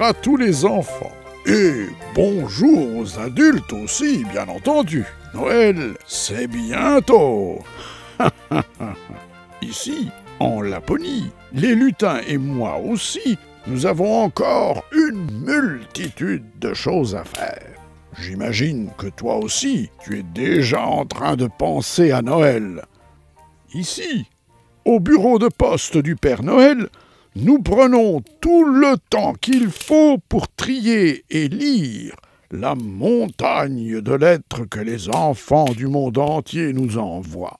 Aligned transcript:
à 0.00 0.12
tous 0.12 0.36
les 0.36 0.64
enfants. 0.64 1.12
Et 1.46 1.86
bonjour 2.14 2.96
aux 2.96 3.18
adultes 3.18 3.72
aussi, 3.72 4.24
bien 4.24 4.48
entendu. 4.48 5.04
Noël, 5.34 5.94
c'est 6.06 6.46
bientôt. 6.46 7.60
Ici, 9.62 10.08
en 10.40 10.60
Laponie, 10.60 11.30
les 11.52 11.74
lutins 11.74 12.20
et 12.26 12.36
moi 12.36 12.78
aussi, 12.78 13.38
nous 13.66 13.86
avons 13.86 14.22
encore 14.22 14.84
une 14.92 15.26
multitude 15.44 16.44
de 16.58 16.74
choses 16.74 17.14
à 17.14 17.24
faire. 17.24 17.62
J'imagine 18.18 18.90
que 18.96 19.08
toi 19.08 19.36
aussi, 19.36 19.90
tu 20.02 20.18
es 20.18 20.22
déjà 20.22 20.82
en 20.82 21.04
train 21.04 21.36
de 21.36 21.48
penser 21.58 22.12
à 22.12 22.22
Noël. 22.22 22.82
Ici, 23.74 24.26
au 24.84 25.00
bureau 25.00 25.38
de 25.38 25.48
poste 25.48 25.98
du 25.98 26.16
Père 26.16 26.42
Noël, 26.42 26.88
nous 27.36 27.62
prenons 27.62 28.22
tout 28.40 28.64
le 28.64 28.96
temps 29.10 29.34
qu'il 29.34 29.68
faut 29.68 30.16
pour 30.26 30.48
trier 30.48 31.22
et 31.28 31.48
lire 31.48 32.16
la 32.50 32.74
montagne 32.74 34.00
de 34.00 34.12
lettres 34.14 34.64
que 34.64 34.80
les 34.80 35.10
enfants 35.10 35.66
du 35.66 35.86
monde 35.86 36.16
entier 36.16 36.72
nous 36.72 36.96
envoient. 36.96 37.58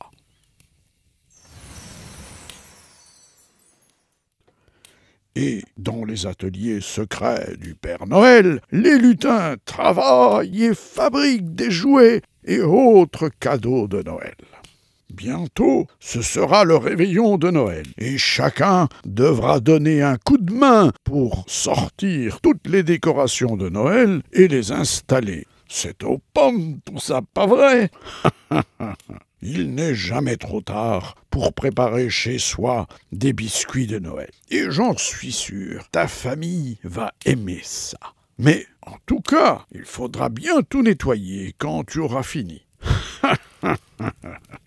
Et 5.34 5.62
dans 5.77 6.06
les 6.06 6.27
ateliers 6.27 6.80
secrets 6.80 7.58
du 7.60 7.74
Père 7.74 8.06
Noël, 8.06 8.62
les 8.72 8.96
lutins 8.96 9.56
travaillent 9.66 10.64
et 10.64 10.74
fabriquent 10.74 11.54
des 11.54 11.70
jouets 11.70 12.22
et 12.44 12.60
autres 12.60 13.28
cadeaux 13.28 13.86
de 13.88 14.02
Noël. 14.02 14.36
Bientôt, 15.12 15.86
ce 16.00 16.20
sera 16.20 16.64
le 16.64 16.77
réveillon 16.77 17.39
de 17.39 17.50
Noël, 17.50 17.86
et 17.97 18.19
chacun 18.19 18.89
devra 19.05 19.61
donner 19.61 20.03
un 20.03 20.17
coup 20.17 20.36
de 20.36 20.53
main 20.53 20.92
pour 21.05 21.44
sortir 21.47 22.41
toutes 22.41 22.67
les 22.67 22.83
décorations 22.83 23.56
de 23.56 23.69
Noël 23.69 24.22
et 24.33 24.48
les 24.48 24.72
installer. 24.72 25.47
C'est 25.69 26.03
aux 26.05 26.20
pommes, 26.34 26.78
tout 26.84 26.98
ça, 26.98 27.20
pas 27.34 27.47
vrai? 27.47 27.91
Il 29.42 29.75
n'est 29.75 29.95
jamais 29.95 30.36
trop 30.36 30.61
tard 30.61 31.14
pour 31.30 31.52
préparer 31.52 32.11
chez 32.11 32.39
soi 32.39 32.86
des 33.12 33.33
biscuits 33.33 33.86
de 33.86 33.98
Noël. 33.98 34.30
Et 34.50 34.70
j'en 34.70 34.97
suis 34.97 35.33
sûr, 35.33 35.89
ta 35.91 36.08
famille 36.08 36.78
va 36.83 37.12
aimer 37.25 37.61
ça. 37.62 37.98
Mais 38.39 38.67
en 38.83 38.97
tout 39.06 39.20
cas, 39.20 39.64
il 39.73 39.84
faudra 39.84 40.28
bien 40.28 40.62
tout 40.62 40.83
nettoyer 40.83 41.55
quand 41.58 41.84
tu 41.84 42.00
auras 42.00 42.23
fini. 42.23 42.67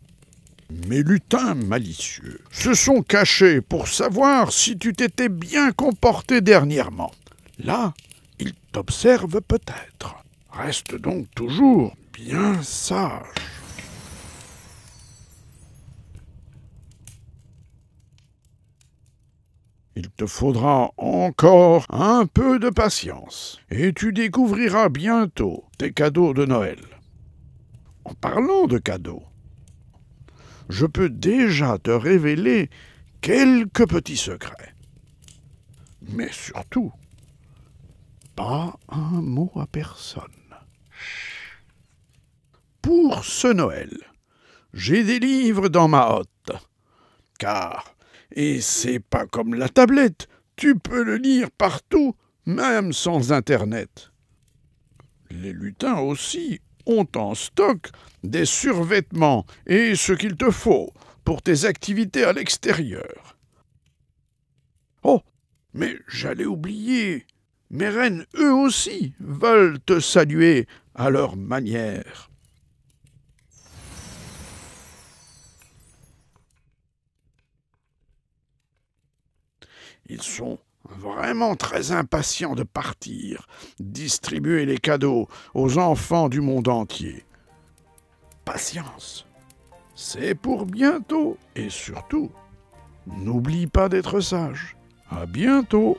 Mes 0.70 1.02
lutins 1.02 1.56
malicieux 1.56 2.42
se 2.52 2.76
sont 2.76 3.02
cachés 3.02 3.60
pour 3.60 3.88
savoir 3.88 4.52
si 4.52 4.78
tu 4.78 4.94
t'étais 4.94 5.30
bien 5.30 5.72
comporté 5.72 6.42
dernièrement. 6.42 7.12
Là, 7.58 7.94
ils 8.40 8.54
t'observent 8.72 9.42
peut-être. 9.42 10.24
Reste 10.52 10.96
donc 10.96 11.28
toujours 11.36 11.96
bien 12.14 12.62
sage. 12.62 13.26
Il 19.96 20.10
te 20.12 20.28
faudra 20.28 20.92
encore 20.98 21.86
un 21.90 22.26
peu 22.26 22.60
de 22.60 22.70
patience, 22.70 23.60
et 23.70 23.92
tu 23.92 24.14
découvriras 24.14 24.88
bientôt 24.88 25.66
tes 25.78 25.92
cadeaux 25.92 26.34
de 26.34 26.46
Noël. 26.46 26.80
En 28.06 28.14
parlant 28.14 28.68
de 28.68 28.78
cadeaux, 28.78 29.24
je 30.70 30.86
peux 30.86 31.10
déjà 31.10 31.78
te 31.80 31.90
révéler 31.90 32.70
quelques 33.22 33.88
petits 33.90 34.18
secrets. 34.18 34.74
Mais 36.02 36.32
surtout, 36.32 36.94
pas 38.36 38.78
un 38.88 39.22
mot 39.22 39.52
à 39.56 39.68
personne. 39.68 40.24
Pour 42.82 43.26
ce 43.26 43.48
Noël, 43.48 43.98
j'ai 44.74 45.04
des 45.04 45.20
livres 45.20 45.68
dans 45.68 45.88
ma 45.88 46.12
hotte, 46.12 46.52
car, 47.38 47.96
et 48.32 48.62
c'est 48.62 49.00
pas 49.00 49.26
comme 49.26 49.56
la 49.56 49.70
tablette, 49.70 50.28
tu 50.56 50.78
peux 50.78 51.04
le 51.04 51.18
lire 51.18 51.50
partout, 51.52 52.16
même 52.46 52.94
sans 52.94 53.32
Internet. 53.32 54.12
Les 55.32 55.52
lutins 55.52 56.00
aussi 56.00 56.62
ont 56.90 57.08
en 57.16 57.36
stock 57.36 57.90
des 58.24 58.46
survêtements 58.46 59.46
et 59.68 59.96
ce 59.96 60.14
qu'il 60.14 60.36
te 60.36 60.50
faut 60.52 60.92
pour 61.24 61.42
tes 61.42 61.66
activités 61.66 62.24
à 62.24 62.34
l'extérieur. 62.34 63.38
Oh, 65.04 65.22
mais 65.74 65.96
j'allais 66.08 66.46
oublier. 66.46 67.26
Mes 67.70 67.90
reines, 67.90 68.26
eux 68.36 68.54
aussi, 68.54 69.14
veulent 69.20 69.80
te 69.80 70.00
saluer 70.00 70.68
à 70.96 71.12
leur 71.12 71.38
manière. 71.38 72.30
Ils 80.08 80.24
sont 80.24 80.58
vraiment 80.98 81.56
très 81.56 81.92
impatients 81.92 82.56
de 82.56 82.64
partir, 82.64 83.48
distribuer 83.80 84.66
les 84.66 84.78
cadeaux 84.78 85.28
aux 85.54 85.78
enfants 85.78 86.30
du 86.30 86.42
monde 86.42 86.68
entier. 86.68 87.26
Patience, 88.46 89.26
c'est 89.96 90.36
pour 90.36 90.66
bientôt 90.66 91.38
et 91.56 91.70
surtout, 91.70 92.32
n'oublie 93.06 93.68
pas 93.68 93.90
d'être 93.90 94.20
sage. 94.20 94.76
À 95.12 95.26
bientôt. 95.26 95.98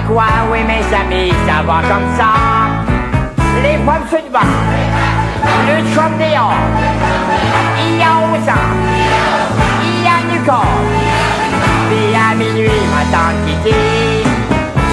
Quoi, 0.00 0.24
oui 0.50 0.58
mes 0.64 0.84
amis, 0.94 1.32
ça 1.46 1.62
va 1.62 1.80
comme 1.86 2.08
ça. 2.16 2.32
Les 3.62 3.78
femmes 3.84 4.06
se 4.10 4.30
battent, 4.30 4.44
le 5.66 5.82
dehors. 6.18 6.54
Il 7.78 7.98
y 7.98 8.02
a 8.02 8.16
11 8.18 8.48
ans, 8.48 8.70
il 9.84 10.02
y 10.02 10.08
a 10.08 10.18
du 10.32 10.40
corps. 10.44 10.82
Puis 11.88 12.14
à 12.14 12.34
minuit, 12.34 12.82
ma 12.90 13.04
tante 13.14 13.44
dit 13.44 14.24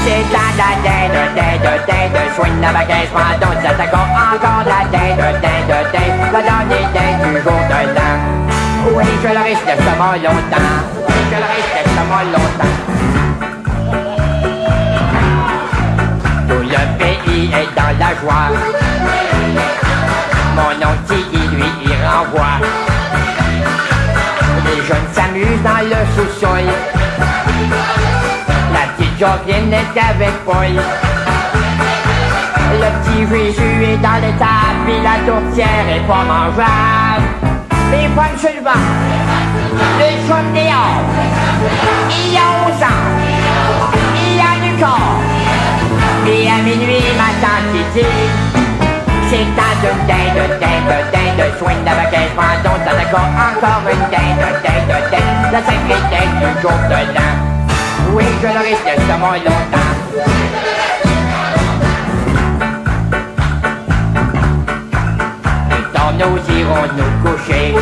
C'est 0.03 0.25
la 0.31 0.45
la 0.57 0.71
dinde, 0.85 1.35
dinde, 1.35 1.81
dinde, 1.87 2.21
soigne 2.35 2.61
la 2.61 2.71
baguette 2.71 3.09
pendant 3.11 3.53
encore 4.35 4.63
la 4.65 4.85
dinde, 4.91 5.41
dinde, 5.41 5.85
dinde, 5.93 6.31
la 6.31 6.41
dernière 6.41 6.89
dinde 6.93 7.33
du 7.33 7.41
jour 7.41 7.61
de 7.69 7.95
l'an. 7.95 8.17
Oui, 8.95 9.05
je 9.23 9.27
le 9.27 9.43
risque 9.43 9.65
mort 9.97 10.15
longtemps, 10.15 10.79
je 11.31 11.35
le 11.35 11.47
risque 11.55 11.81
longtemps. 12.33 12.90
Est 17.31 17.69
dans 17.75 17.93
la 17.97 18.11
joie. 18.19 18.49
Mon 20.55 20.75
oncle 20.85 21.15
il 21.33 21.49
lui, 21.55 21.69
il 21.85 21.93
renvoie. 22.05 22.57
Les 24.65 24.79
jeunes 24.85 25.09
s'amusent 25.13 25.63
dans 25.63 25.83
le 25.83 26.01
sous-sol. 26.15 26.65
La 28.73 28.83
petite 28.93 29.17
Jocelyne 29.19 29.73
est 29.73 29.99
avec 29.99 30.33
Paul. 30.45 30.75
Le 32.73 32.89
petit 33.01 33.21
Jésus 33.29 33.83
est 33.83 33.97
dans 33.97 34.19
l'étable, 34.21 34.79
puis 34.85 34.95
la 35.03 35.15
tourtière 35.25 35.85
est 35.89 36.07
pas 36.07 36.23
mangeable. 36.23 37.27
Les 37.91 38.07
femmes 38.09 38.37
se 38.37 38.47
le 38.47 38.63
vent, 38.63 38.85
le 39.99 40.07
chum 40.27 40.53
dehors. 40.53 41.03
Il 42.09 42.33
y 42.33 42.37
a 42.37 42.39
11 42.65 42.83
ans, 42.83 43.03
il 44.15 44.37
y 44.37 44.39
a 44.39 44.53
du 44.65 44.81
corps. 44.81 45.20
Et 46.33 46.47
à 46.47 46.63
minuit, 46.63 47.03
ma 47.17 47.29
tante 47.43 47.67
qui 47.73 47.99
dit, 47.99 48.05
c'est 49.29 49.35
un 49.35 49.75
de 49.83 49.91
dinde, 50.07 50.59
dinde, 50.61 50.97
dinde, 51.11 51.45
swing 51.59 51.79
de 51.81 51.91
baguette, 51.91 52.33
prends 52.37 52.55
ça 52.63 52.95
d'accord, 52.95 53.31
encore 53.35 53.83
une 53.91 53.99
dinde, 54.09 54.47
dinde, 54.63 54.95
dinde, 55.11 55.51
la 55.51 55.59
sacrée 55.59 56.03
dinde 56.09 56.35
du 56.39 56.61
jour 56.61 56.71
de 56.87 56.99
l'an. 57.13 57.33
Oui, 58.13 58.23
je 58.41 58.47
le 58.47 58.59
risque 58.59 58.91
de 58.95 59.11
longtemps. 59.45 59.91
Et 65.71 65.83
dans 65.93 66.11
nous 66.13 66.37
irons 66.59 66.87
nous 66.95 67.29
coucher 67.29 67.75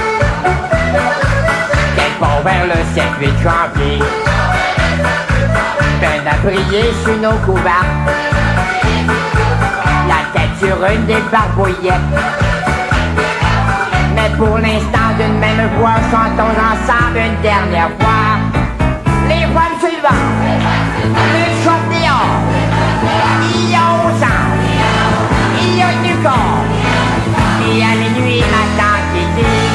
Quelque 1.95 2.43
vers 2.43 2.65
le 2.65 2.79
7-8 2.95 3.43
janvier 3.43 3.99
Peine 6.01 6.27
à 6.27 6.37
briller 6.43 6.91
sur 7.03 7.17
nos 7.17 7.37
couverts 7.45 8.38
tête 10.33 10.55
sur 10.59 10.77
une 10.85 11.05
des 11.05 11.21
barbouillettes 11.31 11.93
Mais 14.15 14.29
pour 14.37 14.57
l'instant 14.57 15.09
d'une 15.17 15.39
même 15.39 15.69
voix 15.77 15.95
Chantons 16.11 16.55
ensemble 16.71 17.17
une 17.17 17.41
dernière 17.41 17.91
fois 17.99 18.37
Les 19.27 19.45
femmes 19.53 19.77
suivantes 19.79 20.63
Le 21.33 21.45
champion 21.63 22.21
Il 23.55 23.71
y 23.71 23.75
a 23.75 23.85
11 24.05 24.23
ans 24.23 24.49
Il 25.61 25.77
y 25.77 25.81
a 25.81 25.91
du 26.03 26.13
corps 26.23 26.65
Et 27.71 27.83
à 27.83 27.95
minuit 27.95 28.41
matin 28.41 28.95
qui 29.13 29.23
dit 29.37 29.69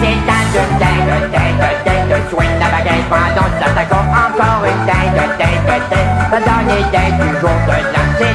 C'est 0.00 0.26
un 0.36 0.44
de 0.54 0.62
tête, 0.78 1.30
tête, 1.32 1.84
tête 1.84 2.30
Swing 2.30 2.67
la 2.98 3.04
baguette 3.04 3.08
pendant 3.08 3.50
ça 3.60 3.72
d'accord 3.74 4.04
Encore 4.10 4.64
une 4.64 4.86
tête, 4.86 5.38
tête, 5.38 5.88
tête 5.90 6.08
Le 6.32 6.38
dernier 6.44 6.82
tête 6.90 7.16
du 7.18 7.40
jour 7.40 7.50
de 7.66 7.72
un 7.72 8.08
de 8.18 8.30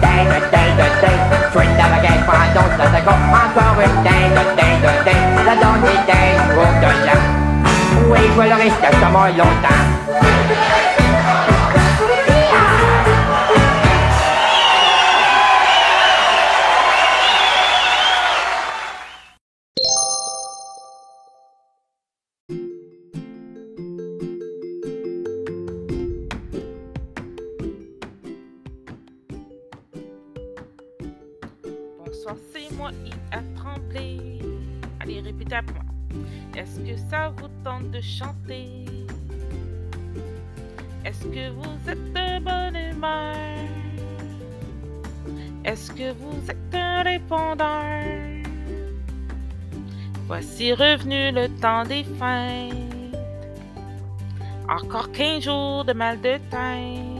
tête, 0.00 0.70
tête 1.00 1.22
Swing 1.52 1.76
la 1.76 1.88
baguette 1.88 2.24
pendant 2.26 2.68
d'accord 2.92 3.18
Encore 3.32 3.80
une 3.82 4.02
tête, 4.02 4.56
tête, 4.56 5.04
tête 5.04 5.16
Le 5.38 5.54
dernier 5.60 5.98
tête 6.06 6.36
du 6.48 6.54
jour 6.54 6.70
de 6.80 6.90
l'an 7.06 7.20
Oui, 8.10 8.20
je 8.36 8.42
le 8.42 9.12
m'a 9.12 9.28
longtemps 9.28 10.33
chanter? 38.04 38.84
Est-ce 41.04 41.24
que 41.24 41.50
vous 41.50 41.90
êtes 41.90 42.12
de 42.12 42.38
bonne 42.40 42.76
humeur? 42.76 43.34
Est-ce 45.64 45.90
que 45.90 46.12
vous 46.12 46.50
êtes 46.50 46.74
un 46.74 47.02
répondeur? 47.02 48.44
Voici 50.26 50.72
revenu 50.74 51.32
le 51.32 51.48
temps 51.60 51.84
des 51.84 52.04
fêtes. 52.04 53.18
Encore 54.68 55.10
15 55.12 55.42
jours 55.42 55.84
de 55.84 55.92
mal 55.92 56.20
de 56.20 56.38
tête. 56.50 57.14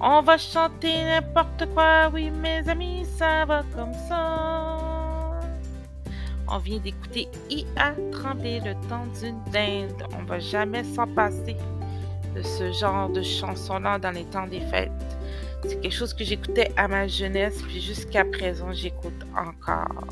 On 0.00 0.20
va 0.22 0.36
chanter 0.36 1.04
n'importe 1.04 1.66
quoi, 1.74 2.10
oui 2.12 2.30
mes 2.30 2.68
amis, 2.68 3.04
ça 3.16 3.44
va 3.44 3.62
comme 3.74 3.94
ça. 4.08 4.75
On 6.48 6.58
vient 6.58 6.78
d'écouter 6.78 7.28
I.A. 7.50 7.94
trembler 8.12 8.60
le 8.60 8.74
temps 8.88 9.06
d'une 9.20 9.40
dinde. 9.52 10.02
On 10.18 10.24
va 10.24 10.38
jamais 10.38 10.84
s'en 10.84 11.06
passer 11.06 11.56
de 12.34 12.42
ce 12.42 12.72
genre 12.72 13.08
de 13.08 13.22
chanson-là 13.22 13.98
dans 13.98 14.12
les 14.12 14.24
temps 14.24 14.46
des 14.46 14.60
fêtes. 14.60 14.90
C'est 15.64 15.80
quelque 15.80 15.94
chose 15.94 16.14
que 16.14 16.22
j'écoutais 16.22 16.70
à 16.76 16.86
ma 16.86 17.08
jeunesse, 17.08 17.60
puis 17.62 17.80
jusqu'à 17.80 18.24
présent, 18.24 18.72
j'écoute 18.72 19.26
encore. 19.34 20.06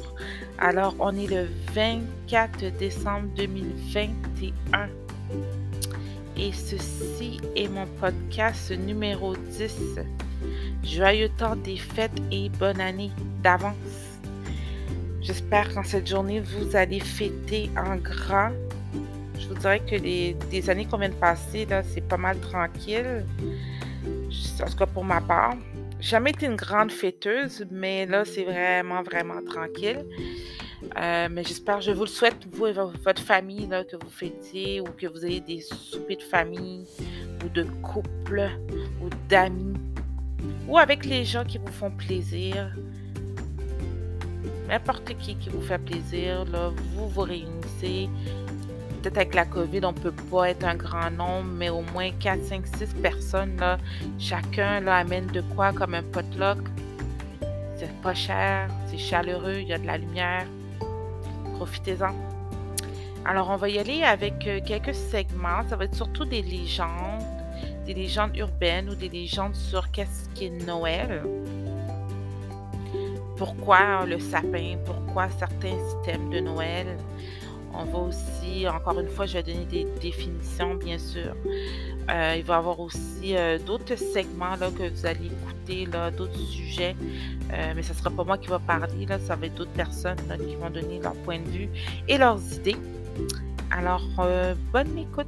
Alors, 0.59 0.97
on 0.99 1.17
est 1.17 1.29
le 1.29 1.47
24 1.75 2.77
décembre 2.79 3.29
2021. 3.37 4.89
Et 6.37 6.53
ceci 6.53 7.41
est 7.55 7.69
mon 7.69 7.87
podcast 8.01 8.73
numéro 8.73 9.37
10. 9.37 10.01
Joyeux 10.83 11.29
temps 11.29 11.57
des 11.57 11.77
fêtes 11.77 12.11
et 12.33 12.49
bonne 12.49 12.81
année 12.81 13.13
d'avance. 13.43 14.04
J'espère 15.25 15.73
qu'en 15.73 15.83
cette 15.83 16.07
journée, 16.07 16.41
vous 16.41 16.77
allez 16.77 17.01
fêter 17.01 17.71
en 17.79 17.97
grand. 17.97 18.51
Je 19.39 19.49
vous 19.49 19.55
dirais 19.55 19.81
que 19.81 19.97
les, 19.97 20.35
des 20.51 20.69
années 20.69 20.85
qu'on 20.85 20.99
vient 20.99 21.09
de 21.09 21.15
passer, 21.15 21.67
c'est 21.95 22.07
pas 22.07 22.19
mal 22.19 22.39
tranquille. 22.41 23.25
En 24.63 24.67
tout 24.67 24.77
cas 24.77 24.85
pour 24.85 25.03
ma 25.03 25.23
part. 25.23 25.55
Jamais 25.99 26.33
été 26.33 26.45
une 26.45 26.57
grande 26.57 26.93
fêteuse, 26.93 27.65
mais 27.71 28.05
là, 28.05 28.27
c'est 28.27 28.45
vraiment, 28.45 29.03
vraiment 29.03 29.43
tranquille. 29.43 30.05
Euh, 30.99 31.29
mais 31.31 31.43
j'espère, 31.43 31.81
je 31.81 31.93
vous 31.93 32.03
le 32.03 32.09
souhaite, 32.09 32.47
vous 32.53 32.67
et 32.67 32.75
votre 32.75 33.23
famille, 33.23 33.67
là, 33.67 33.83
que 33.83 33.97
vous 33.97 34.11
fêtiez 34.11 34.83
ou 34.83 34.85
que 34.85 35.07
vous 35.07 35.25
ayez 35.25 35.41
des 35.41 35.63
soupers 35.63 36.19
de 36.19 36.23
famille 36.23 36.85
ou 37.43 37.49
de 37.49 37.63
couple 37.83 38.51
ou 39.01 39.09
d'amis 39.31 39.73
ou 40.69 40.77
avec 40.77 41.07
les 41.07 41.25
gens 41.25 41.45
qui 41.45 41.57
vous 41.57 41.73
font 41.73 41.91
plaisir. 41.91 42.75
N'importe 44.69 45.17
qui 45.19 45.37
qui 45.37 45.51
vous 45.51 45.61
fait 45.61 45.79
plaisir, 45.79 46.45
là, 46.47 46.71
vous 46.95 47.09
vous 47.09 47.21
réunissez. 47.21 48.09
Peut-être 49.03 49.17
avec 49.19 49.35
la 49.35 49.45
COVID, 49.45 49.85
on 49.85 49.93
peut 49.93 50.15
pas 50.31 50.51
être 50.51 50.65
un 50.65 50.77
grand 50.77 51.11
nombre, 51.11 51.51
mais 51.53 51.69
au 51.69 51.83
moins 51.93 52.11
4, 52.13 52.43
5, 52.43 52.67
6 52.79 52.95
personnes, 53.03 53.57
là, 53.59 53.79
chacun 54.19 54.81
là, 54.81 54.97
amène 54.97 55.27
de 55.27 55.43
quoi 55.55 55.73
comme 55.73 55.95
un 55.95 56.03
potluck. 56.03 56.59
C'est 57.77 57.93
pas 58.01 58.15
cher, 58.15 58.71
c'est 58.87 58.99
chaleureux, 58.99 59.57
il 59.61 59.69
y 59.69 59.75
a 59.75 59.79
de 59.79 59.87
la 59.87 59.99
lumière. 59.99 60.47
Profitez-en. 61.57 62.15
Alors, 63.27 63.51
on 63.51 63.57
va 63.57 63.69
y 63.69 63.79
aller 63.79 64.03
avec 64.03 64.47
euh, 64.47 64.61
quelques 64.65 64.95
segments. 64.95 65.67
Ça 65.69 65.77
va 65.77 65.85
être 65.85 65.95
surtout 65.95 66.27
des 66.27 66.43
légendes, 66.43 67.23
des 67.87 67.95
légendes 67.95 68.37
urbaines 68.37 68.91
ou 68.91 68.95
des 68.95 69.09
légendes 69.09 69.55
sur 69.55 69.91
qu'est-ce 69.91 70.29
qu'est 70.39 70.51
Noël. 70.51 71.23
Pourquoi 73.37 74.07
le 74.07 74.19
sapin, 74.21 74.77
pourquoi 74.85 75.29
certains 75.31 75.77
systèmes 75.89 76.31
de 76.31 76.41
Noël. 76.41 76.87
On 77.77 77.85
va 77.85 77.99
aussi, 77.99 78.69
encore 78.69 79.01
une 79.01 79.09
fois, 79.09 79.27
je 79.27 79.35
vais 79.35 79.43
donner 79.43 79.65
des 79.65 79.85
définitions, 80.01 80.77
bien 80.77 80.97
sûr. 80.99 81.35
Euh, 82.09 82.35
il 82.37 82.45
va 82.45 82.55
y 82.55 82.57
avoir 82.57 82.79
aussi 82.79 83.37
euh, 83.37 83.59
d'autres 83.59 83.97
segments 83.97 84.55
là, 84.55 84.71
que 84.71 84.89
vous 84.89 85.07
allez 85.07 85.27
écouter, 85.27 85.89
d'autres 86.17 86.39
sujets. 86.39 86.95
Euh, 87.53 87.73
mais 87.75 87.83
ce 87.83 87.93
ne 87.93 87.99
sera 87.99 88.11
pas 88.11 88.23
moi 88.23 88.39
qui 88.39 88.47
va 88.47 88.61
parler, 88.61 89.07
là, 89.07 89.19
ça 89.19 89.35
va 89.35 89.47
être 89.47 89.55
d'autres 89.55 89.73
personnes 89.73 90.19
qui 90.47 90.55
vont 90.55 90.71
donner 90.71 91.01
leur 91.01 91.15
point 91.15 91.41
de 91.41 91.49
vue 91.49 91.69
et 92.07 92.17
leurs 92.17 92.41
idées. 92.55 92.77
Alors, 93.73 94.03
bonne 94.73 94.99
écoute. 94.99 95.27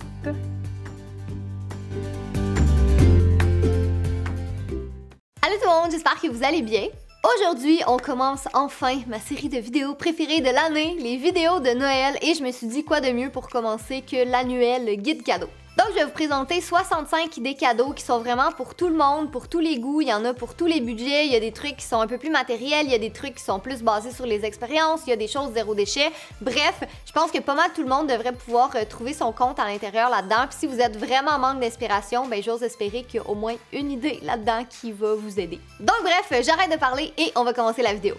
Allô 5.42 5.56
tout 5.60 5.68
le 5.68 5.82
monde, 5.82 5.90
j'espère 5.90 6.20
que 6.20 6.28
vous 6.28 6.44
allez 6.44 6.62
bien. 6.62 6.86
Aujourd'hui, 7.34 7.80
on 7.88 7.96
commence 7.96 8.46
enfin 8.54 9.00
ma 9.08 9.18
série 9.18 9.48
de 9.48 9.58
vidéos 9.58 9.94
préférées 9.94 10.42
de 10.42 10.50
l'année, 10.50 10.96
les 11.00 11.16
vidéos 11.16 11.58
de 11.58 11.70
Noël, 11.70 12.16
et 12.22 12.34
je 12.34 12.42
me 12.44 12.52
suis 12.52 12.68
dit 12.68 12.84
quoi 12.84 13.00
de 13.00 13.10
mieux 13.10 13.30
pour 13.30 13.48
commencer 13.48 14.02
que 14.02 14.30
l'annuel 14.30 14.94
guide 14.96 15.24
cadeau. 15.24 15.48
Donc, 15.76 15.88
je 15.90 15.94
vais 15.96 16.04
vous 16.04 16.10
présenter 16.10 16.62
65 16.62 17.36
idées 17.36 17.54
cadeaux 17.54 17.92
qui 17.92 18.02
sont 18.02 18.18
vraiment 18.18 18.50
pour 18.50 18.74
tout 18.74 18.88
le 18.88 18.96
monde, 18.96 19.30
pour 19.30 19.46
tous 19.46 19.60
les 19.60 19.78
goûts. 19.78 20.00
Il 20.00 20.08
y 20.08 20.14
en 20.14 20.24
a 20.24 20.32
pour 20.32 20.54
tous 20.54 20.64
les 20.64 20.80
budgets. 20.80 21.26
Il 21.26 21.32
y 21.32 21.36
a 21.36 21.40
des 21.40 21.52
trucs 21.52 21.76
qui 21.76 21.84
sont 21.84 22.00
un 22.00 22.06
peu 22.06 22.16
plus 22.16 22.30
matériels. 22.30 22.86
Il 22.86 22.92
y 22.92 22.94
a 22.94 22.98
des 22.98 23.12
trucs 23.12 23.34
qui 23.34 23.44
sont 23.44 23.60
plus 23.60 23.82
basés 23.82 24.10
sur 24.10 24.24
les 24.24 24.46
expériences. 24.46 25.02
Il 25.06 25.10
y 25.10 25.12
a 25.12 25.16
des 25.16 25.28
choses 25.28 25.52
zéro 25.52 25.74
déchet. 25.74 26.10
Bref, 26.40 26.82
je 27.04 27.12
pense 27.12 27.30
que 27.30 27.40
pas 27.40 27.54
mal 27.54 27.70
tout 27.74 27.82
le 27.82 27.88
monde 27.88 28.06
devrait 28.06 28.32
pouvoir 28.32 28.70
euh, 28.74 28.86
trouver 28.88 29.12
son 29.12 29.32
compte 29.32 29.60
à 29.60 29.66
l'intérieur 29.66 30.08
là-dedans. 30.08 30.46
Puis 30.48 30.60
si 30.60 30.66
vous 30.66 30.80
êtes 30.80 30.96
vraiment 30.96 31.32
en 31.32 31.38
manque 31.38 31.60
d'inspiration, 31.60 32.26
ben 32.26 32.42
j'ose 32.42 32.62
espérer 32.62 33.02
qu'il 33.02 33.20
y 33.20 33.22
a 33.22 33.28
au 33.28 33.34
moins 33.34 33.56
une 33.74 33.90
idée 33.90 34.18
là-dedans 34.22 34.64
qui 34.64 34.92
va 34.92 35.14
vous 35.14 35.38
aider. 35.38 35.60
Donc 35.80 35.96
bref, 36.02 36.42
j'arrête 36.42 36.72
de 36.72 36.78
parler 36.78 37.12
et 37.18 37.32
on 37.36 37.44
va 37.44 37.52
commencer 37.52 37.82
la 37.82 37.92
vidéo. 37.92 38.14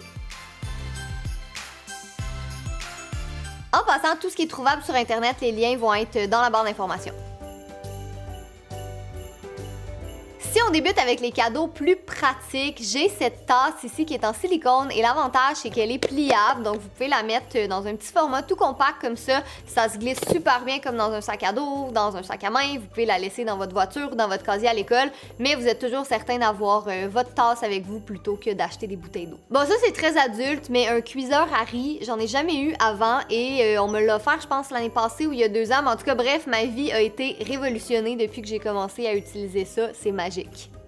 En 3.72 3.84
passant, 3.84 4.16
tout 4.20 4.30
ce 4.30 4.36
qui 4.36 4.42
est 4.42 4.50
trouvable 4.50 4.82
sur 4.84 4.94
Internet, 4.94 5.36
les 5.40 5.50
liens 5.50 5.76
vont 5.76 5.92
être 5.92 6.28
dans 6.28 6.40
la 6.40 6.50
barre 6.50 6.64
d'informations. 6.64 7.14
Si 10.50 10.60
on 10.66 10.70
débute 10.70 10.98
avec 10.98 11.20
les 11.20 11.30
cadeaux 11.30 11.66
plus 11.66 11.94
pratiques, 11.94 12.80
j'ai 12.80 13.10
cette 13.10 13.44
tasse 13.44 13.84
ici 13.84 14.06
qui 14.06 14.14
est 14.14 14.24
en 14.24 14.32
silicone 14.32 14.90
et 14.96 15.02
l'avantage 15.02 15.56
c'est 15.56 15.68
qu'elle 15.68 15.90
est 15.90 15.98
pliable, 15.98 16.62
donc 16.62 16.76
vous 16.76 16.88
pouvez 16.88 17.08
la 17.08 17.22
mettre 17.22 17.68
dans 17.68 17.86
un 17.86 17.94
petit 17.94 18.10
format 18.10 18.42
tout 18.42 18.56
compact 18.56 19.02
comme 19.02 19.16
ça. 19.16 19.42
Ça 19.66 19.90
se 19.90 19.98
glisse 19.98 20.20
super 20.32 20.64
bien 20.64 20.78
comme 20.78 20.96
dans 20.96 21.12
un 21.12 21.20
sac 21.20 21.42
à 21.42 21.52
dos, 21.52 21.90
dans 21.92 22.16
un 22.16 22.22
sac 22.22 22.44
à 22.44 22.50
main. 22.50 22.78
Vous 22.78 22.86
pouvez 22.86 23.04
la 23.04 23.18
laisser 23.18 23.44
dans 23.44 23.58
votre 23.58 23.74
voiture 23.74 24.16
dans 24.16 24.26
votre 24.26 24.42
casier 24.42 24.68
à 24.68 24.72
l'école, 24.72 25.10
mais 25.38 25.54
vous 25.54 25.68
êtes 25.68 25.80
toujours 25.80 26.06
certain 26.06 26.38
d'avoir 26.38 26.86
euh, 26.88 27.08
votre 27.10 27.34
tasse 27.34 27.62
avec 27.62 27.84
vous 27.84 28.00
plutôt 28.00 28.36
que 28.36 28.54
d'acheter 28.54 28.86
des 28.86 28.96
bouteilles 28.96 29.26
d'eau. 29.26 29.38
Bon, 29.50 29.60
ça 29.60 29.74
c'est 29.84 29.92
très 29.92 30.16
adulte, 30.16 30.70
mais 30.70 30.88
un 30.88 31.02
cuiseur 31.02 31.46
à 31.52 31.64
riz, 31.64 31.98
j'en 32.06 32.18
ai 32.18 32.26
jamais 32.26 32.56
eu 32.56 32.74
avant 32.80 33.18
et 33.28 33.76
euh, 33.76 33.82
on 33.82 33.88
me 33.88 34.00
l'a 34.00 34.16
offert, 34.16 34.40
je 34.40 34.46
pense, 34.46 34.70
l'année 34.70 34.88
passée 34.88 35.26
ou 35.26 35.32
il 35.34 35.40
y 35.40 35.44
a 35.44 35.48
deux 35.48 35.72
ans. 35.72 35.82
Mais 35.82 35.90
en 35.90 35.96
tout 35.96 36.06
cas, 36.06 36.14
bref, 36.14 36.46
ma 36.46 36.64
vie 36.64 36.90
a 36.90 37.02
été 37.02 37.36
révolutionnée 37.46 38.16
depuis 38.16 38.40
que 38.40 38.48
j'ai 38.48 38.60
commencé 38.60 39.06
à 39.06 39.14
utiliser 39.14 39.66
ça. 39.66 39.88
C'est 39.92 40.10
magique. 40.10 40.37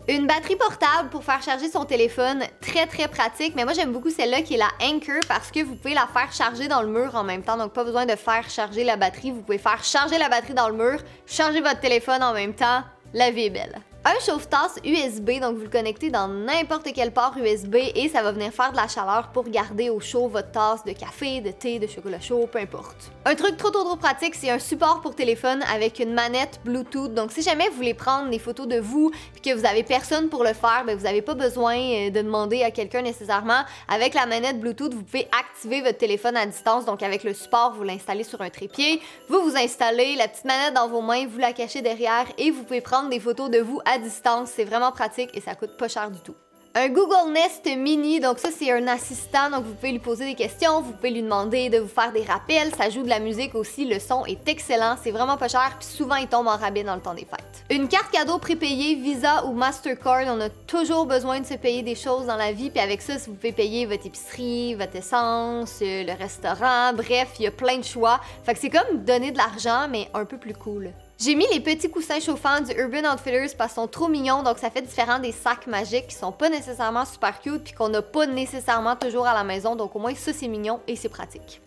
Une 0.08 0.26
batterie 0.26 0.56
portable 0.56 1.08
pour 1.10 1.22
faire 1.22 1.42
charger 1.42 1.68
son 1.68 1.84
téléphone, 1.84 2.42
très 2.60 2.86
très 2.86 3.06
pratique, 3.06 3.54
mais 3.54 3.64
moi 3.64 3.74
j'aime 3.74 3.92
beaucoup 3.92 4.10
celle-là 4.10 4.42
qui 4.42 4.54
est 4.54 4.58
la 4.58 4.70
Anchor 4.82 5.20
parce 5.28 5.50
que 5.50 5.62
vous 5.62 5.76
pouvez 5.76 5.94
la 5.94 6.08
faire 6.12 6.32
charger 6.32 6.68
dans 6.68 6.82
le 6.82 6.88
mur 6.88 7.14
en 7.14 7.22
même 7.22 7.42
temps, 7.42 7.56
donc 7.56 7.72
pas 7.72 7.84
besoin 7.84 8.06
de 8.06 8.16
faire 8.16 8.48
charger 8.50 8.82
la 8.82 8.96
batterie, 8.96 9.30
vous 9.30 9.42
pouvez 9.42 9.58
faire 9.58 9.84
charger 9.84 10.18
la 10.18 10.28
batterie 10.28 10.54
dans 10.54 10.68
le 10.68 10.74
mur, 10.74 11.00
charger 11.26 11.60
votre 11.60 11.80
téléphone 11.80 12.22
en 12.22 12.32
même 12.32 12.54
temps, 12.54 12.82
la 13.12 13.30
vie 13.30 13.44
est 13.44 13.50
belle. 13.50 13.80
Un 14.02 14.18
chauffe-tasse 14.24 14.76
USB, 14.82 15.40
donc 15.42 15.56
vous 15.56 15.64
le 15.64 15.68
connectez 15.68 16.08
dans 16.08 16.26
n'importe 16.26 16.88
quel 16.94 17.12
port 17.12 17.34
USB 17.36 17.74
et 17.94 18.08
ça 18.08 18.22
va 18.22 18.32
venir 18.32 18.50
faire 18.50 18.72
de 18.72 18.76
la 18.78 18.88
chaleur 18.88 19.28
pour 19.30 19.44
garder 19.44 19.90
au 19.90 20.00
chaud 20.00 20.26
votre 20.26 20.50
tasse 20.52 20.82
de 20.86 20.92
café, 20.92 21.42
de 21.42 21.50
thé, 21.50 21.78
de 21.78 21.86
chocolat 21.86 22.18
chaud, 22.18 22.48
peu 22.50 22.60
importe. 22.60 23.12
Un 23.26 23.34
truc 23.34 23.58
trop 23.58 23.68
trop 23.68 23.84
trop 23.84 23.96
pratique, 23.96 24.34
c'est 24.36 24.48
un 24.48 24.58
support 24.58 25.02
pour 25.02 25.14
téléphone 25.14 25.62
avec 25.70 25.98
une 25.98 26.14
manette 26.14 26.60
Bluetooth. 26.64 27.12
Donc 27.12 27.30
si 27.30 27.42
jamais 27.42 27.68
vous 27.68 27.76
voulez 27.76 27.92
prendre 27.92 28.30
des 28.30 28.38
photos 28.38 28.66
de 28.66 28.80
vous 28.80 29.12
et 29.36 29.40
que 29.40 29.54
vous 29.54 29.66
avez 29.66 29.82
personne 29.82 30.30
pour 30.30 30.44
le 30.44 30.54
faire, 30.54 30.84
ben 30.86 30.96
vous 30.96 31.04
n'avez 31.04 31.20
pas 31.20 31.34
besoin 31.34 31.76
euh, 31.76 32.08
de 32.08 32.22
demander 32.22 32.62
à 32.62 32.70
quelqu'un 32.70 33.02
nécessairement. 33.02 33.64
Avec 33.86 34.14
la 34.14 34.24
manette 34.24 34.60
Bluetooth, 34.60 34.94
vous 34.94 35.02
pouvez 35.02 35.28
activer 35.38 35.82
votre 35.82 35.98
téléphone 35.98 36.38
à 36.38 36.46
distance. 36.46 36.86
Donc 36.86 37.02
avec 37.02 37.22
le 37.22 37.34
support, 37.34 37.74
vous 37.74 37.82
l'installez 37.82 38.24
sur 38.24 38.40
un 38.40 38.48
trépied, 38.48 39.02
vous 39.28 39.42
vous 39.42 39.58
installez 39.58 40.16
la 40.16 40.26
petite 40.26 40.46
manette 40.46 40.72
dans 40.72 40.88
vos 40.88 41.02
mains, 41.02 41.26
vous 41.26 41.38
la 41.38 41.52
cachez 41.52 41.82
derrière 41.82 42.24
et 42.38 42.50
vous 42.50 42.62
pouvez 42.62 42.80
prendre 42.80 43.10
des 43.10 43.20
photos 43.20 43.50
de 43.50 43.58
vous 43.58 43.78
distance. 43.98 44.50
C'est 44.54 44.64
vraiment 44.64 44.92
pratique 44.92 45.30
et 45.34 45.40
ça 45.40 45.54
coûte 45.54 45.76
pas 45.76 45.88
cher 45.88 46.10
du 46.10 46.20
tout. 46.20 46.34
Un 46.76 46.88
Google 46.88 47.32
Nest 47.32 47.66
Mini, 47.66 48.20
donc 48.20 48.38
ça 48.38 48.50
c'est 48.56 48.70
un 48.70 48.86
assistant, 48.86 49.50
donc 49.50 49.64
vous 49.64 49.74
pouvez 49.74 49.90
lui 49.90 49.98
poser 49.98 50.24
des 50.24 50.36
questions, 50.36 50.80
vous 50.80 50.92
pouvez 50.92 51.10
lui 51.10 51.22
demander 51.22 51.68
de 51.68 51.78
vous 51.78 51.88
faire 51.88 52.12
des 52.12 52.22
rappels, 52.22 52.72
ça 52.76 52.88
joue 52.90 53.02
de 53.02 53.08
la 53.08 53.18
musique 53.18 53.56
aussi, 53.56 53.86
le 53.86 53.98
son 53.98 54.24
est 54.24 54.48
excellent, 54.48 54.94
c'est 55.02 55.10
vraiment 55.10 55.36
pas 55.36 55.48
cher, 55.48 55.74
puis 55.80 55.88
souvent 55.88 56.14
il 56.14 56.28
tombe 56.28 56.46
en 56.46 56.56
rabais 56.56 56.84
dans 56.84 56.94
le 56.94 57.00
temps 57.00 57.14
des 57.14 57.24
fêtes. 57.24 57.64
Une 57.70 57.88
carte 57.88 58.12
cadeau 58.12 58.38
prépayée, 58.38 58.94
Visa 58.94 59.46
ou 59.46 59.52
Mastercard, 59.52 60.26
on 60.28 60.40
a 60.40 60.48
toujours 60.48 61.06
besoin 61.06 61.40
de 61.40 61.46
se 61.46 61.54
payer 61.54 61.82
des 61.82 61.96
choses 61.96 62.26
dans 62.26 62.36
la 62.36 62.52
vie, 62.52 62.70
puis 62.70 62.80
avec 62.80 63.02
ça, 63.02 63.16
vous 63.16 63.34
pouvez 63.34 63.50
payer 63.50 63.84
votre 63.86 64.06
épicerie, 64.06 64.76
votre 64.76 64.94
essence, 64.94 65.80
euh, 65.82 66.04
le 66.04 66.12
restaurant, 66.12 66.92
bref, 66.92 67.30
il 67.40 67.46
y 67.46 67.48
a 67.48 67.50
plein 67.50 67.78
de 67.78 67.84
choix. 67.84 68.20
Fait 68.44 68.54
que 68.54 68.60
c'est 68.60 68.70
comme 68.70 69.04
donner 69.04 69.32
de 69.32 69.38
l'argent, 69.38 69.88
mais 69.90 70.08
un 70.14 70.24
peu 70.24 70.36
plus 70.36 70.54
cool. 70.54 70.92
J'ai 71.22 71.34
mis 71.34 71.46
les 71.52 71.60
petits 71.60 71.90
coussins 71.90 72.18
chauffants 72.18 72.62
du 72.62 72.72
Urban 72.72 73.06
Outfitters 73.12 73.54
parce 73.58 73.74
qu'ils 73.74 73.82
sont 73.82 73.88
trop 73.88 74.08
mignons, 74.08 74.42
donc 74.42 74.56
ça 74.56 74.70
fait 74.70 74.80
différent 74.80 75.18
des 75.18 75.32
sacs 75.32 75.66
magiques 75.66 76.06
qui 76.06 76.14
sont 76.14 76.32
pas 76.32 76.48
nécessairement 76.48 77.04
super 77.04 77.38
cute 77.42 77.62
puis 77.62 77.74
qu'on 77.74 77.90
n'a 77.90 78.00
pas 78.00 78.24
nécessairement 78.24 78.96
toujours 78.96 79.26
à 79.26 79.34
la 79.34 79.44
maison, 79.44 79.76
donc 79.76 79.94
au 79.94 79.98
moins 79.98 80.14
ça 80.14 80.32
c'est 80.32 80.48
mignon 80.48 80.80
et 80.88 80.96
c'est 80.96 81.10
pratique. 81.10 81.60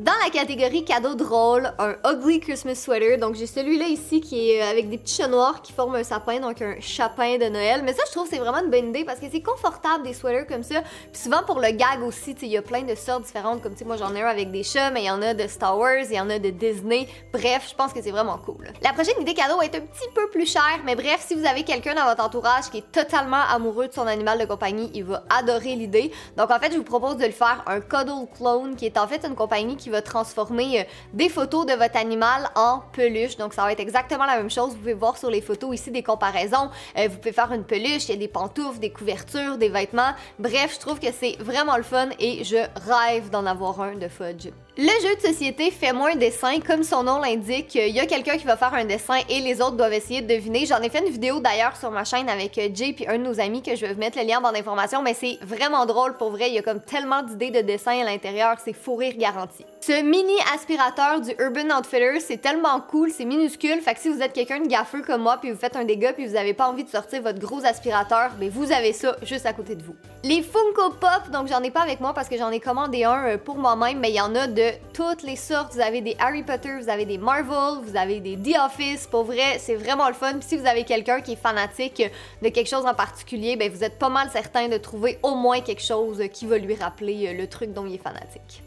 Dans 0.00 0.12
la 0.24 0.30
catégorie 0.30 0.82
cadeau 0.82 1.14
drôle, 1.14 1.74
un 1.78 1.94
ugly 2.10 2.40
Christmas 2.40 2.76
sweater. 2.76 3.18
Donc 3.18 3.34
j'ai 3.34 3.46
celui-là 3.46 3.84
ici 3.84 4.22
qui 4.22 4.52
est 4.52 4.62
euh, 4.62 4.70
avec 4.70 4.88
des 4.88 4.96
petits 4.96 5.16
chats 5.16 5.28
noirs 5.28 5.60
qui 5.60 5.74
forment 5.74 5.96
un 5.96 6.04
sapin, 6.04 6.40
donc 6.40 6.62
un 6.62 6.76
chapin 6.80 7.36
de 7.36 7.50
Noël. 7.50 7.82
Mais 7.84 7.92
ça, 7.92 8.04
je 8.06 8.12
trouve 8.12 8.26
c'est 8.26 8.38
vraiment 8.38 8.64
une 8.64 8.70
bonne 8.70 8.88
idée 8.88 9.04
parce 9.04 9.20
que 9.20 9.26
c'est 9.30 9.42
confortable 9.42 10.04
des 10.04 10.14
sweaters 10.14 10.46
comme 10.46 10.62
ça. 10.62 10.80
Puis 11.12 11.20
souvent 11.20 11.42
pour 11.42 11.60
le 11.60 11.70
gag 11.72 12.02
aussi, 12.02 12.34
il 12.40 12.48
y 12.48 12.56
a 12.56 12.62
plein 12.62 12.80
de 12.80 12.94
sortes 12.94 13.24
différentes. 13.24 13.60
Comme 13.62 13.74
tu 13.74 13.84
moi 13.84 13.98
j'en 13.98 14.14
ai 14.14 14.22
un 14.22 14.26
avec 14.28 14.50
des 14.50 14.62
chats, 14.62 14.90
mais 14.90 15.02
il 15.02 15.06
y 15.06 15.10
en 15.10 15.20
a 15.20 15.34
de 15.34 15.46
Star 15.46 15.76
Wars, 15.76 16.06
il 16.08 16.16
y 16.16 16.20
en 16.20 16.30
a 16.30 16.38
de 16.38 16.48
Disney. 16.48 17.06
Bref, 17.30 17.66
je 17.68 17.74
pense 17.74 17.92
que 17.92 18.00
c'est 18.00 18.10
vraiment 18.10 18.38
cool. 18.38 18.68
La 18.82 18.94
prochaine 18.94 19.20
idée 19.20 19.34
cadeau 19.34 19.60
être 19.60 19.74
un 19.74 19.80
petit 19.80 20.08
peu 20.14 20.30
plus 20.30 20.50
chère, 20.50 20.80
mais 20.86 20.94
bref, 20.94 21.22
si 21.28 21.34
vous 21.34 21.44
avez 21.44 21.62
quelqu'un 21.62 21.94
dans 21.94 22.06
votre 22.06 22.24
entourage 22.24 22.70
qui 22.70 22.78
est 22.78 22.90
totalement 22.90 23.42
amoureux 23.50 23.88
de 23.88 23.92
son 23.92 24.06
animal 24.06 24.38
de 24.38 24.46
compagnie, 24.46 24.90
il 24.94 25.04
va 25.04 25.24
adorer 25.28 25.74
l'idée. 25.74 26.10
Donc 26.38 26.50
en 26.50 26.58
fait, 26.58 26.72
je 26.72 26.78
vous 26.78 26.84
propose 26.84 27.18
de 27.18 27.26
le 27.26 27.32
faire 27.32 27.62
un 27.66 27.80
Cuddle 27.80 28.26
Clone, 28.34 28.76
qui 28.76 28.86
est 28.86 28.96
en 28.96 29.06
fait 29.06 29.26
une 29.26 29.34
compagnie 29.34 29.76
qui 29.76 29.89
va 29.90 30.02
transformer 30.02 30.80
euh, 30.80 30.84
des 31.12 31.28
photos 31.28 31.66
de 31.66 31.72
votre 31.72 31.96
animal 31.96 32.48
en 32.54 32.82
peluche. 32.92 33.36
Donc 33.36 33.54
ça 33.54 33.62
va 33.62 33.72
être 33.72 33.80
exactement 33.80 34.24
la 34.24 34.36
même 34.36 34.50
chose. 34.50 34.70
Vous 34.70 34.78
pouvez 34.78 34.94
voir 34.94 35.16
sur 35.16 35.30
les 35.30 35.40
photos 35.40 35.74
ici 35.74 35.90
des 35.90 36.02
comparaisons. 36.02 36.70
Euh, 36.96 37.08
vous 37.08 37.18
pouvez 37.18 37.32
faire 37.32 37.52
une 37.52 37.64
peluche, 37.64 38.08
il 38.08 38.10
y 38.10 38.14
a 38.14 38.16
des 38.16 38.28
pantoufles, 38.28 38.78
des 38.78 38.90
couvertures, 38.90 39.58
des 39.58 39.68
vêtements. 39.68 40.12
Bref, 40.38 40.74
je 40.74 40.80
trouve 40.80 40.98
que 40.98 41.12
c'est 41.12 41.36
vraiment 41.40 41.76
le 41.76 41.82
fun 41.82 42.08
et 42.18 42.44
je 42.44 42.56
rêve 42.88 43.30
d'en 43.30 43.46
avoir 43.46 43.80
un 43.80 43.94
de 43.94 44.08
Fudge. 44.08 44.48
Le 44.78 44.86
jeu 45.02 45.16
de 45.16 45.20
société 45.20 45.72
fait 45.72 45.92
moins 45.92 46.14
dessin, 46.14 46.60
comme 46.60 46.84
son 46.84 47.02
nom 47.02 47.18
l'indique. 47.18 47.74
Il 47.74 47.88
y 47.88 47.98
a 47.98 48.06
quelqu'un 48.06 48.36
qui 48.36 48.46
va 48.46 48.56
faire 48.56 48.72
un 48.72 48.84
dessin 48.84 49.16
et 49.28 49.40
les 49.40 49.60
autres 49.60 49.72
doivent 49.72 49.92
essayer 49.92 50.22
de 50.22 50.32
deviner. 50.32 50.64
J'en 50.64 50.80
ai 50.80 50.88
fait 50.88 51.00
une 51.04 51.10
vidéo 51.10 51.40
d'ailleurs 51.40 51.76
sur 51.76 51.90
ma 51.90 52.04
chaîne 52.04 52.28
avec 52.28 52.56
euh, 52.56 52.68
Jay 52.72 52.92
puis 52.92 53.04
un 53.08 53.18
de 53.18 53.24
nos 53.24 53.40
amis 53.40 53.62
que 53.62 53.74
je 53.74 53.84
vais 53.84 53.94
vous 53.94 53.98
mettre 53.98 54.18
le 54.18 54.24
lien 54.24 54.40
dans 54.40 54.52
l'information, 54.52 55.02
mais 55.02 55.12
c'est 55.12 55.38
vraiment 55.42 55.86
drôle 55.86 56.16
pour 56.16 56.30
vrai. 56.30 56.50
Il 56.50 56.54
y 56.54 56.58
a 56.58 56.62
comme 56.62 56.80
tellement 56.80 57.24
d'idées 57.24 57.50
de 57.50 57.62
dessin 57.62 58.00
à 58.00 58.04
l'intérieur, 58.04 58.58
c'est 58.64 58.72
fou 58.72 58.94
rire 58.94 59.14
garanti. 59.18 59.66
Ce 59.80 60.02
mini 60.02 60.34
aspirateur 60.54 61.20
du 61.20 61.30
Urban 61.40 61.76
Outfitters, 61.76 62.20
c'est 62.20 62.40
tellement 62.40 62.80
cool, 62.80 63.10
c'est 63.10 63.24
minuscule, 63.24 63.80
fait 63.80 63.94
que 63.94 64.00
si 64.00 64.08
vous 64.08 64.22
êtes 64.22 64.32
quelqu'un 64.32 64.60
de 64.60 64.68
gaffeux 64.68 65.02
comme 65.02 65.22
moi 65.22 65.38
puis 65.38 65.50
vous 65.50 65.58
faites 65.58 65.74
un 65.74 65.84
dégât 65.84 66.12
puis 66.12 66.28
vous 66.28 66.36
avez 66.36 66.54
pas 66.54 66.68
envie 66.68 66.84
de 66.84 66.90
sortir 66.90 67.22
votre 67.22 67.40
gros 67.40 67.64
aspirateur, 67.64 68.30
ben 68.38 68.48
vous 68.48 68.70
avez 68.70 68.92
ça 68.92 69.16
juste 69.22 69.46
à 69.46 69.52
côté 69.52 69.74
de 69.74 69.82
vous. 69.82 69.96
Les 70.22 70.42
Funko 70.42 70.90
Pop, 71.00 71.30
donc 71.32 71.48
j'en 71.48 71.62
ai 71.62 71.70
pas 71.70 71.80
avec 71.80 72.00
moi 72.00 72.12
parce 72.14 72.28
que 72.28 72.36
j'en 72.36 72.50
ai 72.50 72.60
commandé 72.60 73.04
un 73.04 73.24
euh, 73.24 73.38
pour 73.38 73.56
moi-même, 73.56 73.98
mais 73.98 74.10
il 74.10 74.16
y 74.16 74.20
en 74.20 74.34
a 74.36 74.46
de 74.46 74.59
toutes 74.92 75.22
les 75.22 75.36
sortes. 75.36 75.74
Vous 75.74 75.80
avez 75.80 76.00
des 76.00 76.16
Harry 76.18 76.42
Potter, 76.42 76.78
vous 76.80 76.88
avez 76.88 77.04
des 77.04 77.18
Marvel, 77.18 77.84
vous 77.84 77.96
avez 77.96 78.20
des 78.20 78.36
The 78.36 78.56
Office. 78.64 79.06
Pour 79.06 79.24
vrai, 79.24 79.58
c'est 79.58 79.74
vraiment 79.74 80.08
le 80.08 80.14
fun. 80.14 80.34
Puis 80.34 80.48
si 80.48 80.56
vous 80.56 80.66
avez 80.66 80.84
quelqu'un 80.84 81.20
qui 81.20 81.32
est 81.32 81.36
fanatique 81.36 82.02
de 82.42 82.48
quelque 82.48 82.68
chose 82.68 82.86
en 82.86 82.94
particulier, 82.94 83.56
ben 83.56 83.70
vous 83.70 83.84
êtes 83.84 83.98
pas 83.98 84.08
mal 84.08 84.28
certain 84.30 84.68
de 84.68 84.76
trouver 84.76 85.18
au 85.22 85.34
moins 85.34 85.60
quelque 85.60 85.82
chose 85.82 86.22
qui 86.32 86.46
va 86.46 86.58
lui 86.58 86.74
rappeler 86.74 87.34
le 87.34 87.46
truc 87.46 87.72
dont 87.72 87.86
il 87.86 87.94
est 87.94 87.98
fanatique. 87.98 88.62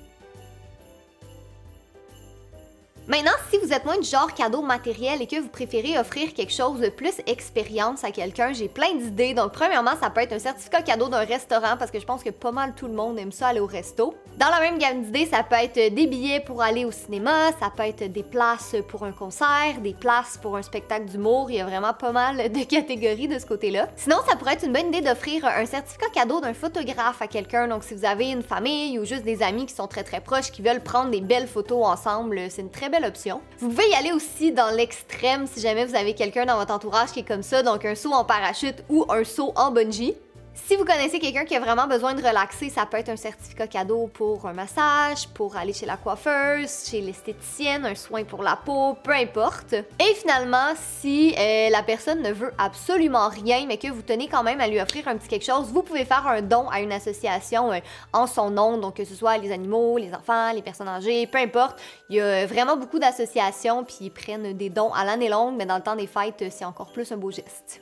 Maintenant, 3.06 3.32
si 3.50 3.58
vous 3.58 3.74
êtes 3.74 3.84
moins 3.84 3.98
du 3.98 4.08
genre 4.08 4.34
cadeau 4.34 4.62
matériel 4.62 5.22
et 5.22 5.28
que 5.28 5.36
vous 5.36 5.50
préférez 5.50 6.00
offrir 6.00 6.34
quelque 6.34 6.54
chose 6.54 6.80
de 6.80 6.88
plus 6.88 7.12
expérience 7.28 8.06
à 8.06 8.12
quelqu'un, 8.12 8.54
j'ai 8.54 8.70
plein 8.70 8.96
d'idées. 8.96 9.34
Donc, 9.34 9.52
premièrement, 9.52 9.92
ça 10.02 10.10
peut 10.10 10.22
être 10.22 10.32
un 10.32 10.40
certificat 10.40 10.82
cadeau 10.84 11.10
d'un 11.10 11.26
restaurant 11.26 11.76
parce 11.78 11.92
que 11.92 12.00
je 12.00 12.06
pense 12.06 12.24
que 12.24 12.30
pas 12.30 12.54
mal 12.54 12.74
tout 12.76 12.88
le 12.88 12.94
monde 12.94 13.20
aime 13.20 13.34
ça 13.34 13.48
aller 13.48 13.60
au 13.60 13.66
resto. 13.66 14.14
Dans 14.38 14.48
la 14.48 14.62
même 14.62 14.78
gamme 14.78 15.04
d'idées, 15.04 15.26
ça 15.26 15.44
peut 15.44 15.58
être 15.58 15.94
des 15.94 16.08
billets 16.08 16.40
pour 16.40 16.62
aller 16.62 16.86
au 16.86 16.92
cinéma, 16.92 17.52
ça 17.60 17.70
peut 17.76 17.84
être 17.84 18.10
des 18.10 18.24
places 18.24 18.78
pour 18.88 19.04
un 19.04 19.12
concert, 19.12 19.82
des 19.82 19.94
places 19.94 20.40
pour 20.42 20.56
un 20.56 20.62
spectacle 20.62 21.06
d'humour. 21.06 21.52
Il 21.52 21.58
y 21.58 21.60
a 21.60 21.66
vraiment 21.66 21.94
pas 21.94 22.14
mal 22.14 22.54
de 22.54 22.64
catégories 22.64 23.28
de 23.28 23.38
ce 23.38 23.46
côté-là. 23.46 23.90
Sinon, 23.98 24.18
ça 24.30 24.38
pourrait 24.38 24.54
être 24.54 24.66
une 24.66 24.72
bonne 24.72 24.88
idée 24.88 25.02
d'offrir 25.02 25.46
un 25.46 25.66
certificat 25.66 26.08
cadeau 26.14 26.40
d'un 26.40 26.54
photographe 26.54 27.22
à 27.22 27.28
quelqu'un. 27.28 27.68
Donc, 27.68 27.84
si 27.84 27.96
vous 27.96 28.06
avez 28.06 28.32
une 28.32 28.44
famille 28.44 28.98
ou 28.98 29.04
juste 29.04 29.26
des 29.26 29.44
amis 29.44 29.66
qui 29.66 29.76
sont 29.76 29.88
très 29.88 30.04
très 30.04 30.22
proches 30.22 30.52
qui 30.52 30.62
veulent 30.62 30.82
prendre 30.82 31.12
des 31.12 31.22
belles 31.22 31.48
photos 31.48 31.86
ensemble, 31.86 32.40
c'est 32.50 32.62
une 32.62 32.72
très 32.72 32.93
option. 33.04 33.42
Vous 33.60 33.70
pouvez 33.70 33.90
y 33.90 33.96
aller 33.96 34.12
aussi 34.12 34.52
dans 34.52 34.70
l'extrême 34.70 35.48
si 35.48 35.60
jamais 35.60 35.86
vous 35.86 35.96
avez 35.96 36.14
quelqu'un 36.14 36.46
dans 36.46 36.58
votre 36.58 36.74
entourage 36.74 37.12
qui 37.12 37.22
est 37.22 37.28
comme 37.28 37.44
ça, 37.44 37.64
donc 37.64 37.86
un 37.86 37.96
saut 37.96 38.12
en 38.12 38.24
parachute 38.24 38.84
ou 38.90 39.06
un 39.10 39.24
saut 39.24 39.54
en 39.56 39.72
bungee. 39.72 40.16
Si 40.56 40.76
vous 40.76 40.86
connaissez 40.86 41.20
quelqu'un 41.20 41.46
qui 41.46 41.56
a 41.56 41.60
vraiment 41.60 41.88
besoin 41.88 42.14
de 42.14 42.22
relaxer, 42.22 42.70
ça 42.70 42.86
peut 42.86 42.98
être 42.98 43.10
un 43.10 43.16
certificat 43.16 43.66
cadeau 43.66 44.08
pour 44.14 44.46
un 44.46 44.54
massage, 44.54 45.28
pour 45.30 45.58
aller 45.58 45.74
chez 45.74 45.88
la 45.88 45.98
coiffeuse, 45.98 46.86
chez 46.88 47.02
l'esthéticienne, 47.02 47.86
un 47.86 47.96
soin 47.96 48.24
pour 48.24 48.44
la 48.44 48.56
peau, 48.56 48.96
peu 49.04 49.12
importe. 49.12 49.74
Et 49.74 50.14
finalement, 50.16 50.74
si 50.76 51.34
euh, 51.38 51.70
la 51.70 51.82
personne 51.82 52.22
ne 52.22 52.32
veut 52.32 52.54
absolument 52.60 53.30
rien, 53.30 53.66
mais 53.68 53.78
que 53.78 53.88
vous 53.88 54.04
tenez 54.04 54.28
quand 54.28 54.44
même 54.44 54.62
à 54.62 54.68
lui 54.68 54.80
offrir 54.80 55.08
un 55.08 55.18
petit 55.18 55.28
quelque 55.28 55.46
chose, 55.46 55.72
vous 55.72 55.82
pouvez 55.82 56.06
faire 56.06 56.28
un 56.28 56.42
don 56.44 56.70
à 56.70 56.82
une 56.82 56.92
association 56.92 57.72
euh, 57.72 57.80
en 58.14 58.28
son 58.28 58.52
nom, 58.52 58.78
donc 58.78 58.98
que 58.98 59.06
ce 59.06 59.16
soit 59.16 59.38
les 59.40 59.52
animaux, 59.52 59.98
les 59.98 60.14
enfants, 60.14 60.54
les 60.54 60.62
personnes 60.62 60.88
âgées, 60.88 61.26
peu 61.26 61.40
importe. 61.40 61.80
Il 62.10 62.18
y 62.18 62.22
a 62.22 62.46
vraiment 62.46 62.78
beaucoup 62.78 63.00
d'associations, 63.00 63.84
puis 63.84 63.98
ils 64.02 64.12
prennent 64.12 64.54
des 64.54 64.70
dons 64.70 64.94
à 64.94 65.04
l'année 65.04 65.30
longue, 65.30 65.56
mais 65.58 65.66
dans 65.66 65.78
le 65.78 65.84
temps 65.84 65.96
des 65.96 66.08
fêtes, 66.08 66.46
c'est 66.52 66.66
encore 66.66 66.92
plus 66.92 67.12
un 67.12 67.18
beau 67.18 67.32
geste. 67.32 67.82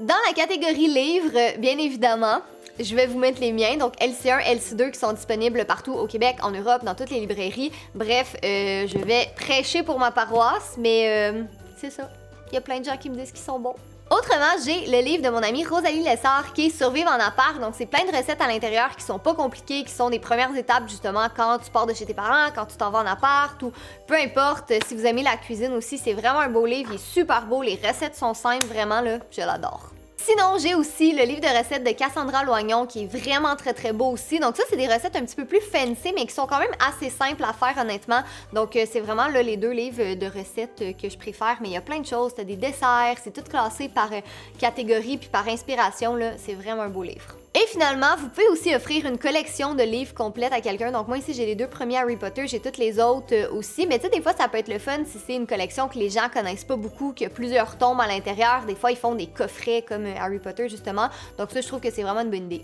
Dans 0.00 0.14
la 0.26 0.32
catégorie 0.32 0.88
livres, 0.88 1.58
bien 1.58 1.76
évidemment, 1.76 2.40
je 2.78 2.94
vais 2.94 3.06
vous 3.06 3.18
mettre 3.18 3.38
les 3.38 3.52
miens, 3.52 3.76
donc 3.76 3.96
LC1, 3.96 4.40
LC2 4.44 4.92
qui 4.92 4.98
sont 4.98 5.12
disponibles 5.12 5.66
partout 5.66 5.92
au 5.92 6.06
Québec, 6.06 6.36
en 6.42 6.52
Europe, 6.52 6.84
dans 6.84 6.94
toutes 6.94 7.10
les 7.10 7.20
librairies. 7.20 7.70
Bref, 7.94 8.34
euh, 8.42 8.86
je 8.86 8.96
vais 8.96 9.28
prêcher 9.36 9.82
pour 9.82 9.98
ma 9.98 10.10
paroisse, 10.10 10.76
mais 10.78 11.04
euh, 11.06 11.42
c'est 11.76 11.90
ça. 11.90 12.08
Il 12.50 12.54
y 12.54 12.56
a 12.56 12.62
plein 12.62 12.80
de 12.80 12.86
gens 12.86 12.96
qui 12.96 13.10
me 13.10 13.16
disent 13.16 13.30
qu'ils 13.30 13.44
sont 13.44 13.58
bons. 13.58 13.76
Autrement, 14.10 14.60
j'ai 14.64 14.86
le 14.86 15.04
livre 15.04 15.22
de 15.22 15.28
mon 15.28 15.40
amie 15.40 15.64
Rosalie 15.64 16.02
Lessard 16.02 16.52
qui 16.52 16.66
est 16.66 16.70
Survivre 16.70 17.08
en 17.08 17.20
appart. 17.20 17.60
Donc, 17.60 17.74
c'est 17.78 17.86
plein 17.86 18.04
de 18.04 18.16
recettes 18.16 18.40
à 18.40 18.48
l'intérieur 18.48 18.96
qui 18.96 19.04
sont 19.04 19.20
pas 19.20 19.34
compliquées, 19.34 19.84
qui 19.84 19.92
sont 19.92 20.10
des 20.10 20.18
premières 20.18 20.52
étapes 20.56 20.88
justement 20.88 21.28
quand 21.36 21.58
tu 21.58 21.70
pars 21.70 21.86
de 21.86 21.94
chez 21.94 22.06
tes 22.06 22.14
parents, 22.14 22.50
quand 22.52 22.66
tu 22.66 22.76
t'en 22.76 22.90
vas 22.90 22.98
en 22.98 23.06
appart 23.06 23.62
ou 23.62 23.70
peu 24.08 24.16
importe. 24.16 24.72
Si 24.88 24.96
vous 24.96 25.06
aimez 25.06 25.22
la 25.22 25.36
cuisine 25.36 25.74
aussi, 25.74 25.96
c'est 25.96 26.14
vraiment 26.14 26.40
un 26.40 26.48
beau 26.48 26.66
livre. 26.66 26.90
Il 26.90 26.96
est 26.96 26.98
super 26.98 27.46
beau. 27.46 27.62
Les 27.62 27.76
recettes 27.76 28.16
sont 28.16 28.34
simples, 28.34 28.66
vraiment 28.66 29.00
là, 29.00 29.18
je 29.30 29.42
l'adore. 29.42 29.92
Sinon, 30.22 30.58
j'ai 30.58 30.74
aussi 30.74 31.12
le 31.12 31.24
livre 31.24 31.40
de 31.40 31.46
recettes 31.46 31.82
de 31.82 31.92
Cassandra 31.92 32.44
Loignon 32.44 32.84
qui 32.84 33.04
est 33.04 33.06
vraiment 33.06 33.56
très 33.56 33.72
très 33.72 33.92
beau 33.92 34.10
aussi. 34.10 34.38
Donc 34.38 34.54
ça, 34.54 34.64
c'est 34.68 34.76
des 34.76 34.86
recettes 34.86 35.16
un 35.16 35.24
petit 35.24 35.34
peu 35.34 35.46
plus 35.46 35.62
fancy, 35.62 36.12
mais 36.14 36.26
qui 36.26 36.34
sont 36.34 36.46
quand 36.46 36.58
même 36.58 36.74
assez 36.78 37.08
simples 37.08 37.42
à 37.42 37.54
faire 37.54 37.82
honnêtement. 37.82 38.20
Donc 38.52 38.76
euh, 38.76 38.84
c'est 38.90 39.00
vraiment 39.00 39.28
là 39.28 39.42
les 39.42 39.56
deux 39.56 39.70
livres 39.70 40.14
de 40.14 40.26
recettes 40.26 40.82
euh, 40.82 40.92
que 40.92 41.08
je 41.08 41.16
préfère. 41.16 41.56
Mais 41.62 41.68
il 41.68 41.72
y 41.72 41.78
a 41.78 41.80
plein 41.80 42.00
de 42.00 42.06
choses. 42.06 42.34
T'as 42.34 42.44
des 42.44 42.56
desserts, 42.56 43.16
c'est 43.24 43.32
tout 43.32 43.48
classé 43.48 43.88
par 43.88 44.12
euh, 44.12 44.20
catégorie 44.58 45.16
puis 45.16 45.30
par 45.30 45.48
inspiration. 45.48 46.18
C'est 46.36 46.54
vraiment 46.54 46.82
un 46.82 46.88
beau 46.88 47.02
livre. 47.02 47.39
Et 47.52 47.66
finalement, 47.66 48.14
vous 48.16 48.28
pouvez 48.28 48.46
aussi 48.48 48.72
offrir 48.76 49.06
une 49.06 49.18
collection 49.18 49.74
de 49.74 49.82
livres 49.82 50.14
complète 50.14 50.52
à 50.52 50.60
quelqu'un. 50.60 50.92
Donc 50.92 51.08
moi 51.08 51.18
ici, 51.18 51.34
j'ai 51.34 51.46
les 51.46 51.56
deux 51.56 51.66
premiers 51.66 51.98
Harry 51.98 52.16
Potter, 52.16 52.46
j'ai 52.46 52.60
toutes 52.60 52.78
les 52.78 53.00
autres 53.00 53.34
euh, 53.34 53.50
aussi. 53.52 53.88
Mais 53.88 53.98
tu 53.98 54.04
sais, 54.04 54.10
des 54.10 54.22
fois, 54.22 54.32
ça 54.34 54.46
peut 54.46 54.58
être 54.58 54.68
le 54.68 54.78
fun 54.78 55.04
si 55.04 55.18
c'est 55.18 55.34
une 55.34 55.48
collection 55.48 55.88
que 55.88 55.98
les 55.98 56.10
gens 56.10 56.28
connaissent 56.32 56.64
pas 56.64 56.76
beaucoup, 56.76 57.12
qu'il 57.12 57.24
y 57.24 57.26
a 57.26 57.34
plusieurs 57.34 57.76
tombes 57.76 58.00
à 58.00 58.06
l'intérieur. 58.06 58.62
Des 58.68 58.76
fois, 58.76 58.92
ils 58.92 58.96
font 58.96 59.16
des 59.16 59.26
coffrets 59.26 59.82
comme 59.82 60.06
euh, 60.06 60.14
Harry 60.16 60.38
Potter, 60.38 60.68
justement. 60.68 61.08
Donc 61.38 61.50
ça, 61.50 61.60
je 61.60 61.66
trouve 61.66 61.80
que 61.80 61.90
c'est 61.90 62.02
vraiment 62.02 62.20
une 62.20 62.30
bonne 62.30 62.44
idée. 62.52 62.62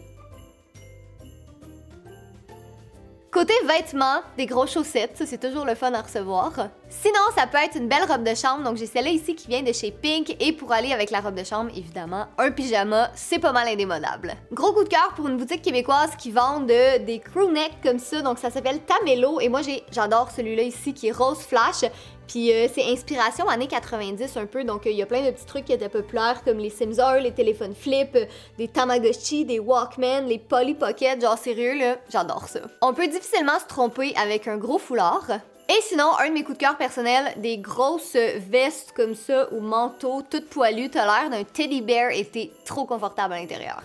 Côté 3.32 3.52
vêtements, 3.66 4.22
des 4.38 4.46
grosses 4.46 4.72
chaussettes, 4.72 5.22
c'est 5.26 5.40
toujours 5.40 5.66
le 5.66 5.74
fun 5.74 5.92
à 5.92 6.00
recevoir. 6.00 6.52
Sinon, 6.88 7.20
ça 7.36 7.46
peut 7.46 7.58
être 7.58 7.76
une 7.76 7.88
belle 7.88 8.04
robe 8.08 8.22
de 8.22 8.34
chambre, 8.34 8.62
donc 8.62 8.76
j'ai 8.76 8.86
celle-là 8.86 9.10
ici 9.10 9.34
qui 9.34 9.48
vient 9.48 9.62
de 9.62 9.72
chez 9.72 9.90
Pink, 9.90 10.36
et 10.40 10.52
pour 10.52 10.72
aller 10.72 10.92
avec 10.92 11.10
la 11.10 11.20
robe 11.20 11.34
de 11.34 11.44
chambre, 11.44 11.70
évidemment, 11.76 12.28
un 12.38 12.50
pyjama, 12.50 13.10
c'est 13.14 13.40
pas 13.40 13.52
mal 13.52 13.66
indémodable. 13.68 14.34
Gros 14.52 14.72
coup 14.72 14.84
de 14.84 14.88
cœur 14.88 15.12
pour 15.16 15.28
une 15.28 15.36
boutique 15.36 15.60
québécoise 15.60 16.16
qui 16.16 16.30
vend 16.30 16.60
de, 16.60 17.04
des 17.04 17.18
crewnecks 17.18 17.82
comme 17.82 17.98
ça, 17.98 18.22
donc 18.22 18.38
ça 18.38 18.50
s'appelle 18.50 18.80
Tamelo, 18.80 19.40
et 19.40 19.48
moi 19.48 19.60
j'adore 19.90 20.30
celui-là 20.30 20.62
ici 20.62 20.94
qui 20.94 21.08
est 21.08 21.12
rose 21.12 21.40
flash, 21.40 21.90
puis 22.26 22.52
euh, 22.52 22.68
c'est 22.72 22.84
inspiration 22.84 23.48
années 23.48 23.66
90 23.66 24.36
un 24.36 24.46
peu, 24.46 24.64
donc 24.64 24.86
euh, 24.86 24.90
il 24.90 24.96
y 24.96 25.02
a 25.02 25.06
plein 25.06 25.22
de 25.22 25.30
petits 25.30 25.46
trucs 25.46 25.64
qui 25.66 25.72
étaient 25.72 25.88
populaires 25.88 26.42
comme 26.44 26.58
les 26.58 26.70
Simsar, 26.70 27.20
les 27.20 27.32
téléphones 27.32 27.74
flip, 27.74 28.14
euh, 28.14 28.26
des 28.58 28.68
Tamagotchi, 28.68 29.44
des 29.44 29.58
Walkman, 29.58 30.26
les 30.26 30.38
Polly 30.38 30.74
Pocket, 30.74 31.20
genre 31.20 31.38
sérieux 31.38 31.78
là, 31.78 31.96
j'adore 32.10 32.48
ça. 32.48 32.60
On 32.82 32.92
peut 32.94 33.06
difficilement 33.06 33.58
se 33.58 33.66
tromper 33.66 34.14
avec 34.16 34.48
un 34.48 34.56
gros 34.56 34.78
foulard. 34.78 35.30
Et 35.68 35.80
sinon, 35.82 36.12
un 36.20 36.28
de 36.28 36.32
mes 36.32 36.44
coups 36.44 36.58
de 36.58 36.62
cœur 36.62 36.76
personnels, 36.76 37.34
des 37.38 37.58
grosses 37.58 38.14
vestes 38.14 38.92
comme 38.94 39.16
ça 39.16 39.52
ou 39.52 39.60
manteaux, 39.60 40.22
toutes 40.22 40.48
poilues, 40.48 40.90
t'as 40.90 41.04
l'air 41.04 41.30
d'un 41.30 41.42
teddy 41.42 41.82
bear 41.82 42.10
et 42.12 42.52
trop 42.64 42.84
confortable 42.84 43.34
à 43.34 43.38
l'intérieur. 43.38 43.82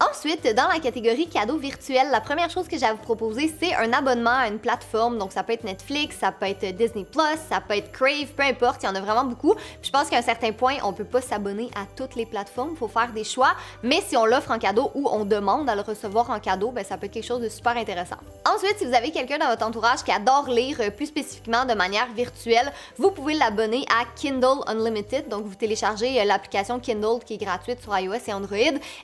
Ensuite, 0.00 0.52
dans 0.56 0.66
la 0.66 0.80
catégorie 0.80 1.28
cadeaux 1.28 1.56
virtuels, 1.56 2.08
la 2.10 2.20
première 2.20 2.50
chose 2.50 2.66
que 2.66 2.76
j'ai 2.76 2.84
à 2.84 2.94
vous 2.94 3.02
proposer, 3.02 3.54
c'est 3.60 3.74
un 3.76 3.92
abonnement 3.92 4.36
à 4.36 4.48
une 4.48 4.58
plateforme. 4.58 5.18
Donc, 5.18 5.30
ça 5.30 5.44
peut 5.44 5.52
être 5.52 5.62
Netflix, 5.62 6.16
ça 6.18 6.32
peut 6.32 6.46
être 6.46 6.76
Disney 6.76 7.04
Plus, 7.04 7.38
ça 7.48 7.60
peut 7.60 7.76
être 7.76 7.92
Crave, 7.92 8.26
peu 8.36 8.42
importe, 8.42 8.82
il 8.82 8.86
y 8.86 8.88
en 8.88 8.94
a 8.96 9.00
vraiment 9.00 9.24
beaucoup. 9.24 9.54
Puis 9.54 9.84
je 9.84 9.90
pense 9.90 10.10
qu'à 10.10 10.18
un 10.18 10.22
certain 10.22 10.50
point, 10.50 10.74
on 10.82 10.92
peut 10.92 11.04
pas 11.04 11.20
s'abonner 11.20 11.70
à 11.76 11.86
toutes 11.96 12.16
les 12.16 12.26
plateformes, 12.26 12.70
il 12.72 12.76
faut 12.76 12.88
faire 12.88 13.12
des 13.12 13.22
choix. 13.22 13.52
Mais 13.84 14.02
si 14.04 14.16
on 14.16 14.26
l'offre 14.26 14.50
en 14.50 14.58
cadeau 14.58 14.90
ou 14.94 15.08
on 15.08 15.24
demande 15.24 15.70
à 15.70 15.76
le 15.76 15.82
recevoir 15.82 16.28
en 16.30 16.40
cadeau, 16.40 16.72
ben, 16.72 16.84
ça 16.84 16.96
peut 16.96 17.06
être 17.06 17.12
quelque 17.12 17.26
chose 17.26 17.40
de 17.40 17.48
super 17.48 17.76
intéressant. 17.76 18.16
Ensuite, 18.52 18.78
si 18.78 18.86
vous 18.86 18.94
avez 18.94 19.12
quelqu'un 19.12 19.38
dans 19.38 19.48
votre 19.48 19.64
entourage 19.64 20.02
qui 20.02 20.10
adore 20.10 20.48
lire 20.48 20.78
euh, 20.80 20.90
plus 20.90 21.06
spécifiquement 21.06 21.66
de 21.66 21.74
manière 21.74 22.08
virtuelle, 22.16 22.72
vous 22.98 23.12
pouvez 23.12 23.34
l'abonner 23.34 23.84
à 23.90 24.04
Kindle 24.16 24.60
Unlimited. 24.66 25.28
Donc, 25.28 25.44
vous 25.44 25.54
téléchargez 25.54 26.20
euh, 26.20 26.24
l'application 26.24 26.80
Kindle 26.80 27.20
qui 27.24 27.34
est 27.34 27.44
gratuite 27.44 27.80
sur 27.80 27.96
iOS 27.96 28.14
et 28.26 28.32
Android. 28.32 28.58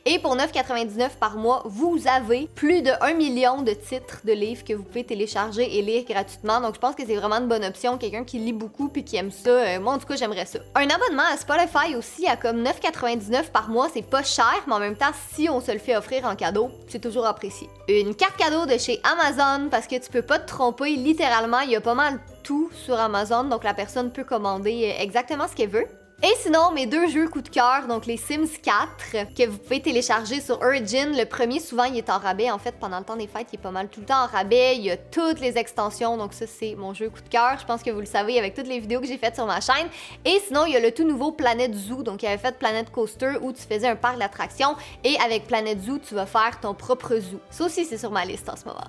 Et 0.04 0.18
pour 0.18 0.37
9,99 0.37 0.79
par 1.18 1.37
mois, 1.37 1.62
vous 1.66 1.99
avez 2.06 2.49
plus 2.54 2.82
de 2.82 2.90
1 3.00 3.14
million 3.14 3.62
de 3.62 3.72
titres 3.72 4.20
de 4.25 4.32
livres 4.32 4.64
que 4.64 4.72
vous 4.72 4.82
pouvez 4.82 5.04
télécharger 5.04 5.78
et 5.78 5.82
lire 5.82 6.04
gratuitement. 6.08 6.60
Donc 6.60 6.75
je 6.75 6.80
pense 6.80 6.94
que 6.94 7.04
c'est 7.06 7.16
vraiment 7.16 7.37
une 7.37 7.49
bonne 7.49 7.64
option. 7.64 7.99
Quelqu'un 7.99 8.25
qui 8.25 8.38
lit 8.38 8.52
beaucoup 8.52 8.88
puis 8.88 9.04
qui 9.04 9.16
aime 9.16 9.30
ça, 9.30 9.50
euh, 9.50 9.80
moi 9.80 9.95
en 9.95 9.99
tout 9.99 10.06
cas 10.06 10.16
j'aimerais 10.16 10.47
ça. 10.47 10.58
Un 10.75 10.88
abonnement 10.88 11.25
à 11.32 11.36
Spotify 11.36 11.95
aussi 11.97 12.26
à 12.26 12.36
comme 12.36 12.62
9,99 12.62 13.50
par 13.50 13.69
mois, 13.69 13.88
c'est 13.93 14.06
pas 14.06 14.23
cher, 14.23 14.62
mais 14.66 14.75
en 14.75 14.78
même 14.78 14.97
temps 14.97 15.12
si 15.30 15.49
on 15.49 15.60
se 15.60 15.73
le 15.73 15.78
fait 15.78 15.97
offrir 15.97 16.25
en 16.25 16.36
cadeau, 16.36 16.71
c'est 16.88 17.00
toujours 17.00 17.26
apprécié. 17.26 17.69
Une 17.88 18.14
carte 18.14 18.36
cadeau 18.36 18.66
de 18.66 18.78
chez 18.78 19.00
Amazon 19.04 19.69
parce 19.71 19.86
que 19.86 19.97
tu 19.97 20.10
peux 20.10 20.23
pas 20.23 20.38
te 20.38 20.49
tromper, 20.49 20.97
littéralement 20.97 21.60
il 21.60 21.71
y 21.71 21.76
a 21.76 21.80
pas 21.80 21.95
mal 21.95 22.21
tout 22.43 22.71
sur 22.73 22.99
Amazon, 22.99 23.45
donc 23.45 23.64
la 23.64 23.75
personne 23.75 24.10
peut 24.10 24.25
commander 24.25 24.95
euh, 24.95 25.02
exactement 25.02 25.47
ce 25.49 25.54
qu'elle 25.54 25.71
veut. 25.71 25.86
Et 26.23 26.35
sinon, 26.43 26.71
mes 26.73 26.85
deux 26.85 27.09
jeux 27.09 27.28
coup 27.28 27.41
de 27.41 27.49
cœur, 27.49 27.87
donc 27.89 28.04
les 28.04 28.19
Sims 28.19 28.59
4, 28.63 29.35
que 29.35 29.49
vous 29.49 29.56
pouvez 29.56 29.80
télécharger 29.80 30.43
sur 30.43 30.61
Origin. 30.61 31.17
Le 31.17 31.25
premier, 31.25 31.61
souvent, 31.61 31.85
il 31.85 31.97
est 31.97 32.11
en 32.11 32.19
rabais. 32.19 32.50
En 32.50 32.59
fait, 32.59 32.73
pendant 32.78 32.99
le 32.99 33.06
temps 33.06 33.17
des 33.17 33.26
fêtes, 33.26 33.47
il 33.52 33.54
est 33.54 33.63
pas 33.63 33.71
mal 33.71 33.89
tout 33.89 34.00
le 34.00 34.06
temps 34.06 34.25
en 34.25 34.26
rabais. 34.26 34.76
Il 34.76 34.83
y 34.83 34.91
a 34.91 34.99
toutes 34.99 35.41
les 35.41 35.56
extensions, 35.56 36.19
donc 36.19 36.35
ça, 36.35 36.45
c'est 36.47 36.75
mon 36.75 36.93
jeu 36.93 37.09
coup 37.09 37.23
de 37.23 37.28
cœur. 37.30 37.56
Je 37.59 37.65
pense 37.65 37.83
que 37.83 37.91
vous 37.91 38.00
le 38.00 38.06
savez 38.06 38.39
avec 38.39 38.52
toutes 38.52 38.67
les 38.67 38.80
vidéos 38.80 39.00
que 39.00 39.06
j'ai 39.06 39.17
faites 39.17 39.35
sur 39.35 39.47
ma 39.47 39.63
chaîne. 39.63 39.89
Et 40.26 40.39
sinon, 40.47 40.67
il 40.67 40.75
y 40.75 40.76
a 40.76 40.80
le 40.80 40.93
tout 40.93 41.04
nouveau 41.04 41.33
Planet 41.33 41.75
Zoo. 41.75 42.02
Donc, 42.02 42.23
il 42.23 42.26
avait 42.26 42.37
fait 42.37 42.59
Planet 42.59 42.91
Coaster 42.93 43.39
où 43.41 43.54
tu 43.54 43.63
faisais 43.63 43.89
un 43.89 43.97
parc 43.97 44.19
d'attractions. 44.19 44.76
Et 45.04 45.17
avec 45.25 45.47
Planet 45.47 45.80
Zoo, 45.80 45.97
tu 45.99 46.15
vas 46.15 46.26
faire 46.26 46.61
ton 46.61 46.75
propre 46.75 47.15
zoo. 47.17 47.41
Ça 47.49 47.65
aussi, 47.65 47.87
c'est 47.87 47.97
sur 47.97 48.11
ma 48.11 48.26
liste 48.26 48.47
en 48.50 48.56
ce 48.56 48.67
moment. 48.67 48.89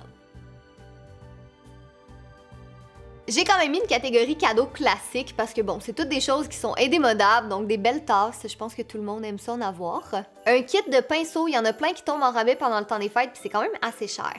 J'ai 3.34 3.44
quand 3.44 3.56
même 3.56 3.70
mis 3.70 3.78
une 3.78 3.86
catégorie 3.86 4.36
cadeau 4.36 4.66
classique 4.66 5.34
parce 5.34 5.54
que 5.54 5.62
bon, 5.62 5.78
c'est 5.80 5.94
toutes 5.94 6.10
des 6.10 6.20
choses 6.20 6.48
qui 6.48 6.56
sont 6.58 6.74
indémodables, 6.78 7.48
donc 7.48 7.66
des 7.66 7.78
belles 7.78 8.04
tasses, 8.04 8.42
je 8.46 8.54
pense 8.54 8.74
que 8.74 8.82
tout 8.82 8.98
le 8.98 9.04
monde 9.04 9.24
aime 9.24 9.38
ça 9.38 9.52
en 9.54 9.62
avoir. 9.62 10.02
Un 10.44 10.60
kit 10.60 10.82
de 10.86 11.00
pinceaux, 11.00 11.48
il 11.48 11.54
y 11.54 11.58
en 11.58 11.64
a 11.64 11.72
plein 11.72 11.94
qui 11.94 12.02
tombent 12.02 12.22
en 12.22 12.30
rabais 12.30 12.56
pendant 12.56 12.78
le 12.78 12.84
temps 12.84 12.98
des 12.98 13.08
fêtes, 13.08 13.30
puis 13.32 13.40
c'est 13.42 13.48
quand 13.48 13.62
même 13.62 13.70
assez 13.80 14.06
cher 14.06 14.34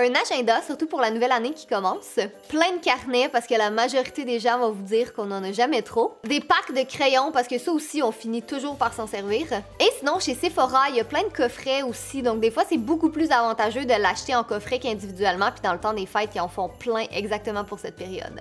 un 0.00 0.12
agenda, 0.14 0.60
surtout 0.62 0.86
pour 0.86 1.00
la 1.00 1.10
nouvelle 1.10 1.32
année 1.32 1.52
qui 1.52 1.66
commence, 1.66 2.18
plein 2.48 2.72
de 2.72 2.82
carnets 2.82 3.28
parce 3.28 3.46
que 3.46 3.54
la 3.54 3.70
majorité 3.70 4.24
des 4.24 4.40
gens 4.40 4.58
vont 4.58 4.70
vous 4.70 4.82
dire 4.82 5.12
qu'on 5.14 5.30
en 5.30 5.44
a 5.44 5.52
jamais 5.52 5.82
trop, 5.82 6.16
des 6.24 6.40
packs 6.40 6.74
de 6.74 6.82
crayons 6.82 7.32
parce 7.32 7.48
que 7.48 7.58
ça 7.58 7.72
aussi 7.72 8.02
on 8.02 8.12
finit 8.12 8.42
toujours 8.42 8.76
par 8.76 8.92
s'en 8.92 9.06
servir, 9.06 9.46
et 9.80 9.90
sinon 9.98 10.18
chez 10.20 10.34
Sephora 10.34 10.88
il 10.90 10.96
y 10.96 11.00
a 11.00 11.04
plein 11.04 11.22
de 11.22 11.32
coffrets 11.32 11.82
aussi, 11.82 12.22
donc 12.22 12.40
des 12.40 12.50
fois 12.50 12.64
c'est 12.68 12.78
beaucoup 12.78 13.10
plus 13.10 13.30
avantageux 13.30 13.84
de 13.84 13.94
l'acheter 13.94 14.34
en 14.34 14.44
coffret 14.44 14.78
qu'individuellement, 14.78 15.50
puis 15.50 15.62
dans 15.62 15.72
le 15.72 15.80
temps 15.80 15.92
des 15.94 16.06
fêtes 16.06 16.30
ils 16.34 16.40
en 16.40 16.48
font 16.48 16.68
plein 16.68 17.06
exactement 17.12 17.64
pour 17.64 17.78
cette 17.78 17.96
période. 17.96 18.40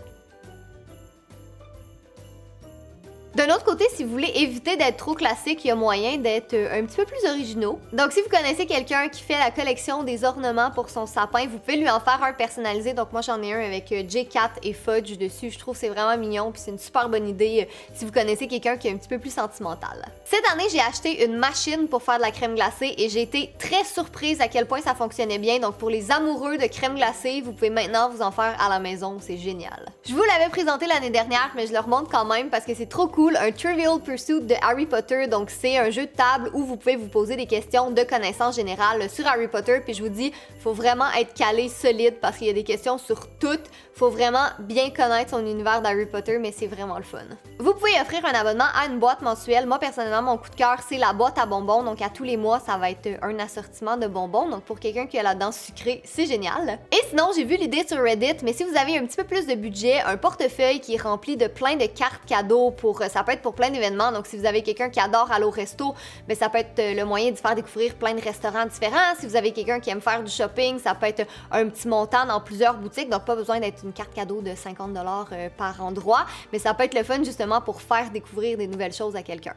D'un 3.36 3.46
autre 3.46 3.64
côté, 3.64 3.86
si 3.96 4.04
vous 4.04 4.12
voulez 4.12 4.32
éviter 4.36 4.78
d'être 4.78 4.98
trop 4.98 5.16
classique, 5.16 5.66
il 5.66 5.70
y 5.70 5.72
a 5.72 5.76
moyen 5.76 6.18
d'être 6.18 6.54
euh, 6.54 6.80
un 6.80 6.86
petit 6.86 6.98
peu 6.98 7.06
plus 7.06 7.28
originaux. 7.28 7.80
Donc 7.92 8.12
si 8.12 8.22
vous 8.22 8.30
connaissez 8.30 8.68
quelqu'un 8.68 9.10
qui 9.10 9.24
fait 9.24 9.40
la 9.40 9.50
collection 9.50 10.04
des 10.04 10.24
ornements 10.24 10.70
pour 10.70 10.92
son 10.92 11.08
sapin, 11.08 11.48
vous 11.48 11.58
pouvez 11.58 11.78
lui 11.78 11.90
en 11.90 12.00
faire 12.00 12.22
un 12.22 12.34
personnalisé. 12.34 12.94
Donc 12.94 13.12
moi 13.12 13.22
j'en 13.22 13.42
ai 13.42 13.54
un 13.54 13.66
avec 13.66 13.92
euh, 13.92 14.04
J4 14.04 14.50
et 14.62 14.74
Fudge 14.74 15.18
dessus. 15.18 15.50
Je 15.50 15.58
trouve 15.58 15.76
c'est 15.76 15.90
vraiment 15.90 16.16
mignon 16.16 16.52
puis 16.52 16.62
c'est 16.64 16.70
une 16.70 16.78
super 16.78 17.10
bonne 17.10 17.28
idée 17.28 17.62
euh, 17.68 17.74
si 17.96 18.06
vous 18.06 18.12
connaissez 18.12 18.48
quelqu'un 18.48 18.78
qui 18.78 18.88
est 18.88 18.92
un 18.92 18.98
petit 18.98 19.10
peu 19.10 19.18
plus 19.18 19.34
sentimental. 19.34 20.06
Cette 20.26 20.48
année, 20.52 20.70
j'ai 20.72 20.82
acheté 20.82 21.26
une 21.26 21.36
machine 21.36 21.88
pour 21.88 22.04
faire 22.04 22.18
de 22.18 22.22
la 22.22 22.32
crème 22.32 22.54
glacée 22.54 22.94
et 23.00 23.10
j'ai 23.10 23.24
été 23.24 23.52
très 23.58 23.84
surprise 23.84 24.42
à 24.42 24.48
quel 24.48 24.68
point 24.68 24.82
ça 24.82 24.94
fonctionnait 24.94 25.40
bien. 25.40 25.58
Donc 25.58 25.78
pour 25.78 25.90
les 25.90 26.12
amoureux 26.12 26.60
de 26.60 26.68
crème 26.68 26.94
glacée, 26.94 27.42
vous 27.42 27.52
pouvez 27.52 27.72
maintenant 27.72 28.12
vous 28.12 28.22
en 28.22 28.30
faire 28.30 28.56
à 28.64 28.70
la 28.70 28.78
maison, 28.78 29.18
c'est 29.20 29.38
génial. 29.38 29.92
Je 30.06 30.14
vous 30.14 30.22
l'avais 30.22 30.52
présenté 30.52 30.86
l'année 30.86 31.10
dernière, 31.10 31.50
mais 31.56 31.66
je 31.66 31.74
le 31.74 31.80
remonte 31.80 32.12
quand 32.12 32.26
même 32.26 32.52
parce 32.52 32.66
que 32.66 32.76
c'est 32.76 32.86
trop 32.86 33.08
cool 33.08 33.23
un 33.32 33.52
Trivial 33.52 34.00
Pursuit 34.00 34.42
de 34.42 34.56
Harry 34.62 34.86
Potter. 34.86 35.28
Donc, 35.28 35.50
c'est 35.50 35.78
un 35.78 35.90
jeu 35.90 36.04
de 36.04 36.12
table 36.12 36.50
où 36.54 36.64
vous 36.64 36.78
pouvez 36.78 36.96
vous 36.96 37.08
poser 37.08 37.36
des 37.36 37.46
questions 37.46 37.92
de 37.92 38.04
connaissances 38.04 38.56
générales 38.56 39.10
sur 39.10 39.26
Harry 39.28 39.48
Potter. 39.48 39.80
Puis, 39.84 39.94
je 39.94 40.04
vous 40.04 40.10
dis, 40.10 40.32
faut 40.60 40.74
vraiment 40.74 41.12
être 41.18 41.34
calé, 41.34 41.70
solide, 41.70 42.16
parce 42.22 42.38
qu'il 42.38 42.48
y 42.48 42.50
a 42.50 42.54
des 42.54 42.64
questions 42.64 42.98
sur 42.98 43.28
toutes. 43.40 43.70
Faut 43.96 44.10
vraiment 44.10 44.46
bien 44.60 44.90
connaître 44.90 45.32
son 45.32 45.46
univers 45.46 45.82
d'Harry 45.82 46.06
Potter, 46.06 46.40
mais 46.40 46.52
c'est 46.52 46.68
vraiment 46.68 46.98
le 46.98 47.04
fun. 47.04 47.20
Vous 47.60 47.74
pouvez 47.74 47.92
offrir 48.02 48.26
un 48.26 48.34
abonnement 48.34 48.66
à 48.76 48.88
une 48.88 49.00
boîte 49.00 49.22
mensuelle. 49.22 49.68
Moi, 49.68 49.80
personnellement, 49.80 50.32
mon 50.32 50.38
coup 50.38 50.50
de 50.50 50.56
cœur, 50.56 50.78
c'est 50.88 50.98
la 50.98 51.14
boîte 51.14 51.38
à 51.38 51.46
bonbons. 51.46 51.84
Donc, 51.84 52.02
à 52.02 52.10
tous 52.10 52.24
les 52.24 52.38
mois, 52.38 52.60
ça 52.60 52.78
va 52.78 52.90
être 52.90 53.10
un 53.22 53.40
assortiment 53.40 53.98
de 53.98 54.08
bonbons. 54.08 54.50
Donc, 54.50 54.64
pour 54.64 54.80
quelqu'un 54.80 55.06
qui 55.06 55.18
a 55.20 55.24
la 55.24 55.36
dent 55.36 55.52
sucrée, 55.52 56.02
c'est 56.06 56.26
génial. 56.26 56.80
Et 56.92 57.00
sinon, 57.10 57.30
j'ai 57.36 57.44
vu 57.44 57.56
l'idée 57.56 57.86
sur 57.88 58.02
Reddit, 58.02 58.44
mais 58.44 58.54
si 58.54 58.64
vous 58.64 58.76
avez 58.76 58.98
un 58.98 59.06
petit 59.06 59.18
peu 59.18 59.24
plus 59.24 59.46
de 59.46 59.56
budget, 59.56 60.02
un 60.02 60.18
portefeuille 60.18 60.80
qui 60.80 60.96
est 60.96 61.02
rempli 61.02 61.38
de 61.38 61.48
plein 61.48 61.76
de 61.76 61.86
cartes 61.86 62.26
cadeaux 62.26 62.72
pour 62.72 63.02
ça 63.14 63.24
peut 63.24 63.32
être 63.32 63.42
pour 63.42 63.54
plein 63.54 63.70
d'événements. 63.70 64.12
Donc, 64.12 64.26
si 64.26 64.38
vous 64.38 64.46
avez 64.46 64.64
quelqu'un 64.64 64.90
qui 64.90 65.00
adore 65.00 65.32
aller 65.32 65.46
au 65.46 65.52
resto, 65.52 65.94
ben, 66.28 66.36
ça 66.36 66.50
peut 66.50 66.58
être 66.58 66.80
euh, 66.80 66.94
le 66.96 67.06
moyen 67.06 67.32
de 67.32 67.38
faire 67.38 67.54
découvrir 67.56 67.94
plein 67.96 68.14
de 68.16 68.22
restaurants 68.22 68.66
différents. 68.66 69.14
Si 69.20 69.28
vous 69.28 69.36
avez 69.36 69.52
quelqu'un 69.52 69.80
qui 69.80 69.92
aime 69.92 70.02
faire 70.02 70.24
du 70.24 70.32
shopping, 70.32 70.80
ça 70.80 70.96
peut 70.96 71.06
être 71.06 71.28
un 71.52 71.70
petit 71.70 71.88
montant 71.88 72.26
dans 72.26 72.42
plusieurs 72.42 72.74
boutiques. 72.74 73.10
Donc, 73.10 73.26
pas 73.26 73.36
besoin 73.36 73.60
d'être 73.60 73.84
une 73.84 73.94
carte 73.94 74.14
cadeau 74.14 74.42
de 74.42 74.56
50 74.56 74.98
euh, 75.32 75.50
par 75.56 75.82
endroit. 75.84 76.26
Mais 76.52 76.60
ça 76.60 76.74
peut 76.74 76.84
être 76.84 76.96
le 76.96 77.04
fun 77.04 77.24
justement 77.24 77.62
pour 77.62 77.82
faire 77.82 78.10
découvrir 78.10 78.58
des 78.58 78.68
nouvelles 78.68 78.94
choses 78.94 79.16
à 79.16 79.22
quelqu'un. 79.22 79.54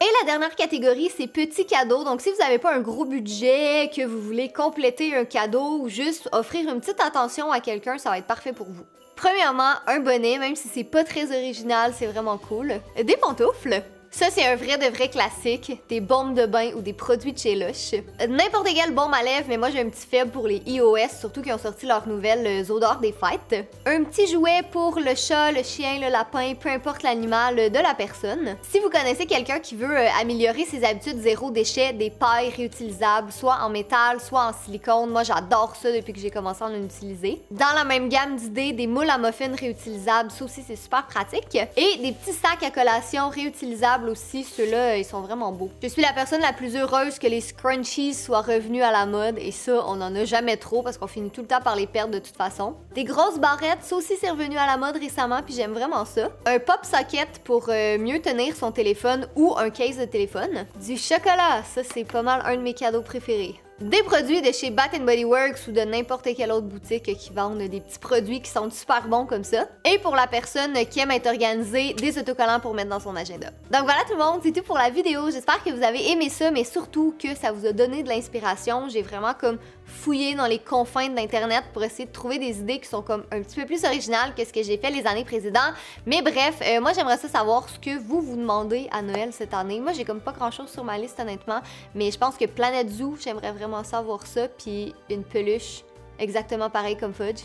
Et 0.00 0.06
la 0.20 0.26
dernière 0.26 0.54
catégorie, 0.54 1.10
c'est 1.16 1.26
petits 1.26 1.66
cadeaux. 1.66 2.04
Donc, 2.04 2.20
si 2.20 2.30
vous 2.30 2.38
n'avez 2.38 2.58
pas 2.58 2.74
un 2.74 2.80
gros 2.80 3.04
budget, 3.04 3.90
que 3.94 4.04
vous 4.04 4.20
voulez 4.20 4.52
compléter 4.52 5.16
un 5.16 5.24
cadeau 5.24 5.80
ou 5.80 5.88
juste 5.88 6.28
offrir 6.32 6.68
une 6.72 6.80
petite 6.80 7.00
attention 7.00 7.50
à 7.50 7.60
quelqu'un, 7.60 7.98
ça 7.98 8.10
va 8.10 8.18
être 8.18 8.26
parfait 8.26 8.52
pour 8.52 8.68
vous. 8.68 8.84
Premièrement, 9.18 9.72
un 9.88 9.98
bonnet, 9.98 10.38
même 10.38 10.54
si 10.54 10.68
c'est 10.68 10.84
pas 10.84 11.02
très 11.02 11.36
original, 11.36 11.92
c'est 11.92 12.06
vraiment 12.06 12.38
cool. 12.38 12.74
Des 13.02 13.16
pantoufles. 13.16 13.82
Ça, 14.10 14.26
c'est 14.30 14.46
un 14.46 14.56
vrai 14.56 14.78
de 14.78 14.86
vrai 14.86 15.08
classique, 15.08 15.80
des 15.88 16.00
bombes 16.00 16.34
de 16.34 16.46
bain 16.46 16.70
ou 16.74 16.80
des 16.80 16.94
produits 16.94 17.32
de 17.32 17.38
chez 17.38 17.54
Lush. 17.54 17.92
N'importe 18.26 18.68
quelle 18.74 18.94
bombe 18.94 19.12
à 19.12 19.22
lèvres, 19.22 19.44
mais 19.48 19.58
moi 19.58 19.70
j'ai 19.70 19.80
un 19.80 19.88
petit 19.88 20.06
faible 20.06 20.30
pour 20.30 20.48
les 20.48 20.62
iOS, 20.66 20.96
surtout 21.20 21.42
qui 21.42 21.52
ont 21.52 21.58
sorti 21.58 21.84
leurs 21.86 22.08
nouvelles 22.08 22.46
euh, 22.46 22.72
odeurs 22.72 22.98
des 23.00 23.12
fêtes. 23.12 23.68
Un 23.84 24.04
petit 24.04 24.26
jouet 24.26 24.62
pour 24.72 24.98
le 24.98 25.14
chat, 25.14 25.52
le 25.52 25.62
chien, 25.62 26.00
le 26.00 26.10
lapin, 26.10 26.54
peu 26.54 26.70
importe 26.70 27.02
l'animal 27.02 27.70
de 27.70 27.78
la 27.78 27.94
personne. 27.94 28.56
Si 28.62 28.80
vous 28.80 28.88
connaissez 28.88 29.26
quelqu'un 29.26 29.60
qui 29.60 29.76
veut 29.76 29.96
euh, 29.98 30.08
améliorer 30.20 30.64
ses 30.64 30.84
habitudes 30.84 31.18
zéro 31.18 31.50
déchet, 31.50 31.92
des 31.92 32.10
pailles 32.10 32.52
réutilisables, 32.56 33.30
soit 33.30 33.58
en 33.62 33.68
métal, 33.68 34.20
soit 34.20 34.46
en 34.46 34.52
silicone, 34.64 35.10
moi 35.10 35.22
j'adore 35.22 35.76
ça 35.76 35.92
depuis 35.92 36.14
que 36.14 36.20
j'ai 36.20 36.30
commencé 36.30 36.64
à 36.64 36.68
en 36.68 36.74
utiliser. 36.74 37.42
Dans 37.50 37.74
la 37.74 37.84
même 37.84 38.08
gamme 38.08 38.36
d'idées, 38.36 38.72
des 38.72 38.86
moules 38.86 39.10
à 39.10 39.18
muffins 39.18 39.54
réutilisables, 39.54 40.30
ça 40.30 40.44
aussi 40.44 40.64
c'est 40.66 40.76
super 40.76 41.06
pratique. 41.06 41.58
Et 41.76 41.98
des 41.98 42.12
petits 42.12 42.32
sacs 42.32 42.62
à 42.62 42.70
collation 42.70 43.28
réutilisables 43.28 43.97
aussi. 44.06 44.44
Ceux-là, 44.44 44.96
ils 44.96 45.04
sont 45.04 45.20
vraiment 45.20 45.52
beaux. 45.52 45.70
Je 45.82 45.88
suis 45.88 46.02
la 46.02 46.12
personne 46.12 46.40
la 46.40 46.52
plus 46.52 46.76
heureuse 46.76 47.18
que 47.18 47.26
les 47.26 47.40
scrunchies 47.40 48.14
soient 48.14 48.42
revenus 48.42 48.82
à 48.82 48.92
la 48.92 49.06
mode 49.06 49.36
et 49.38 49.50
ça, 49.50 49.84
on 49.86 50.00
en 50.00 50.14
a 50.14 50.24
jamais 50.24 50.56
trop 50.56 50.82
parce 50.82 50.98
qu'on 50.98 51.06
finit 51.06 51.30
tout 51.30 51.42
le 51.42 51.46
temps 51.46 51.60
par 51.60 51.76
les 51.76 51.86
perdre 51.86 52.14
de 52.14 52.18
toute 52.18 52.36
façon. 52.36 52.76
Des 52.94 53.04
grosses 53.04 53.38
barrettes, 53.38 53.82
ça 53.82 53.96
aussi 53.96 54.14
c'est 54.20 54.30
revenu 54.30 54.56
à 54.56 54.66
la 54.66 54.76
mode 54.76 54.96
récemment 54.96 55.40
puis 55.44 55.54
j'aime 55.54 55.72
vraiment 55.72 56.04
ça. 56.04 56.28
Un 56.46 56.58
pop 56.58 56.80
socket 56.82 57.40
pour 57.44 57.66
euh, 57.68 57.98
mieux 57.98 58.20
tenir 58.20 58.54
son 58.54 58.72
téléphone 58.72 59.26
ou 59.36 59.54
un 59.56 59.70
case 59.70 59.98
de 59.98 60.04
téléphone. 60.04 60.66
Du 60.84 60.96
chocolat, 60.96 61.62
ça 61.64 61.82
c'est 61.82 62.04
pas 62.04 62.22
mal 62.22 62.42
un 62.44 62.56
de 62.56 62.62
mes 62.62 62.74
cadeaux 62.74 63.02
préférés. 63.02 63.56
Des 63.80 64.02
produits 64.02 64.42
de 64.42 64.50
chez 64.50 64.70
Bath 64.70 65.00
Body 65.00 65.24
Works 65.24 65.68
ou 65.68 65.70
de 65.70 65.82
n'importe 65.82 66.28
quelle 66.36 66.50
autre 66.50 66.66
boutique 66.66 67.16
qui 67.16 67.30
vendent 67.32 67.58
des 67.58 67.80
petits 67.80 68.00
produits 68.00 68.40
qui 68.42 68.50
sont 68.50 68.68
super 68.72 69.06
bons 69.06 69.24
comme 69.24 69.44
ça. 69.44 69.68
Et 69.84 69.98
pour 69.98 70.16
la 70.16 70.26
personne 70.26 70.74
qui 70.90 70.98
aime 70.98 71.12
être 71.12 71.28
organisée, 71.28 71.94
des 71.94 72.18
autocollants 72.18 72.58
pour 72.58 72.74
mettre 72.74 72.90
dans 72.90 72.98
son 72.98 73.14
agenda. 73.14 73.50
Donc 73.70 73.82
voilà 73.84 74.00
tout 74.08 74.14
le 74.14 74.18
monde, 74.18 74.40
c'est 74.42 74.50
tout 74.50 74.64
pour 74.64 74.76
la 74.76 74.90
vidéo. 74.90 75.30
J'espère 75.30 75.62
que 75.62 75.70
vous 75.70 75.84
avez 75.84 76.10
aimé 76.10 76.28
ça, 76.28 76.50
mais 76.50 76.64
surtout 76.64 77.14
que 77.22 77.36
ça 77.36 77.52
vous 77.52 77.66
a 77.66 77.72
donné 77.72 78.02
de 78.02 78.08
l'inspiration. 78.08 78.88
J'ai 78.88 79.02
vraiment 79.02 79.34
comme 79.40 79.58
fouillé 79.88 80.34
dans 80.34 80.46
les 80.46 80.58
confins 80.58 81.08
d'internet 81.08 81.64
pour 81.72 81.82
essayer 81.82 82.06
de 82.06 82.12
trouver 82.12 82.38
des 82.38 82.60
idées 82.60 82.78
qui 82.78 82.88
sont 82.88 83.02
comme 83.02 83.24
un 83.32 83.42
petit 83.42 83.56
peu 83.56 83.66
plus 83.66 83.84
originales 83.84 84.34
que 84.36 84.44
ce 84.44 84.52
que 84.52 84.62
j'ai 84.62 84.76
fait 84.76 84.90
les 84.90 85.06
années 85.06 85.24
précédentes. 85.24 85.74
Mais 86.06 86.22
bref, 86.22 86.60
euh, 86.62 86.80
moi 86.80 86.92
j'aimerais 86.92 87.16
ça 87.16 87.28
savoir 87.28 87.68
ce 87.68 87.78
que 87.78 87.98
vous 87.98 88.20
vous 88.20 88.36
demandez 88.36 88.88
à 88.92 89.02
Noël 89.02 89.32
cette 89.32 89.54
année. 89.54 89.80
Moi 89.80 89.92
j'ai 89.92 90.04
comme 90.04 90.20
pas 90.20 90.32
grand 90.32 90.50
chose 90.50 90.70
sur 90.70 90.84
ma 90.84 90.98
liste 90.98 91.18
honnêtement, 91.18 91.60
mais 91.94 92.10
je 92.10 92.18
pense 92.18 92.36
que 92.36 92.44
Planète 92.44 92.90
Zoo, 92.90 93.16
j'aimerais 93.18 93.52
vraiment 93.52 93.82
savoir 93.82 94.26
ça, 94.26 94.46
puis 94.48 94.94
une 95.10 95.24
peluche 95.24 95.82
exactement 96.18 96.70
pareil 96.70 96.96
comme 96.96 97.14
Fudge. 97.14 97.44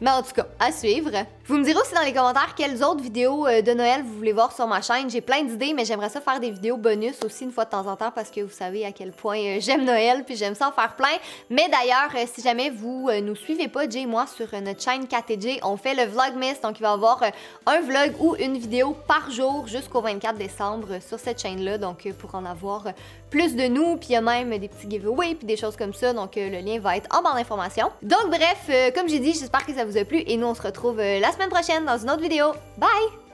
Mais 0.00 0.10
en 0.10 0.22
tout 0.22 0.32
cas, 0.32 0.46
à 0.60 0.70
suivre. 0.70 1.10
Vous 1.46 1.56
me 1.56 1.64
direz 1.64 1.80
aussi 1.80 1.94
dans 1.94 2.02
les 2.02 2.12
commentaires 2.12 2.54
quelles 2.54 2.84
autres 2.84 3.02
vidéos 3.02 3.46
euh, 3.46 3.62
de 3.62 3.72
Noël 3.72 4.02
vous 4.04 4.14
voulez 4.14 4.32
voir 4.32 4.52
sur 4.52 4.66
ma 4.68 4.80
chaîne. 4.80 5.10
J'ai 5.10 5.20
plein 5.20 5.42
d'idées, 5.42 5.72
mais 5.74 5.84
j'aimerais 5.84 6.08
ça 6.08 6.20
faire 6.20 6.38
des 6.38 6.50
vidéos 6.50 6.76
bonus 6.76 7.16
aussi 7.24 7.44
une 7.44 7.50
fois 7.50 7.64
de 7.64 7.70
temps 7.70 7.86
en 7.86 7.96
temps 7.96 8.12
parce 8.14 8.30
que 8.30 8.42
vous 8.42 8.52
savez 8.52 8.84
à 8.84 8.92
quel 8.92 9.10
point 9.10 9.38
euh, 9.38 9.56
j'aime 9.60 9.84
Noël 9.84 10.24
puis 10.24 10.36
j'aime 10.36 10.54
ça 10.54 10.68
en 10.68 10.72
faire 10.72 10.94
plein. 10.94 11.16
Mais 11.50 11.68
d'ailleurs, 11.68 12.10
euh, 12.14 12.26
si 12.32 12.42
jamais 12.42 12.70
vous 12.70 13.10
nous 13.22 13.34
suivez 13.34 13.66
pas, 13.66 13.88
Jay 13.88 14.02
et 14.02 14.06
moi, 14.06 14.26
sur 14.26 14.46
notre 14.60 14.80
chaîne 14.80 15.08
KTJ, 15.08 15.60
on 15.64 15.76
fait 15.76 15.94
le 15.94 16.04
Vlogmas. 16.04 16.60
Donc 16.62 16.78
il 16.78 16.82
va 16.82 16.90
y 16.90 16.92
avoir 16.92 17.22
un 17.66 17.80
vlog 17.80 18.12
ou 18.20 18.36
une 18.38 18.56
vidéo 18.56 18.94
par 19.08 19.30
jour 19.30 19.66
jusqu'au 19.66 20.00
24 20.00 20.36
décembre 20.36 20.98
sur 21.00 21.18
cette 21.18 21.40
chaîne-là. 21.40 21.78
Donc 21.78 22.08
pour 22.18 22.34
en 22.34 22.44
avoir 22.44 22.84
plus 23.30 23.56
de 23.56 23.66
nous, 23.68 23.96
puis 23.96 24.10
il 24.10 24.12
y 24.12 24.16
a 24.16 24.20
même 24.20 24.56
des 24.58 24.68
petits 24.68 24.88
giveaways 24.88 25.34
puis 25.34 25.46
des 25.46 25.56
choses 25.56 25.76
comme 25.76 25.94
ça. 25.94 26.12
Donc 26.12 26.36
le 26.36 26.60
lien 26.60 26.78
va 26.80 26.96
être 26.96 27.08
en 27.16 27.22
barre 27.22 27.36
d'informations. 27.36 27.90
Donc 28.02 28.28
bref, 28.28 28.70
comme 28.94 29.08
j'ai 29.08 29.18
dit, 29.18 29.32
j'espère 29.32 29.64
que 29.64 29.74
ça 29.74 29.84
vous 29.84 29.96
a 29.96 30.04
plu 30.04 30.22
et 30.26 30.36
nous 30.36 30.46
on 30.46 30.54
se 30.54 30.62
retrouve 30.62 30.98
euh, 31.00 31.20
la 31.20 31.32
semaine 31.32 31.50
prochaine 31.50 31.84
dans 31.84 31.98
une 31.98 32.10
autre 32.10 32.22
vidéo. 32.22 32.52
Bye! 32.78 33.27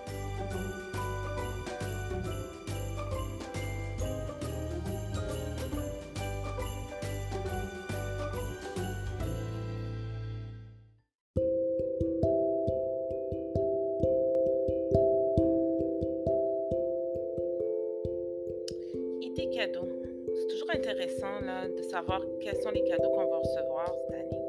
Là, 21.44 21.68
de 21.68 21.82
savoir 21.82 22.22
quels 22.40 22.56
sont 22.56 22.70
les 22.70 22.84
cadeaux 22.84 23.10
qu'on 23.10 23.26
va 23.30 23.38
recevoir 23.38 23.94
cette 23.94 24.14
année. 24.14 24.44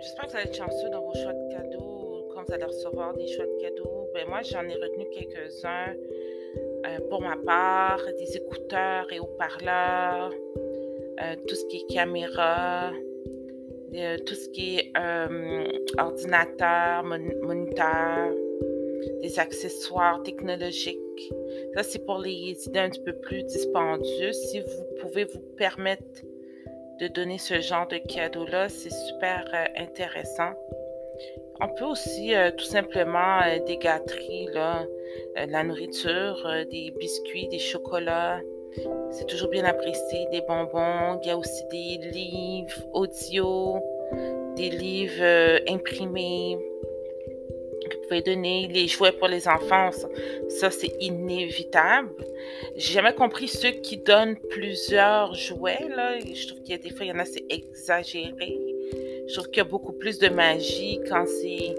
J'espère 0.00 0.26
que 0.26 0.30
vous 0.30 0.36
allez 0.36 0.48
être 0.48 0.56
chanceux 0.56 0.90
dans 0.90 1.00
vos 1.00 1.14
choix 1.14 1.32
de 1.32 1.52
cadeaux, 1.52 2.28
quand 2.34 2.44
vous 2.46 2.52
allez 2.52 2.64
recevoir 2.64 3.14
des 3.14 3.26
choix 3.26 3.46
de 3.46 3.60
cadeaux. 3.60 4.10
Ben 4.12 4.28
moi, 4.28 4.42
j'en 4.42 4.62
ai 4.68 4.74
retenu 4.74 5.06
quelques-uns 5.10 5.94
euh, 6.86 6.98
pour 7.08 7.22
ma 7.22 7.36
part, 7.36 8.00
des 8.18 8.36
écouteurs 8.36 9.10
et 9.12 9.20
haut-parleurs, 9.20 10.32
euh, 11.22 11.36
tout 11.48 11.54
ce 11.54 11.64
qui 11.66 11.78
est 11.78 11.94
caméra, 11.94 12.92
euh, 13.94 14.18
tout 14.26 14.34
ce 14.34 14.48
qui 14.50 14.78
est 14.78 14.92
ordinateur, 15.98 17.04
moniteur, 17.04 18.32
des 19.22 19.38
accessoires 19.38 20.22
technologiques. 20.22 20.98
Ça, 21.74 21.82
c'est 21.82 22.04
pour 22.04 22.18
les 22.18 22.56
idées 22.66 22.78
un 22.78 22.90
petit 22.90 23.00
peu 23.00 23.14
plus 23.14 23.42
dispendieuses. 23.44 24.36
Si 24.50 24.60
vous 24.60 24.84
pouvez 25.00 25.24
vous 25.24 25.40
permettre 25.56 26.22
de 27.00 27.08
donner 27.08 27.38
ce 27.38 27.60
genre 27.60 27.86
de 27.88 27.98
cadeau-là. 27.98 28.68
C'est 28.68 28.92
super 28.92 29.44
euh, 29.52 29.82
intéressant. 29.82 30.52
On 31.60 31.68
peut 31.68 31.84
aussi 31.84 32.34
euh, 32.34 32.50
tout 32.50 32.64
simplement 32.64 33.40
euh, 33.42 33.58
là, 34.52 34.86
la 35.46 35.64
nourriture, 35.64 36.64
des 36.70 36.92
biscuits, 36.98 37.48
des 37.48 37.58
chocolats. 37.58 38.40
C'est 39.10 39.26
toujours 39.26 39.50
bien 39.50 39.64
apprécié, 39.64 40.26
des 40.32 40.40
bonbons. 40.48 41.20
Il 41.22 41.28
y 41.28 41.30
a 41.30 41.36
aussi 41.36 41.64
des 41.70 42.10
livres 42.10 42.82
audio, 42.92 43.78
des 44.56 44.70
livres 44.70 45.60
imprimés 45.68 46.58
pouvez 48.04 48.22
donner 48.22 48.68
les 48.68 48.88
jouets 48.88 49.12
pour 49.12 49.28
les 49.28 49.48
enfants, 49.48 49.90
ça, 50.48 50.70
c'est 50.70 50.92
inévitable. 51.00 52.10
J'ai 52.76 52.94
jamais 52.94 53.14
compris 53.14 53.48
ceux 53.48 53.70
qui 53.70 53.98
donnent 53.98 54.36
plusieurs 54.50 55.34
jouets. 55.34 55.88
Là. 55.88 56.18
Je 56.20 56.48
trouve 56.48 56.62
qu'il 56.62 56.72
y 56.72 56.74
a 56.74 56.78
des 56.78 56.90
fois, 56.90 57.06
il 57.06 57.08
y 57.08 57.12
en 57.12 57.18
a, 57.18 57.24
c'est 57.24 57.44
exagéré. 57.50 58.58
Je 59.26 59.34
trouve 59.34 59.46
qu'il 59.46 59.58
y 59.58 59.60
a 59.60 59.64
beaucoup 59.64 59.92
plus 59.92 60.18
de 60.18 60.28
magie 60.28 61.00
quand 61.08 61.26
c'est 61.26 61.74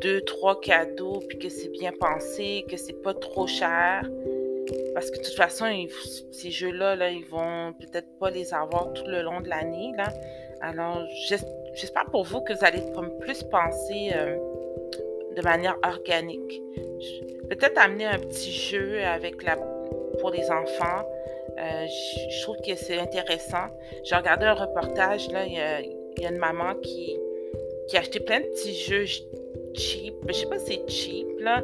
deux, 0.00 0.20
trois 0.22 0.60
cadeaux, 0.60 1.22
puis 1.28 1.38
que 1.38 1.48
c'est 1.48 1.68
bien 1.68 1.92
pensé, 1.92 2.64
que 2.68 2.76
c'est 2.76 3.02
pas 3.02 3.14
trop 3.14 3.46
cher. 3.46 4.08
Parce 4.94 5.10
que 5.10 5.18
de 5.18 5.22
toute 5.22 5.34
façon, 5.34 5.66
ces 6.32 6.50
jeux-là, 6.50 6.96
là, 6.96 7.10
ils 7.10 7.24
vont 7.26 7.72
peut-être 7.74 8.18
pas 8.18 8.30
les 8.30 8.52
avoir 8.52 8.92
tout 8.92 9.06
le 9.06 9.22
long 9.22 9.40
de 9.40 9.48
l'année. 9.48 9.92
Alors, 10.60 11.04
j'espère 11.74 12.06
pour 12.06 12.24
vous 12.24 12.40
que 12.40 12.52
vous 12.52 12.64
allez 12.64 12.82
comme 12.94 13.16
plus 13.18 13.42
penser 13.44 14.10
euh, 14.14 14.36
de 15.36 15.42
manière 15.42 15.76
organique. 15.84 16.62
Peut-être 17.48 17.78
amener 17.78 18.06
un 18.06 18.18
petit 18.18 18.50
jeu 18.50 19.02
avec 19.04 19.42
la, 19.42 19.56
pour 20.20 20.30
les 20.30 20.50
enfants. 20.50 21.04
Euh, 21.58 21.86
je, 22.30 22.42
trouve 22.42 22.56
que 22.66 22.74
c'est 22.74 22.98
intéressant. 22.98 23.68
J'ai 24.04 24.16
regardé 24.16 24.46
un 24.46 24.54
reportage, 24.54 25.30
là, 25.30 25.46
il 25.46 25.52
y 25.52 25.60
a, 25.60 26.28
une 26.28 26.38
maman 26.38 26.74
qui, 26.82 27.18
qui 27.88 27.96
a 27.96 28.02
plein 28.24 28.40
de 28.40 28.46
petits 28.46 28.74
jeux 28.74 29.04
cheap. 29.74 30.14
Je 30.28 30.32
sais 30.32 30.46
pas 30.46 30.58
si 30.58 30.66
c'est 30.66 30.90
cheap, 30.90 31.26
là, 31.40 31.62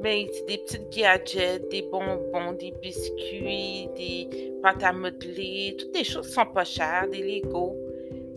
mais 0.00 0.26
c'est 0.32 0.46
des 0.46 0.58
petites 0.58 0.90
gadgets, 0.90 1.68
des 1.70 1.82
bonbons, 1.82 2.52
des 2.52 2.72
biscuits, 2.80 3.88
des 3.96 4.52
pâtes 4.62 4.82
à 4.82 4.92
modeler, 4.92 5.76
toutes 5.78 5.92
des 5.92 6.04
choses 6.04 6.28
qui 6.28 6.32
sont 6.32 6.46
pas 6.46 6.64
chères, 6.64 7.08
des 7.10 7.18
Legos. 7.18 7.76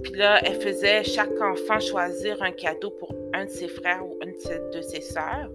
Puis 0.03 0.13
là, 0.13 0.39
elle 0.43 0.59
faisait 0.59 1.03
chaque 1.03 1.39
enfant 1.39 1.79
choisir 1.79 2.41
un 2.41 2.51
cadeau 2.51 2.89
pour 2.89 3.13
un 3.33 3.45
de 3.45 3.49
ses 3.49 3.67
frères 3.67 4.05
ou 4.05 4.17
une 4.23 4.33
de 4.73 4.81
ses 4.81 5.01
sœurs. 5.01 5.49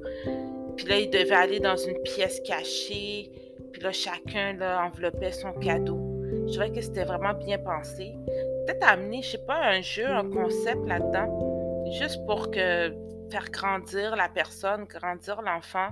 Puis 0.76 0.86
là, 0.86 0.98
il 0.98 1.10
devait 1.10 1.34
aller 1.34 1.60
dans 1.60 1.76
une 1.76 1.98
pièce 2.02 2.40
cachée. 2.40 3.30
Puis 3.72 3.82
là, 3.82 3.92
chacun 3.92 4.54
là, 4.54 4.84
enveloppait 4.86 5.32
son 5.32 5.52
cadeau. 5.52 5.98
Je 6.46 6.52
trouvais 6.52 6.70
que 6.70 6.80
c'était 6.80 7.04
vraiment 7.04 7.34
bien 7.34 7.58
pensé. 7.58 8.14
Peut-être 8.66 8.86
amener, 8.88 9.22
je 9.22 9.32
sais 9.32 9.46
pas, 9.46 9.58
un 9.58 9.80
jeu, 9.80 10.06
un 10.06 10.28
concept 10.28 10.86
là-dedans, 10.86 11.84
juste 11.98 12.24
pour 12.26 12.50
que 12.50 12.92
faire 13.30 13.50
grandir 13.50 14.14
la 14.16 14.28
personne, 14.28 14.84
grandir 14.84 15.42
l'enfant, 15.42 15.88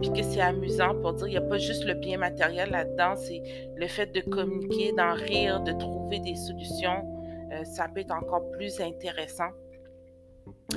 puis 0.00 0.12
que 0.12 0.22
c'est 0.22 0.40
amusant 0.40 0.94
pour 1.00 1.14
dire, 1.14 1.26
il 1.26 1.30
n'y 1.32 1.36
a 1.36 1.42
pas 1.42 1.58
juste 1.58 1.84
le 1.84 1.94
bien 1.94 2.18
matériel 2.18 2.70
là-dedans, 2.70 3.16
c'est 3.16 3.42
le 3.76 3.86
fait 3.86 4.06
de 4.06 4.20
communiquer, 4.20 4.92
d'en 4.92 5.12
rire, 5.14 5.60
de 5.60 5.72
trouver 5.72 6.20
des 6.20 6.36
solutions. 6.36 7.04
Euh, 7.52 7.64
ça 7.64 7.88
peut 7.88 8.00
être 8.00 8.12
encore 8.12 8.50
plus 8.52 8.80
intéressant. 8.80 9.50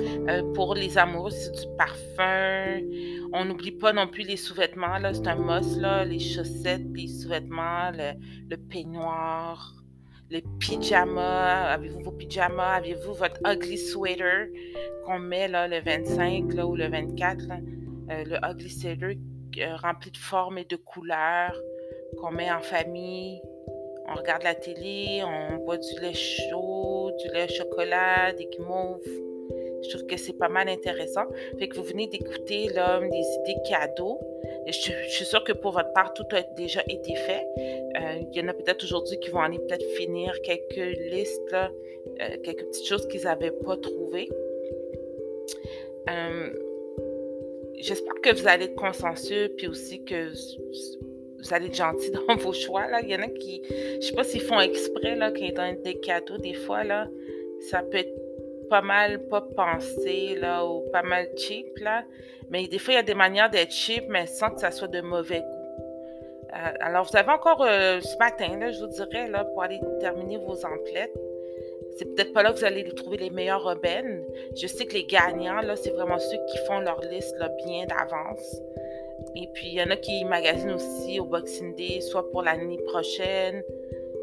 Euh, 0.00 0.42
pour 0.54 0.74
les 0.74 0.96
amoureux, 0.96 1.30
c'est 1.30 1.52
du 1.52 1.76
parfum. 1.76 2.80
On 3.32 3.44
n'oublie 3.44 3.72
pas 3.72 3.92
non 3.92 4.06
plus 4.06 4.22
les 4.22 4.36
sous-vêtements. 4.36 4.96
C'est 5.12 5.28
un 5.28 5.36
must. 5.36 5.78
Là, 5.78 6.04
les 6.04 6.18
chaussettes, 6.18 6.86
les 6.94 7.08
sous-vêtements, 7.08 7.90
le, 7.92 8.56
peignoir, 8.56 9.74
les 10.30 10.42
pyjamas, 10.58 11.72
avez-vous 11.72 12.00
vos 12.00 12.12
pyjamas, 12.12 12.76
avez-vous 12.76 13.14
votre 13.14 13.38
ugly 13.46 13.76
sweater 13.76 14.48
qu'on 15.04 15.18
met 15.18 15.48
là, 15.48 15.68
le 15.68 15.80
25 15.80 16.54
là, 16.54 16.66
ou 16.66 16.74
le 16.74 16.88
24, 16.88 17.44
euh, 17.50 18.24
le 18.24 18.36
ugly 18.50 18.70
sweater 18.70 19.18
euh, 19.58 19.76
rempli 19.76 20.10
de 20.10 20.16
formes 20.16 20.56
et 20.56 20.64
de 20.64 20.76
couleurs 20.76 21.56
qu'on 22.18 22.30
met 22.30 22.50
en 22.50 22.60
famille. 22.60 23.42
On 24.08 24.14
regarde 24.14 24.42
la 24.42 24.54
télé, 24.54 25.22
on 25.22 25.64
boit 25.64 25.76
du 25.76 26.00
lait 26.00 26.14
chaud, 26.14 27.10
du 27.22 27.32
lait 27.32 27.48
chocolat, 27.48 28.32
des 28.32 28.46
guimauves. 28.46 29.31
Je 29.82 29.88
trouve 29.90 30.06
que 30.06 30.16
c'est 30.16 30.38
pas 30.38 30.48
mal 30.48 30.68
intéressant. 30.68 31.24
Fait 31.58 31.68
que 31.68 31.76
vous 31.76 31.82
venez 31.82 32.06
d'écouter 32.06 32.68
l'homme 32.74 33.08
des 33.10 33.24
idées 33.40 33.60
cadeaux. 33.68 34.20
Je, 34.66 34.72
suis 34.72 35.24
sûre 35.24 35.42
que 35.44 35.52
pour 35.52 35.72
votre 35.72 35.92
part, 35.92 36.12
tout 36.14 36.24
a 36.32 36.42
déjà 36.56 36.82
été 36.88 37.14
fait. 37.14 37.46
Euh, 37.96 38.22
il 38.32 38.40
y 38.40 38.44
en 38.44 38.48
a 38.48 38.54
peut-être 38.54 38.84
aujourd'hui 38.84 39.18
qui 39.20 39.30
vont 39.30 39.40
aller 39.40 39.58
peut-être 39.58 39.84
finir 39.96 40.32
quelques 40.42 40.98
listes, 41.10 41.54
euh, 41.54 42.36
quelques 42.42 42.64
petites 42.66 42.86
choses 42.86 43.06
qu'ils 43.08 43.22
n'avaient 43.22 43.50
pas 43.50 43.76
trouvées. 43.76 44.28
Euh, 46.08 46.50
j'espère 47.78 48.14
que 48.22 48.34
vous 48.34 48.46
allez 48.46 48.66
être 48.66 48.76
consensueux, 48.76 49.52
puis 49.56 49.66
aussi 49.66 50.04
que 50.04 50.30
vous 50.30 51.54
allez 51.54 51.66
être 51.66 51.74
gentil 51.74 52.10
dans 52.28 52.36
vos 52.36 52.52
choix. 52.52 52.86
Là. 52.88 53.00
Il 53.02 53.10
y 53.10 53.16
en 53.16 53.22
a 53.22 53.28
qui, 53.28 53.62
je 54.00 54.06
sais 54.06 54.14
pas 54.14 54.24
s'ils 54.24 54.42
font 54.42 54.60
exprès, 54.60 55.18
quand 55.18 55.32
ils 55.36 55.52
donnent 55.52 55.82
des 55.82 55.98
cadeaux, 55.98 56.38
des 56.38 56.54
fois, 56.54 56.84
là, 56.84 57.08
ça 57.70 57.82
peut 57.82 57.98
être 57.98 58.21
pas 58.72 58.80
mal 58.80 59.18
pas 59.28 59.42
pensé, 59.54 60.34
là, 60.40 60.64
ou 60.64 60.80
pas 60.90 61.02
mal 61.02 61.28
cheap, 61.36 61.78
là. 61.78 62.04
Mais 62.48 62.66
des 62.68 62.78
fois, 62.78 62.94
il 62.94 62.96
y 62.96 63.00
a 63.00 63.02
des 63.02 63.14
manières 63.14 63.50
d'être 63.50 63.70
cheap, 63.70 64.04
mais 64.08 64.26
sans 64.26 64.48
que 64.48 64.60
ça 64.60 64.70
soit 64.70 64.88
de 64.88 65.02
mauvais 65.02 65.40
goût. 65.40 65.84
Euh, 66.54 66.72
alors, 66.80 67.04
vous 67.04 67.14
avez 67.14 67.30
encore 67.30 67.62
euh, 67.62 68.00
ce 68.00 68.16
matin, 68.16 68.56
là, 68.58 68.70
je 68.70 68.80
vous 68.80 68.86
dirais, 68.86 69.28
là, 69.28 69.44
pour 69.44 69.62
aller 69.62 69.78
terminer 70.00 70.38
vos 70.38 70.64
emplettes. 70.64 71.12
C'est 71.98 72.06
peut-être 72.14 72.32
pas 72.32 72.42
là 72.42 72.54
que 72.54 72.60
vous 72.60 72.64
allez 72.64 72.82
trouver 72.94 73.18
les 73.18 73.28
meilleurs 73.28 73.62
rebelles. 73.62 74.24
Je 74.56 74.66
sais 74.66 74.86
que 74.86 74.94
les 74.94 75.04
gagnants, 75.04 75.60
là, 75.60 75.76
c'est 75.76 75.90
vraiment 75.90 76.18
ceux 76.18 76.38
qui 76.50 76.56
font 76.66 76.80
leur 76.80 77.00
liste 77.02 77.36
là, 77.38 77.50
bien 77.66 77.84
d'avance. 77.84 78.62
Et 79.36 79.48
puis, 79.52 79.66
il 79.66 79.74
y 79.74 79.82
en 79.82 79.90
a 79.90 79.96
qui 79.96 80.24
magasinent 80.24 80.72
aussi 80.72 81.20
au 81.20 81.26
Boxing 81.26 81.76
Day, 81.76 82.00
soit 82.00 82.30
pour 82.30 82.40
l'année 82.40 82.78
prochaine, 82.86 83.62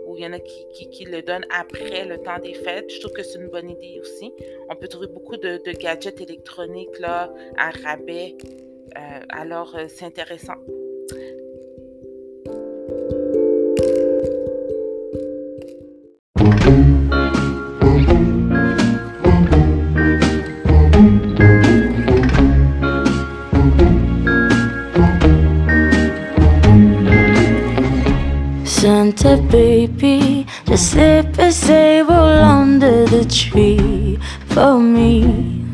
ou 0.10 0.18
il 0.18 0.24
y 0.24 0.28
en 0.28 0.34
a 0.34 0.40
qui, 0.40 1.06
le 1.06 1.22
donnent 1.22 1.46
après 1.52 2.04
le 2.04 2.18
temps 2.18 2.40
des 2.40 2.56
fêtes. 2.56 2.92
Je 2.92 3.00
trouve 3.00 3.14
que 3.14 3.22
c'est 3.22 3.38
une 3.38 3.48
bonne 3.48 3.70
idée 3.70 4.00
aussi. 4.02 4.34
On 4.68 4.76
peut 4.76 4.88
trouver 4.88 5.08
beaucoup 5.08 5.38
de, 5.38 5.62
gadgets 5.80 6.20
électroniques 6.20 6.98
là, 7.00 7.32
à 7.58 7.70
rabais. 7.70 8.36
Euh, 8.98 9.20
alors, 9.30 9.76
euh, 9.76 9.86
c'est 9.88 10.06
intéressant. 10.06 10.56
Baby, 30.70 30.78
just 30.78 30.92
slip 30.92 31.38
a 31.40 31.52
sable 31.52 32.14
under 32.14 33.06
the 33.06 33.26
tree 33.26 34.20
for 34.48 34.80
me. 34.80 35.66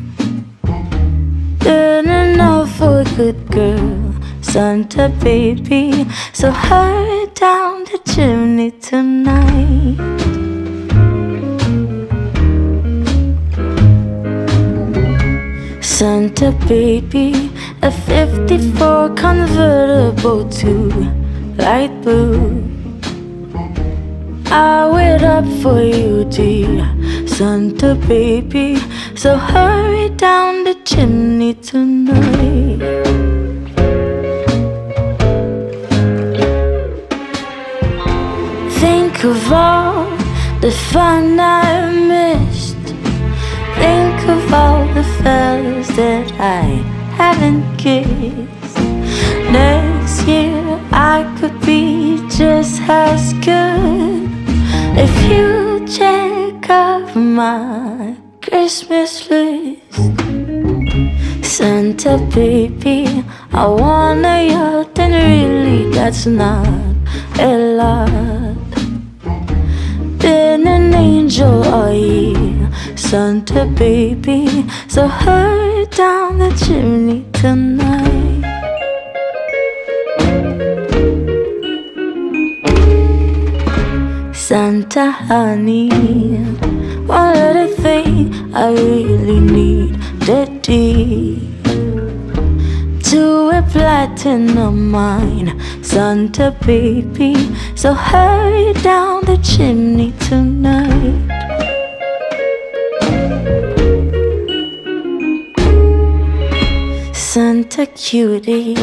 Enough 1.66 2.76
for 2.76 3.00
a 3.00 3.04
good 3.16 3.50
girl, 3.50 4.14
Santa 4.40 5.08
baby. 5.22 6.06
So 6.32 6.50
hurry 6.50 7.26
down 7.34 7.84
the 7.84 7.98
chimney 8.06 8.70
tonight. 8.70 9.96
Santa 15.82 16.52
baby, 16.68 17.50
a 17.82 17.90
54 17.90 19.14
convertible 19.14 20.48
to 20.48 20.90
light 21.56 22.02
blue. 22.02 22.75
I 24.48 24.88
wait 24.92 25.22
up 25.22 25.44
for 25.60 25.80
you, 25.82 26.24
dear 26.24 26.86
Santa 27.26 27.94
baby. 28.06 28.76
So 29.16 29.36
hurry 29.36 30.08
down 30.10 30.64
the 30.64 30.74
chimney 30.84 31.54
tonight. 31.54 32.78
Think 38.80 39.24
of 39.24 39.52
all 39.52 40.04
the 40.60 40.70
fun 40.92 41.40
I 41.40 41.90
missed. 42.12 42.76
Think 43.80 44.28
of 44.28 44.54
all 44.54 44.86
the 44.94 45.04
fellas 45.22 45.88
that 45.96 46.32
I 46.38 46.62
haven't 47.16 47.76
kissed. 47.76 48.78
Next 49.50 50.26
year 50.26 50.62
I 50.92 51.24
could 51.40 51.60
be 51.62 52.18
just 52.28 52.80
as 52.82 53.32
good 53.44 54.25
if 54.98 55.14
you 55.30 55.86
check 55.86 56.70
off 56.70 57.14
my 57.14 58.16
Christmas 58.40 59.28
list. 59.30 59.82
Santa 61.42 62.18
baby, 62.34 63.24
I 63.52 63.66
want 63.66 64.24
a 64.24 64.48
yacht, 64.48 64.98
and 64.98 65.14
really 65.14 65.90
that's 65.90 66.26
not 66.26 66.66
a 67.38 67.56
lot. 67.80 68.56
Been 70.18 70.66
an 70.66 70.94
angel 70.94 71.64
all 71.64 71.92
year, 71.92 72.70
Santa 72.96 73.64
baby, 73.66 74.66
so 74.88 75.08
hurry 75.08 75.86
down 75.86 76.38
the 76.38 76.50
chimney 76.64 77.24
tonight. 77.32 77.85
Santa 84.88 85.10
honey. 85.10 85.88
One 87.06 87.34
little 87.34 87.74
thing 87.82 88.54
I 88.54 88.70
really 88.70 89.40
need 89.40 89.98
deed 90.62 91.64
to 93.02 93.50
a 93.52 93.62
platinum 93.72 94.90
mine, 94.90 95.60
Santa 95.82 96.56
baby. 96.64 97.34
So 97.74 97.94
hurry 97.94 98.74
down 98.74 99.24
the 99.24 99.38
chimney 99.38 100.12
tonight. 100.20 101.18
Santa 107.12 107.86
cutie 107.86 108.76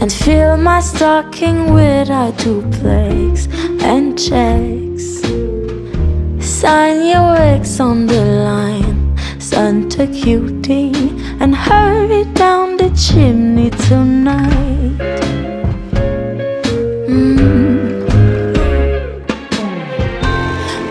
and 0.00 0.10
fill 0.10 0.56
my 0.56 0.80
stocking 0.80 1.74
with 1.74 2.08
a 2.08 2.32
duplex 2.38 3.46
and 3.82 4.18
checks. 4.18 4.89
Sign 6.60 7.06
your 7.06 7.36
ex 7.36 7.80
on 7.80 8.06
the 8.06 8.22
line, 8.22 9.16
Santa 9.40 10.06
cutie, 10.06 10.92
and 11.40 11.56
hurry 11.56 12.24
down 12.34 12.76
the 12.76 12.90
chimney 12.90 13.70
tonight. 13.88 14.98
Mm. 17.08 18.04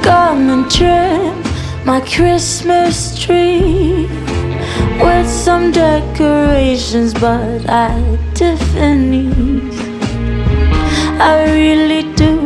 Come 0.02 0.50
and 0.50 0.72
trim 0.72 1.38
my 1.86 2.02
Christmas 2.02 3.24
tree 3.24 4.08
with 5.00 5.30
some 5.30 5.72
decorations, 5.72 7.14
but 7.14 7.64
at 7.68 8.18
Tiffany's. 8.34 9.78
I 11.22 11.46
really 11.54 12.12
do 12.16 12.39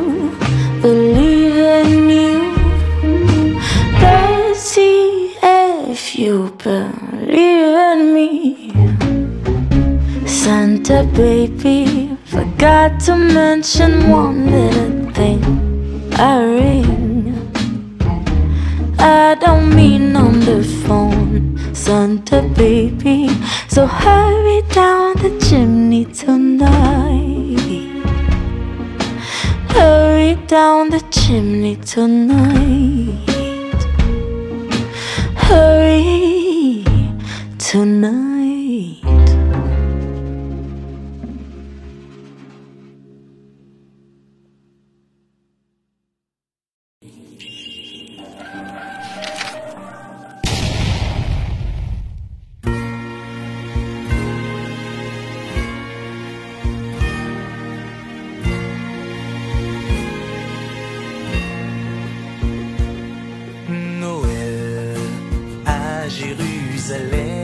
you 6.24 6.56
believe 6.64 7.76
in 7.92 8.14
me. 8.14 8.72
Santa 10.26 11.04
baby, 11.14 12.18
forgot 12.24 12.98
to 13.02 13.14
mention 13.18 14.10
one 14.10 14.50
little 14.50 15.12
thing. 15.12 15.44
A 16.18 16.32
ring. 16.58 17.36
I 19.00 19.36
don't 19.36 19.76
mean 19.76 20.16
on 20.16 20.40
the 20.40 20.64
phone, 20.86 21.60
Santa 21.76 22.42
baby. 22.56 23.28
So 23.68 23.86
hurry 23.86 24.62
down 24.70 25.18
the 25.24 25.32
chimney 25.46 26.06
tonight. 26.06 27.60
Hurry 29.76 30.36
down 30.48 30.90
the 30.90 31.02
chimney 31.12 31.76
tonight. 31.76 33.34
Hurry 35.36 36.13
tonight. 37.74 39.02
Noël 64.00 64.96
à 65.66 66.08
Jérusalem 66.08 67.43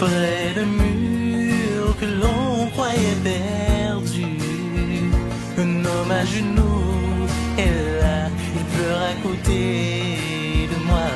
près 0.00 0.54
de 0.56 0.64
murs 0.64 1.94
que 2.00 2.06
l'on 2.20 2.66
croyait 2.74 3.20
perdus. 3.22 5.10
Un 5.58 5.84
homme 5.84 6.12
à 6.20 6.24
genoux 6.24 7.26
est 7.58 8.00
là, 8.00 8.20
il 8.56 8.64
pleure 8.72 9.02
à 9.12 9.14
côté 9.26 10.68
de 10.72 10.78
moi. 10.88 11.10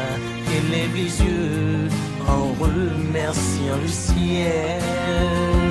Il 0.55 0.64
lève 0.70 0.94
les 0.94 1.12
yeux 1.27 1.88
en 2.29 2.44
remerciant 2.62 3.79
le 3.83 3.88
ciel. 3.88 5.63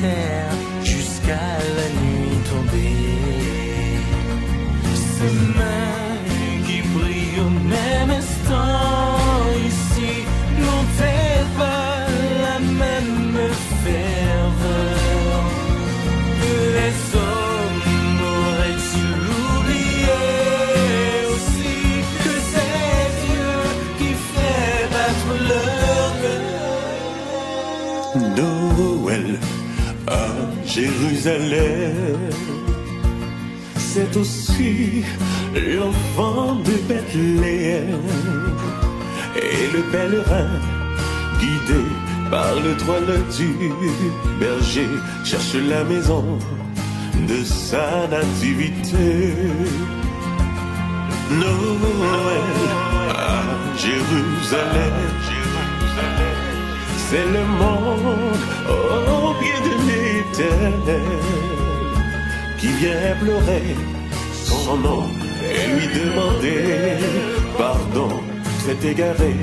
Yeah. 0.00 0.59
C'est 33.76 34.16
aussi 34.16 35.04
l'enfant 35.54 36.54
de 36.54 36.72
Bethléem 36.88 38.00
et 39.36 39.76
le 39.76 39.82
pèlerin 39.92 40.48
guidé 41.38 41.82
par 42.30 42.54
le 42.54 42.74
toile 42.76 43.22
du 43.36 43.70
berger 44.38 44.88
cherche 45.22 45.56
la 45.68 45.84
maison 45.84 46.38
de 47.28 47.44
sa 47.44 48.06
nativité. 48.08 49.34
Noël 51.32 52.60
à 53.10 53.42
Jérusalem, 53.76 54.96
c'est 57.10 57.26
le 57.38 57.44
monde 57.62 58.36
au 58.68 59.34
pied 59.40 59.58
de 59.68 59.74
l'éternel 59.88 61.08
qui 62.58 62.68
vient 62.80 63.16
pleurer 63.20 63.74
son 64.44 64.76
nom 64.76 65.04
et 65.42 65.66
lui 65.72 65.88
demander 66.00 66.62
pardon. 67.58 68.12
C'est 68.64 68.84
égaré 68.84 69.34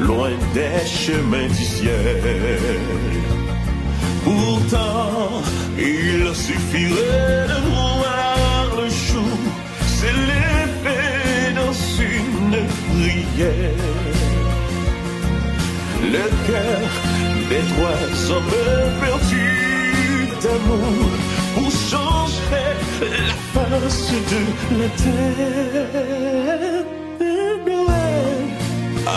loin 0.00 0.30
des 0.54 0.86
chemins 0.86 1.48
du 1.48 1.64
ciel. 1.76 2.22
Pourtant, 4.24 5.42
il 5.76 6.34
suffirait 6.34 7.46
de 7.52 7.58
voir 7.68 8.64
le 8.80 8.88
jour 8.88 9.38
s'élever 9.98 11.52
dans 11.60 11.74
une 12.12 12.58
prière. 12.88 14.47
Le 16.10 16.24
cœur 16.46 16.80
des 17.50 17.64
trois 17.74 18.06
hommes 18.30 18.54
perdus 18.98 20.28
d'amour 20.42 21.10
pour 21.54 21.70
changer 21.70 22.68
la 23.02 23.36
face 23.52 24.12
de 24.30 24.40
la 24.78 24.88
terre? 25.02 26.84
À 29.06 29.10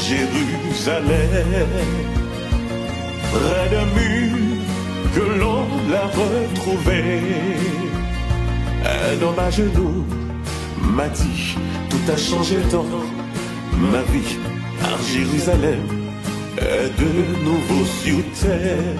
Jérusalem, 0.00 1.70
près 3.32 3.66
d'un 3.72 3.88
mur 3.98 4.38
que 5.14 5.24
l'on 5.40 5.62
l'a 5.90 6.06
retrouvé. 6.06 7.00
Un 8.84 9.16
homme 9.24 9.40
à 9.40 9.50
genoux 9.50 10.04
m'a 10.94 11.08
dit 11.08 11.56
tout 11.90 12.12
a 12.12 12.16
changé 12.16 12.58
dans 12.70 12.86
ma 13.92 14.02
vie 14.12 14.36
à 14.84 14.96
Jérusalem 15.12 15.97
est 16.60 16.90
de 17.02 17.42
nouveau 17.44 17.84
sur 18.02 18.18
terre. 18.40 18.98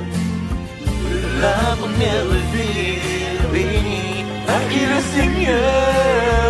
La 1.40 1.76
première 1.76 2.28
ville 2.52 3.40
bénie 3.52 4.24
à 4.48 4.58
qui 4.70 4.80
le 4.80 5.00
Seigneur 5.14 6.47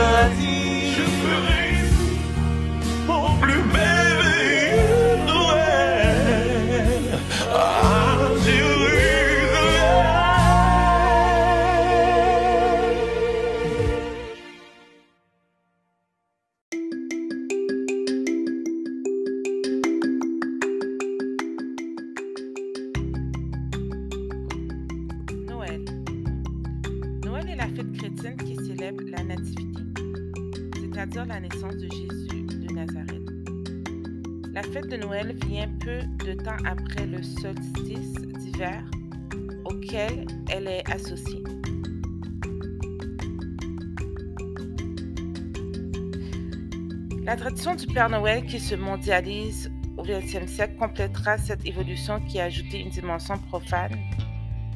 La 47.59 47.65
tradition 47.65 47.89
du 47.89 47.93
Père 47.93 48.09
Noël 48.09 48.47
qui 48.47 48.61
se 48.61 48.77
mondialise 48.77 49.73
au 49.97 50.05
XXe 50.05 50.47
siècle 50.47 50.77
complétera 50.77 51.39
cette 51.39 51.67
évolution 51.67 52.21
qui 52.21 52.39
a 52.39 52.45
ajouté 52.45 52.79
une 52.79 52.91
dimension 52.91 53.37
profane 53.37 53.99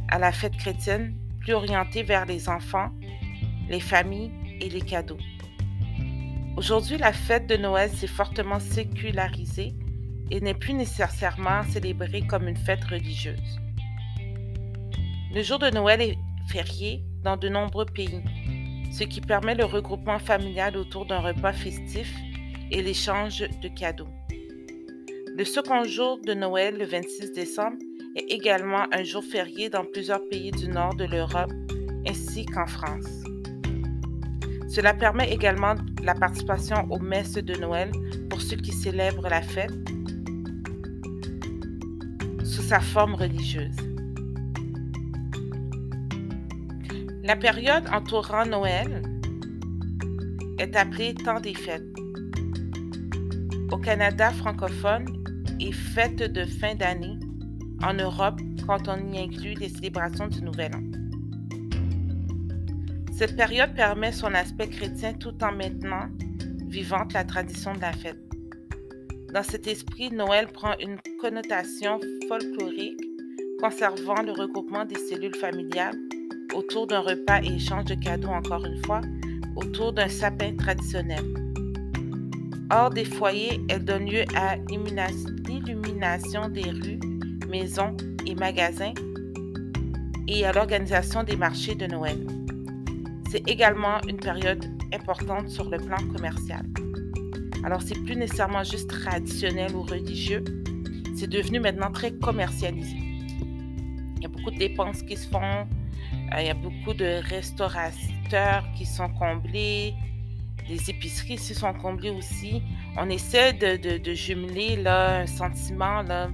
à 0.09 0.19
la 0.19 0.33
fête 0.33 0.57
chrétienne, 0.57 1.15
plus 1.39 1.53
orientée 1.53 2.03
vers 2.03 2.27
les 2.27 2.49
enfants, 2.49 2.91
les 3.69 3.79
familles 3.79 4.33
et 4.61 4.69
les 4.69 4.81
cadeaux. 4.81 5.19
Aujourd'hui, 6.57 6.99
la 6.99 7.13
fête 7.13 7.47
de 7.47 7.57
Noël 7.57 7.89
s'est 7.89 8.09
fortement 8.09 8.59
sécularisée 8.59 9.75
et 10.33 10.41
n'est 10.41 10.53
plus 10.53 10.75
nécessairement 10.75 11.63
célébrée 11.71 12.27
comme 12.27 12.49
une 12.49 12.57
fête 12.57 12.83
religieuse. 12.83 13.61
Le 15.33 15.43
jour 15.45 15.61
de 15.61 15.71
Noël 15.71 16.01
est 16.01 16.19
férié 16.49 17.05
dans 17.23 17.37
de 17.37 17.49
nombreux 17.49 17.87
pays, 17.87 18.25
ce 18.91 19.05
qui 19.05 19.21
permet 19.21 19.55
le 19.55 19.67
regroupement 19.67 20.19
familial 20.19 20.77
autour 20.77 21.07
d'un 21.07 21.21
repas 21.21 21.53
festif 21.53 22.13
et 22.73 22.83
l'échange 22.83 23.45
de 23.63 23.69
cadeaux. 23.69 24.09
Le 25.37 25.45
second 25.45 25.85
jour 25.85 26.19
de 26.27 26.35
Noël, 26.35 26.77
le 26.79 26.87
26 26.87 27.33
décembre, 27.33 27.77
est 28.17 28.33
également 28.33 28.87
un 28.93 29.05
jour 29.05 29.23
férié 29.23 29.71
dans 29.71 29.85
plusieurs 29.85 30.27
pays 30.29 30.51
du 30.51 30.69
nord 30.69 30.95
de 30.95 31.05
l'Europe 31.05 31.53
ainsi 32.07 32.45
qu'en 32.47 32.67
France. 32.67 33.07
Cela 34.69 34.95
permet 34.95 35.31
également 35.31 35.75
la 36.03 36.15
participation 36.15 36.87
aux 36.91 36.99
messes 36.99 37.35
de 37.35 37.55
Noël 37.61 37.93
pour 38.31 38.41
ceux 38.41 38.57
qui 38.57 38.73
célèbrent 38.73 39.29
la 39.29 39.43
fête 39.43 39.73
sous 42.45 42.63
sa 42.63 42.81
forme 42.81 43.15
religieuse. 43.15 43.77
La 47.23 47.37
période 47.37 47.85
entourant 47.93 48.47
Noël 48.47 49.03
est 50.59 50.75
appelée 50.75 51.15
temps 51.15 51.41
des 51.41 51.55
fêtes. 51.55 52.02
Au 53.73 53.79
Canada 53.79 54.31
francophone 54.33 55.07
et 55.59 55.73
fête 55.73 56.17
de 56.17 56.45
fin 56.45 56.75
d'année 56.75 57.19
en 57.83 57.95
Europe 57.95 58.39
quand 58.67 58.87
on 58.87 59.11
y 59.11 59.19
inclut 59.19 59.55
les 59.55 59.71
célébrations 59.71 60.29
du 60.29 60.43
Nouvel 60.43 60.73
An. 60.77 60.83
Cette 63.17 63.35
période 63.35 63.75
permet 63.75 64.13
son 64.13 64.35
aspect 64.35 64.69
chrétien 64.69 65.15
tout 65.15 65.43
en 65.43 65.53
maintenant 65.53 66.11
vivante 66.67 67.15
la 67.15 67.25
tradition 67.25 67.73
de 67.73 67.81
la 67.81 67.95
fête. 67.95 68.21
Dans 69.33 69.43
cet 69.43 69.67
esprit, 69.67 70.11
Noël 70.11 70.49
prend 70.49 70.75
une 70.79 70.99
connotation 71.19 71.99
folklorique, 72.29 73.01
conservant 73.59 74.21
le 74.21 74.33
regroupement 74.33 74.85
des 74.85 74.99
cellules 74.99 75.37
familiales 75.37 75.97
autour 76.55 76.87
d'un 76.87 77.01
repas 77.01 77.41
et 77.43 77.55
échange 77.55 77.87
de 77.87 77.95
cadeaux 77.95 78.29
encore 78.29 78.67
une 78.67 78.85
fois, 78.85 79.01
autour 79.57 79.95
d'un 79.95 80.09
sapin 80.09 80.55
traditionnel. 80.57 81.42
Hors 82.75 82.89
des 82.89 83.05
foyers, 83.05 83.61
elle 83.69 83.85
donne 83.85 84.07
lieu 84.07 84.25
à 84.35 84.57
l'illumination 84.57 86.49
des 86.49 86.71
rues, 86.71 86.99
maisons 87.47 87.95
et 88.27 88.35
magasins 88.35 88.95
et 90.27 90.47
à 90.47 90.53
l'organisation 90.53 91.23
des 91.23 91.37
marchés 91.37 91.75
de 91.75 91.85
Noël. 91.85 92.27
C'est 93.31 93.47
également 93.47 94.01
une 94.09 94.17
période 94.17 94.65
importante 94.91 95.51
sur 95.51 95.69
le 95.69 95.77
plan 95.77 95.99
commercial. 96.17 96.65
Alors, 97.63 97.83
c'est 97.83 98.03
plus 98.05 98.17
nécessairement 98.17 98.65
juste 98.65 98.89
traditionnel 98.89 99.77
ou 99.77 99.83
religieux, 99.83 100.43
c'est 101.15 101.29
devenu 101.29 101.61
maintenant 101.61 101.91
très 101.93 102.13
commercialisé. 102.13 102.97
Il 104.17 104.23
y 104.23 104.25
a 104.25 104.29
beaucoup 104.29 104.51
de 104.51 104.59
dépenses 104.59 105.03
qui 105.03 105.19
se 105.19 105.29
font, 105.29 105.43
euh, 105.43 106.41
il 106.41 106.47
y 106.47 106.51
a 106.51 106.55
beaucoup 106.55 106.95
de 106.95 107.21
restaurateurs 107.29 108.65
qui 108.75 108.87
sont 108.87 109.11
comblés, 109.11 109.93
des 110.69 110.91
épiceries 110.91 111.39
se 111.39 111.55
sont 111.55 111.73
comblées 111.75 112.11
aussi. 112.11 112.63
On 112.97 113.09
essaie 113.09 113.53
de, 113.53 114.15
jumeler 114.15 114.77
là, 114.77 115.21
un 115.21 115.27
sentiment, 115.27 116.03
là, 116.03 116.31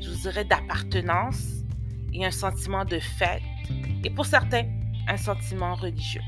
je 0.00 0.10
vous 0.10 0.16
dirais, 0.16 0.44
d'appartenance 0.44 1.64
et 2.12 2.24
un 2.24 2.30
sentiment 2.30 2.84
de 2.84 2.98
fête. 2.98 3.42
Et 4.04 4.10
pour 4.10 4.26
certains, 4.26 4.64
un 5.08 5.16
sentiment 5.16 5.74
religieux. 5.74 6.22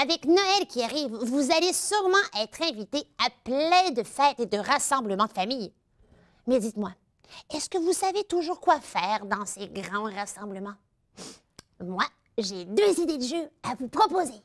Avec 0.00 0.24
Noël 0.24 0.66
qui 0.68 0.82
arrive, 0.82 1.14
vous 1.14 1.52
allez 1.52 1.72
sûrement 1.72 2.16
être 2.40 2.62
invités 2.62 3.04
à 3.18 3.28
plein 3.44 3.90
de 3.92 4.02
fêtes 4.02 4.40
et 4.40 4.46
de 4.46 4.58
rassemblements 4.58 5.26
de 5.26 5.32
famille. 5.32 5.72
Mais 6.46 6.58
dites-moi, 6.58 6.92
est-ce 7.52 7.68
que 7.68 7.78
vous 7.78 7.92
savez 7.92 8.24
toujours 8.24 8.60
quoi 8.60 8.80
faire 8.80 9.26
dans 9.26 9.46
ces 9.46 9.68
grands 9.68 10.12
rassemblements? 10.12 10.74
Moi, 11.80 12.04
j'ai 12.38 12.64
deux 12.64 13.00
idées 13.00 13.18
de 13.18 13.24
jeu 13.24 13.48
à 13.62 13.76
vous 13.76 13.88
proposer. 13.88 14.42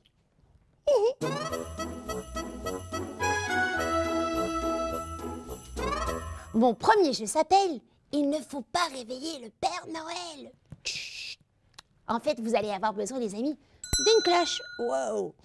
Mon 6.53 6.75
premier 6.75 7.11
jeu 7.11 7.25
s'appelle 7.25 7.81
Il 8.11 8.29
ne 8.29 8.39
faut 8.39 8.61
pas 8.61 8.85
réveiller 8.91 9.39
le 9.39 9.49
Père 9.49 9.87
Noël. 9.87 10.51
En 12.07 12.19
fait, 12.19 12.39
vous 12.39 12.55
allez 12.55 12.69
avoir 12.69 12.93
besoin, 12.93 13.17
les 13.19 13.33
amis, 13.33 13.57
d'une 13.99 14.23
cloche. 14.23 14.61
Wow! 14.79 15.35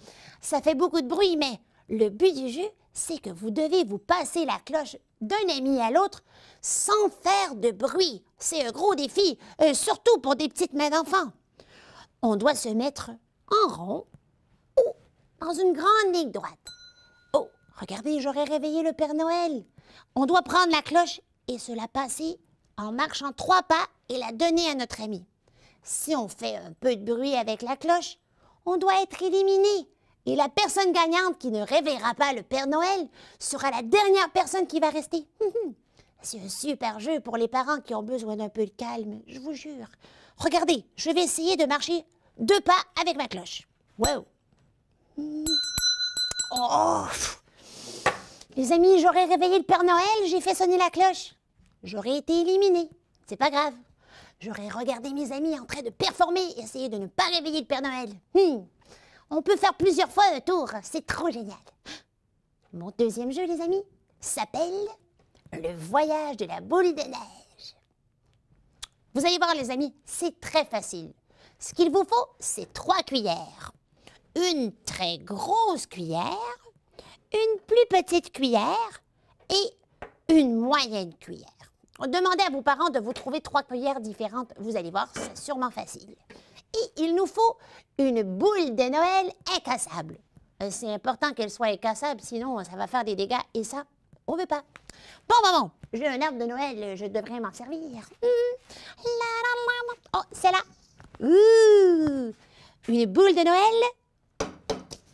Ça 0.41 0.61
fait 0.61 0.75
beaucoup 0.75 1.01
de 1.01 1.07
bruit, 1.07 1.37
mais 1.37 1.59
le 1.89 2.09
but 2.09 2.33
du 2.33 2.49
jeu, 2.49 2.67
c'est 2.93 3.19
que 3.19 3.29
vous 3.29 3.51
devez 3.51 3.83
vous 3.83 3.97
passer 3.97 4.45
la 4.45 4.59
cloche 4.65 4.97
d'un 5.21 5.55
ami 5.55 5.79
à 5.79 5.91
l'autre 5.91 6.23
sans 6.61 7.09
faire 7.21 7.55
de 7.55 7.71
bruit. 7.71 8.23
C'est 8.37 8.65
un 8.65 8.71
gros 8.71 8.95
défi, 8.95 9.37
euh, 9.61 9.73
surtout 9.73 10.19
pour 10.19 10.35
des 10.35 10.49
petites 10.49 10.73
mains 10.73 10.89
d'enfants. 10.89 11.31
On 12.21 12.35
doit 12.35 12.55
se 12.55 12.69
mettre 12.69 13.11
en 13.49 13.73
rond 13.73 14.05
ou 14.77 14.93
dans 15.39 15.53
une 15.53 15.73
grande 15.73 16.13
ligne 16.13 16.31
droite. 16.31 16.51
Oh, 17.33 17.49
regardez, 17.79 18.19
j'aurais 18.19 18.43
réveillé 18.43 18.83
le 18.83 18.93
Père 18.93 19.13
Noël. 19.13 19.63
On 20.15 20.25
doit 20.25 20.43
prendre 20.43 20.71
la 20.71 20.81
cloche 20.81 21.21
et 21.47 21.57
se 21.57 21.71
la 21.71 21.87
passer 21.87 22.39
en 22.77 22.91
marchant 22.91 23.31
trois 23.31 23.63
pas 23.63 23.85
et 24.09 24.17
la 24.17 24.31
donner 24.31 24.69
à 24.69 24.75
notre 24.75 25.01
ami. 25.01 25.25
Si 25.83 26.15
on 26.15 26.27
fait 26.27 26.57
un 26.57 26.73
peu 26.73 26.95
de 26.95 27.03
bruit 27.03 27.35
avec 27.35 27.61
la 27.61 27.75
cloche, 27.75 28.17
on 28.65 28.77
doit 28.77 29.01
être 29.01 29.21
éliminé. 29.21 29.87
Et 30.25 30.35
la 30.35 30.49
personne 30.49 30.91
gagnante 30.91 31.39
qui 31.39 31.49
ne 31.49 31.61
réveillera 31.61 32.13
pas 32.13 32.33
le 32.33 32.43
Père 32.43 32.67
Noël 32.67 33.07
sera 33.39 33.71
la 33.71 33.81
dernière 33.81 34.29
personne 34.31 34.67
qui 34.67 34.79
va 34.79 34.89
rester. 34.89 35.27
C'est 36.21 36.39
un 36.39 36.49
super 36.49 36.99
jeu 36.99 37.19
pour 37.19 37.37
les 37.37 37.47
parents 37.47 37.79
qui 37.79 37.95
ont 37.95 38.03
besoin 38.03 38.35
d'un 38.35 38.49
peu 38.49 38.65
de 38.65 38.71
calme, 38.71 39.21
je 39.27 39.39
vous 39.39 39.53
jure. 39.53 39.87
Regardez, 40.37 40.85
je 40.95 41.09
vais 41.09 41.23
essayer 41.23 41.57
de 41.57 41.65
marcher 41.65 42.05
deux 42.37 42.61
pas 42.61 42.77
avec 43.01 43.17
ma 43.17 43.27
cloche. 43.27 43.67
Wow! 43.97 44.25
Oh! 46.53 47.05
Les 48.57 48.73
amis, 48.73 48.99
j'aurais 48.99 49.23
réveillé 49.23 49.57
le 49.59 49.63
Père 49.63 49.85
Noël, 49.85 50.27
j'ai 50.27 50.41
fait 50.41 50.53
sonner 50.53 50.77
la 50.77 50.89
cloche. 50.89 51.33
J'aurais 51.83 52.17
été 52.17 52.41
éliminé. 52.41 52.89
C'est 53.25 53.37
pas 53.37 53.49
grave. 53.49 53.73
J'aurais 54.41 54.69
regardé 54.69 55.13
mes 55.13 55.31
amis 55.31 55.57
en 55.59 55.65
train 55.65 55.83
de 55.83 55.91
performer 55.91 56.41
et 56.57 56.61
essayé 56.61 56.89
de 56.89 56.97
ne 56.97 57.05
pas 57.05 57.27
réveiller 57.31 57.59
le 57.59 57.67
Père 57.67 57.83
Noël. 57.83 58.09
Hmm. 58.33 58.65
On 59.29 59.43
peut 59.43 59.55
faire 59.55 59.75
plusieurs 59.75 60.09
fois 60.09 60.23
un 60.33 60.39
tour, 60.39 60.67
c'est 60.81 61.05
trop 61.05 61.29
génial. 61.29 61.59
Mon 62.73 62.91
deuxième 62.97 63.31
jeu, 63.31 63.45
les 63.45 63.61
amis, 63.61 63.83
s'appelle 64.19 64.87
Le 65.53 65.75
voyage 65.75 66.37
de 66.37 66.45
la 66.45 66.59
boule 66.59 66.95
de 66.95 67.03
neige. 67.03 67.75
Vous 69.13 69.23
allez 69.23 69.37
voir, 69.37 69.53
les 69.53 69.69
amis, 69.69 69.93
c'est 70.05 70.39
très 70.41 70.65
facile. 70.65 71.13
Ce 71.59 71.75
qu'il 71.75 71.91
vous 71.91 72.03
faut, 72.03 72.27
c'est 72.39 72.73
trois 72.73 73.03
cuillères. 73.03 73.71
Une 74.35 74.73
très 74.85 75.19
grosse 75.19 75.85
cuillère, 75.85 76.57
une 77.31 77.59
plus 77.67 77.85
petite 77.91 78.33
cuillère 78.33 79.03
et 79.51 80.33
une 80.33 80.55
moyenne 80.55 81.13
cuillère. 81.17 81.60
Demandez 82.07 82.43
à 82.47 82.49
vos 82.49 82.61
parents 82.61 82.89
de 82.89 82.99
vous 82.99 83.13
trouver 83.13 83.41
trois 83.41 83.63
cuillères 83.63 83.99
différentes. 83.99 84.51
Vous 84.57 84.75
allez 84.75 84.89
voir, 84.91 85.07
c'est 85.13 85.37
sûrement 85.37 85.69
facile. 85.69 86.15
Et 86.73 87.01
il 87.01 87.15
nous 87.15 87.27
faut 87.27 87.57
une 87.97 88.23
boule 88.23 88.75
de 88.75 88.89
Noël 88.89 89.31
incassable. 89.55 90.17
Euh, 90.63 90.69
C'est 90.71 90.91
important 90.91 91.31
qu'elle 91.33 91.51
soit 91.51 91.67
incassable, 91.67 92.21
sinon 92.21 92.63
ça 92.63 92.75
va 92.75 92.87
faire 92.87 93.03
des 93.03 93.15
dégâts 93.15 93.35
et 93.53 93.63
ça, 93.63 93.83
on 94.25 94.35
veut 94.35 94.45
pas. 94.45 94.63
Bon, 95.27 95.35
bon, 95.43 95.71
j'ai 95.93 96.07
un 96.07 96.21
arbre 96.21 96.39
de 96.39 96.45
Noël, 96.45 96.97
je 96.97 97.05
devrais 97.05 97.39
m'en 97.39 97.53
servir. 97.53 97.79
Hum. 98.23 98.29
Oh, 100.15 100.21
c'est 100.31 100.51
là. 100.51 100.59
Une 102.87 103.05
boule 103.05 103.35
de 103.35 103.43
Noël 103.43 104.49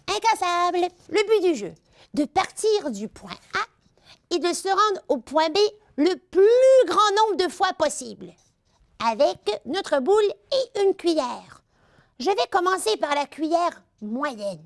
incassable. 0.07 0.87
Le 1.09 1.41
but 1.41 1.47
du 1.49 1.55
jeu, 1.55 1.73
de 2.13 2.25
partir 2.25 2.91
du 2.91 3.07
point 3.07 3.35
A 3.55 4.35
et 4.35 4.39
de 4.39 4.53
se 4.53 4.67
rendre 4.67 5.01
au 5.09 5.17
point 5.17 5.49
B 5.49 5.57
le 5.97 6.15
plus 6.15 6.87
grand 6.87 7.11
nombre 7.17 7.43
de 7.43 7.51
fois 7.51 7.73
possible 7.73 8.33
avec 9.03 9.61
notre 9.65 9.99
boule 9.99 10.31
et 10.51 10.81
une 10.81 10.95
cuillère. 10.95 11.63
Je 12.19 12.29
vais 12.29 12.47
commencer 12.51 12.97
par 12.97 13.13
la 13.15 13.25
cuillère 13.25 13.83
moyenne. 14.01 14.63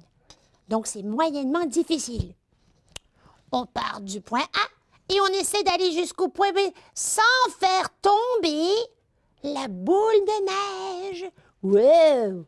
Donc, 0.67 0.87
c'est 0.87 1.03
moyennement 1.03 1.65
difficile. 1.65 2.33
On 3.51 3.65
part 3.65 4.01
du 4.01 4.21
point 4.21 4.43
A 4.43 5.13
et 5.13 5.19
on 5.19 5.39
essaie 5.39 5.63
d'aller 5.63 5.91
jusqu'au 5.91 6.29
point 6.29 6.51
B 6.53 6.59
sans 6.93 7.21
faire 7.59 7.89
tomber 8.01 8.69
la 9.43 9.67
boule 9.67 10.25
de 10.25 11.09
neige. 11.09 11.31
Wow! 11.63 12.45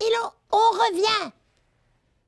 Et 0.00 0.10
là, 0.10 0.32
on 0.50 0.56
revient. 0.56 1.32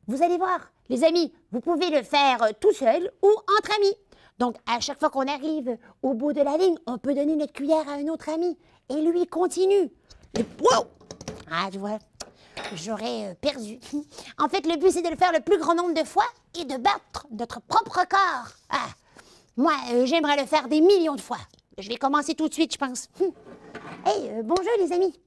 Vous 0.07 0.23
allez 0.23 0.39
voir, 0.39 0.61
les 0.89 1.03
amis, 1.03 1.33
vous 1.51 1.61
pouvez 1.61 1.91
le 1.91 2.03
faire 2.03 2.39
tout 2.61 2.73
seul 2.73 3.13
ou 3.23 3.29
entre 3.59 3.77
amis. 3.77 3.95
Donc, 4.39 4.57
à 4.67 4.81
chaque 4.81 5.01
fois 5.01 5.11
qu'on 5.11 5.27
arrive 5.27 5.79
au 6.03 6.15
bout 6.15 6.33
de 6.33 6.43
la 6.43 6.57
ligne, 6.57 6.77
on 6.87 6.99
peut 6.99 7.15
donner 7.15 7.37
notre 7.37 7.53
cuillère 7.53 7.89
à 7.89 7.93
un 7.95 8.09
autre 8.09 8.29
ami. 8.29 8.57
Et 8.89 9.01
lui 9.01 9.27
continue. 9.27 9.91
Et 10.39 10.45
wow! 10.61 10.85
Ah, 11.51 11.69
tu 11.73 11.79
vois, 11.79 11.99
j'aurais 12.75 13.31
euh, 13.31 13.35
perdu. 13.41 13.79
En 14.39 14.49
fait, 14.49 14.67
le 14.67 14.77
but, 14.79 14.91
c'est 14.91 15.03
de 15.03 15.09
le 15.09 15.17
faire 15.17 15.33
le 15.33 15.41
plus 15.41 15.59
grand 15.59 15.75
nombre 15.75 15.95
de 15.95 16.05
fois 16.05 16.27
et 16.59 16.65
de 16.65 16.77
battre 16.77 17.27
notre 17.31 17.61
propre 17.61 18.01
record. 18.01 18.53
Ah, 18.69 18.89
moi, 19.57 19.73
euh, 19.93 20.05
j'aimerais 20.07 20.37
le 20.37 20.47
faire 20.47 20.69
des 20.69 20.81
millions 20.81 21.15
de 21.15 21.21
fois. 21.21 21.39
Je 21.79 21.89
vais 21.89 21.97
commencer 21.97 22.35
tout 22.35 22.49
de 22.49 22.55
suite, 22.55 22.73
je 22.73 22.79
pense. 22.79 23.09
Hey, 24.05 24.31
euh, 24.31 24.43
bon 24.43 24.55
jeu, 24.57 24.71
les 24.79 24.93
amis. 24.93 25.19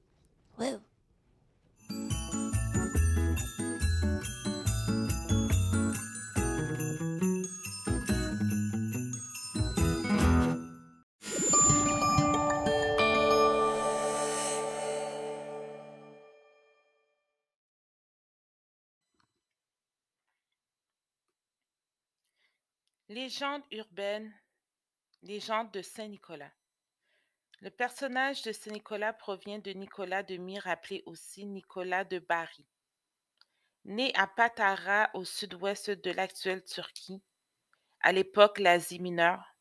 Légende 23.10 23.64
urbaine, 23.72 24.32
légende 25.22 25.72
de 25.72 25.82
Saint-Nicolas. 25.82 26.52
Le 27.60 27.68
personnage 27.68 28.42
de 28.42 28.52
Saint-Nicolas 28.52 29.12
provient 29.12 29.58
de 29.58 29.72
Nicolas 29.72 30.22
de 30.22 30.36
Myre, 30.36 30.68
appelé 30.68 31.02
aussi 31.06 31.44
Nicolas 31.44 32.04
de 32.04 32.20
Bari. 32.20 32.64
Né 33.84 34.12
à 34.14 34.28
Patara, 34.28 35.10
au 35.14 35.24
sud-ouest 35.24 35.90
de 35.90 36.12
l'actuelle 36.12 36.62
Turquie, 36.62 37.20
à 37.98 38.12
l'époque 38.12 38.60
l'Asie 38.60 39.00
mineure, 39.00 39.56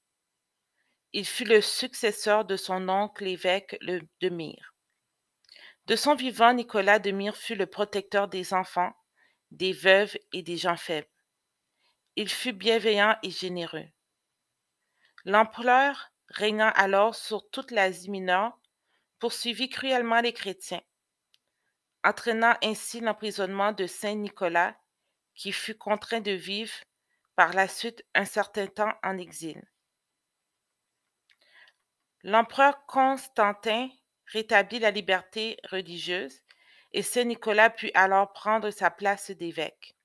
il 1.12 1.26
fut 1.26 1.46
le 1.46 1.62
successeur 1.62 2.46
de 2.46 2.56
son 2.56 2.88
oncle 2.88 3.26
évêque 3.26 3.80
le 3.82 4.02
de 4.22 4.30
Myre. 4.30 4.76
De 5.88 5.96
son 5.96 6.14
vivant, 6.14 6.54
Nicolas 6.54 7.00
de 7.00 7.10
Myre 7.10 7.36
fut 7.36 7.56
le 7.56 7.66
protecteur 7.66 8.28
des 8.28 8.54
enfants, 8.54 8.94
des 9.50 9.74
veuves 9.74 10.16
et 10.34 10.44
des 10.44 10.58
gens 10.58 10.78
faibles. 10.78 11.10
Il 12.22 12.28
fut 12.28 12.52
bienveillant 12.52 13.16
et 13.24 13.30
généreux. 13.30 13.88
L'empereur, 15.24 16.12
régnant 16.28 16.74
alors 16.76 17.16
sur 17.16 17.50
toute 17.50 17.72
l'Asie 17.72 18.10
mineure, 18.10 18.60
poursuivit 19.20 19.70
cruellement 19.70 20.20
les 20.20 20.34
chrétiens, 20.34 20.82
entraînant 22.04 22.58
ainsi 22.62 23.00
l'emprisonnement 23.00 23.72
de 23.72 23.88
Saint 23.88 24.16
Nicolas, 24.16 24.76
qui 25.34 25.54
fut 25.54 25.78
contraint 25.78 26.20
de 26.20 26.34
vivre 26.34 26.74
par 27.38 27.54
la 27.54 27.70
suite 27.70 28.04
un 28.14 28.26
certain 28.26 28.68
temps 28.68 28.94
en 29.02 29.18
exil. 29.18 29.64
L'empereur 32.24 32.86
Constantin 32.86 33.88
rétablit 34.26 34.80
la 34.80 34.92
liberté 34.92 35.58
religieuse 35.72 36.42
et 36.92 37.02
Saint 37.02 37.24
Nicolas 37.24 37.70
put 37.70 37.92
alors 37.94 38.34
prendre 38.34 38.72
sa 38.72 38.92
place 38.92 39.32
d'évêque. 39.32 39.96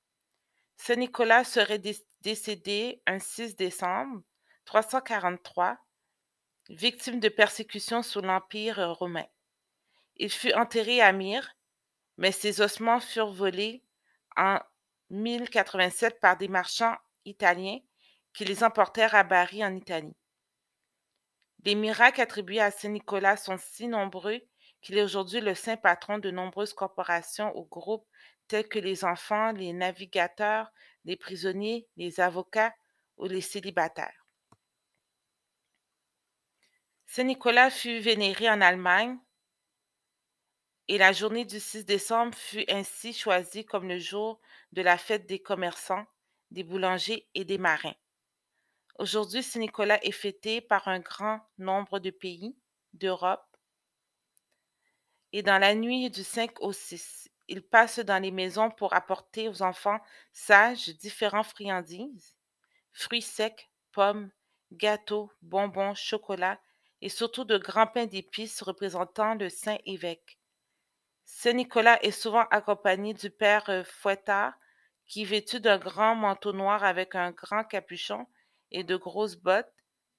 Saint 0.76 0.96
Nicolas 0.96 1.44
serait 1.44 1.78
dé- 1.78 2.06
décédé 2.20 3.02
un 3.06 3.18
6 3.18 3.56
décembre 3.56 4.22
343, 4.64 5.78
victime 6.70 7.20
de 7.20 7.28
persécutions 7.28 8.02
sous 8.02 8.20
l'Empire 8.20 8.96
romain. 8.96 9.26
Il 10.16 10.30
fut 10.30 10.52
enterré 10.54 11.00
à 11.00 11.12
Myre, 11.12 11.56
mais 12.16 12.32
ses 12.32 12.60
ossements 12.60 13.00
furent 13.00 13.32
volés 13.32 13.82
en 14.36 14.58
1087 15.10 16.20
par 16.20 16.36
des 16.36 16.48
marchands 16.48 16.96
italiens 17.24 17.78
qui 18.32 18.44
les 18.44 18.64
emportèrent 18.64 19.14
à 19.14 19.22
Bari 19.22 19.64
en 19.64 19.74
Italie. 19.74 20.16
Les 21.64 21.74
miracles 21.74 22.20
attribués 22.20 22.60
à 22.60 22.70
Saint 22.70 22.90
Nicolas 22.90 23.36
sont 23.36 23.58
si 23.58 23.86
nombreux 23.86 24.40
qu'il 24.82 24.98
est 24.98 25.02
aujourd'hui 25.02 25.40
le 25.40 25.54
saint 25.54 25.76
patron 25.76 26.18
de 26.18 26.30
nombreuses 26.30 26.74
corporations 26.74 27.56
ou 27.56 27.64
groupes 27.64 28.06
tels 28.48 28.68
que 28.68 28.78
les 28.78 29.04
enfants, 29.04 29.52
les 29.52 29.72
navigateurs, 29.72 30.72
les 31.04 31.16
prisonniers, 31.16 31.86
les 31.96 32.20
avocats 32.20 32.74
ou 33.16 33.26
les 33.26 33.40
célibataires. 33.40 34.26
Saint 37.06 37.24
Nicolas 37.24 37.70
fut 37.70 38.00
vénéré 38.00 38.50
en 38.50 38.60
Allemagne 38.60 39.18
et 40.88 40.98
la 40.98 41.12
journée 41.12 41.44
du 41.44 41.60
6 41.60 41.84
décembre 41.84 42.36
fut 42.36 42.64
ainsi 42.68 43.12
choisie 43.12 43.64
comme 43.64 43.88
le 43.88 43.98
jour 43.98 44.40
de 44.72 44.82
la 44.82 44.98
fête 44.98 45.26
des 45.26 45.40
commerçants, 45.40 46.04
des 46.50 46.64
boulangers 46.64 47.28
et 47.34 47.44
des 47.44 47.58
marins. 47.58 47.94
Aujourd'hui, 48.98 49.42
Saint 49.42 49.60
Nicolas 49.60 50.04
est 50.04 50.12
fêté 50.12 50.60
par 50.60 50.88
un 50.88 51.00
grand 51.00 51.40
nombre 51.58 51.98
de 52.00 52.10
pays 52.10 52.56
d'Europe 52.92 53.44
et 55.32 55.42
dans 55.42 55.58
la 55.58 55.74
nuit 55.74 56.10
du 56.10 56.22
5 56.22 56.60
au 56.60 56.72
6, 56.72 57.28
il 57.48 57.62
passe 57.62 57.98
dans 57.98 58.22
les 58.22 58.30
maisons 58.30 58.70
pour 58.70 58.94
apporter 58.94 59.48
aux 59.48 59.62
enfants 59.62 60.00
sages 60.32 60.88
différentes 60.96 61.46
friandises, 61.46 62.36
fruits 62.92 63.22
secs, 63.22 63.68
pommes, 63.92 64.30
gâteaux, 64.72 65.30
bonbons, 65.42 65.94
chocolat 65.94 66.58
et 67.00 67.08
surtout 67.08 67.44
de 67.44 67.58
grands 67.58 67.86
pains 67.86 68.06
d'épices 68.06 68.62
représentant 68.62 69.34
le 69.34 69.48
saint 69.48 69.78
évêque. 69.84 70.38
Saint 71.26 71.52
Nicolas 71.52 72.02
est 72.02 72.10
souvent 72.10 72.46
accompagné 72.50 73.14
du 73.14 73.30
père 73.30 73.68
euh, 73.68 73.84
Fouettard 73.84 74.54
qui, 75.06 75.24
vêtu 75.24 75.60
d'un 75.60 75.78
grand 75.78 76.14
manteau 76.14 76.52
noir 76.52 76.82
avec 76.82 77.14
un 77.14 77.30
grand 77.30 77.64
capuchon 77.64 78.26
et 78.70 78.84
de 78.84 78.96
grosses 78.96 79.36
bottes, 79.36 79.72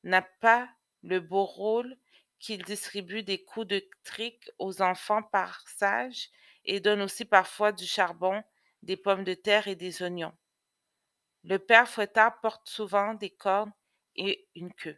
n'a 0.03 0.21
pas 0.21 0.69
le 1.01 1.19
beau 1.19 1.45
rôle 1.45 1.97
qu'il 2.39 2.63
distribue 2.63 3.23
des 3.23 3.43
coups 3.43 3.67
de 3.67 3.84
trick 4.03 4.51
aux 4.59 4.82
enfants 4.82 5.23
par 5.23 5.67
sage 5.67 6.30
et 6.66 6.80
donne 6.80 7.01
aussi 7.01 7.26
parfois 7.26 7.72
du 7.72 7.86
charbon, 7.86 8.43
des 8.84 8.97
pommes 8.97 9.24
de 9.24 9.34
terre 9.34 9.68
et 9.68 9.76
des 9.76 10.01
oignons. 10.03 10.34
Le 11.43 11.59
père 11.59 11.88
fouettard 11.88 12.41
porte 12.41 12.68
souvent 12.68 13.13
des 13.13 13.30
cornes 13.30 13.72
et 14.18 14.49
une 14.53 14.74
queue. 14.74 14.97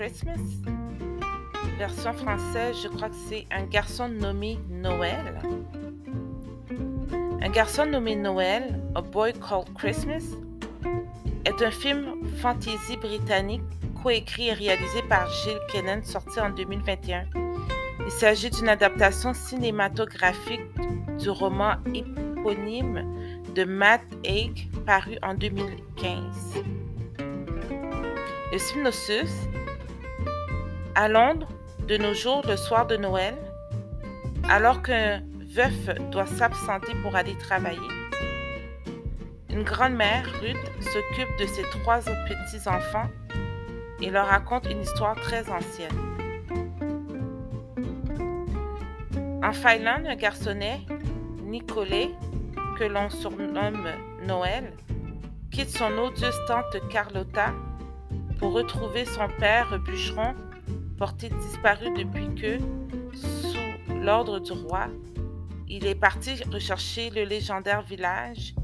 Christmas. 0.00 0.40
Version 1.76 2.14
française, 2.14 2.74
je 2.82 2.88
crois 2.88 3.10
que 3.10 3.16
c'est 3.28 3.44
Un 3.50 3.64
garçon 3.64 4.08
nommé 4.08 4.58
Noël. 4.70 5.42
Un 7.42 7.50
garçon 7.50 7.84
nommé 7.84 8.16
Noël, 8.16 8.80
A 8.94 9.02
Boy 9.02 9.34
Called 9.34 9.70
Christmas, 9.74 10.22
est 11.44 11.62
un 11.62 11.70
film 11.70 12.26
fantasy 12.38 12.96
britannique 12.96 13.60
coécrit 14.02 14.48
et 14.48 14.54
réalisé 14.54 15.02
par 15.10 15.30
Gilles 15.30 15.60
Kennan, 15.70 16.02
sorti 16.02 16.40
en 16.40 16.48
2021. 16.48 17.26
Il 18.06 18.10
s'agit 18.10 18.48
d'une 18.48 18.70
adaptation 18.70 19.34
cinématographique 19.34 20.62
du 21.18 21.28
roman 21.28 21.74
éponyme 21.94 23.04
de 23.54 23.64
Matt 23.64 24.00
Haig, 24.24 24.66
paru 24.86 25.18
en 25.22 25.34
2015. 25.34 26.64
Le 28.50 28.58
synopsis 28.58 29.46
À 30.94 31.08
Londres, 31.08 31.48
de 31.88 31.96
nos 31.96 32.14
jours, 32.14 32.42
le 32.46 32.56
soir 32.56 32.86
de 32.86 32.96
Noël, 32.96 33.34
alors 34.48 34.82
qu'un 34.82 35.22
veuf 35.48 35.94
doit 36.10 36.26
s'absenter 36.26 36.92
pour 37.02 37.16
aller 37.16 37.36
travailler, 37.38 37.78
une 39.52 39.64
grand-mère, 39.64 40.26
Ruth, 40.40 40.56
s'occupe 40.80 41.28
de 41.40 41.46
ses 41.46 41.62
trois 41.80 41.98
petits-enfants 41.98 43.10
et 44.00 44.08
leur 44.08 44.28
raconte 44.28 44.66
une 44.70 44.80
histoire 44.80 45.16
très 45.16 45.50
ancienne. 45.50 45.90
En 49.42 49.52
Finlande, 49.52 50.06
un 50.06 50.14
garçonnet, 50.14 50.80
Nicolet, 51.42 52.10
que 52.78 52.84
l'on 52.84 53.10
surnomme 53.10 53.88
Noël, 54.24 54.72
quitte 55.50 55.70
son 55.70 55.98
odieuse 55.98 56.38
tante 56.46 56.76
Carlotta 56.88 57.52
pour 58.38 58.52
retrouver 58.52 59.04
son 59.04 59.28
père 59.40 59.78
bûcheron, 59.80 60.34
porté 61.00 61.30
disparu 61.30 61.86
depuis 61.96 62.28
que, 62.34 62.58
sous 63.14 63.94
l'ordre 64.02 64.38
du 64.38 64.52
roi, 64.52 64.88
il 65.66 65.86
est 65.86 65.94
parti 65.94 66.34
rechercher 66.52 67.08
le 67.08 67.24
légendaire 67.24 67.80
village 67.80 68.54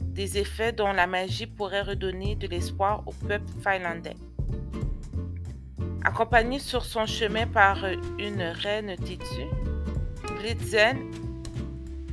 des 0.00 0.38
effets 0.38 0.72
dont 0.72 0.92
la 0.92 1.06
magie 1.06 1.46
pourrait 1.46 1.82
redonner 1.82 2.36
de 2.36 2.46
l'espoir 2.46 3.02
au 3.04 3.12
peuple 3.12 3.52
finlandais. 3.62 4.16
Accompagné 6.04 6.58
sur 6.58 6.86
son 6.86 7.04
chemin 7.04 7.46
par 7.46 7.84
une 8.18 8.42
reine 8.42 8.96
têtue, 8.96 9.50
Blitzen 10.38 10.96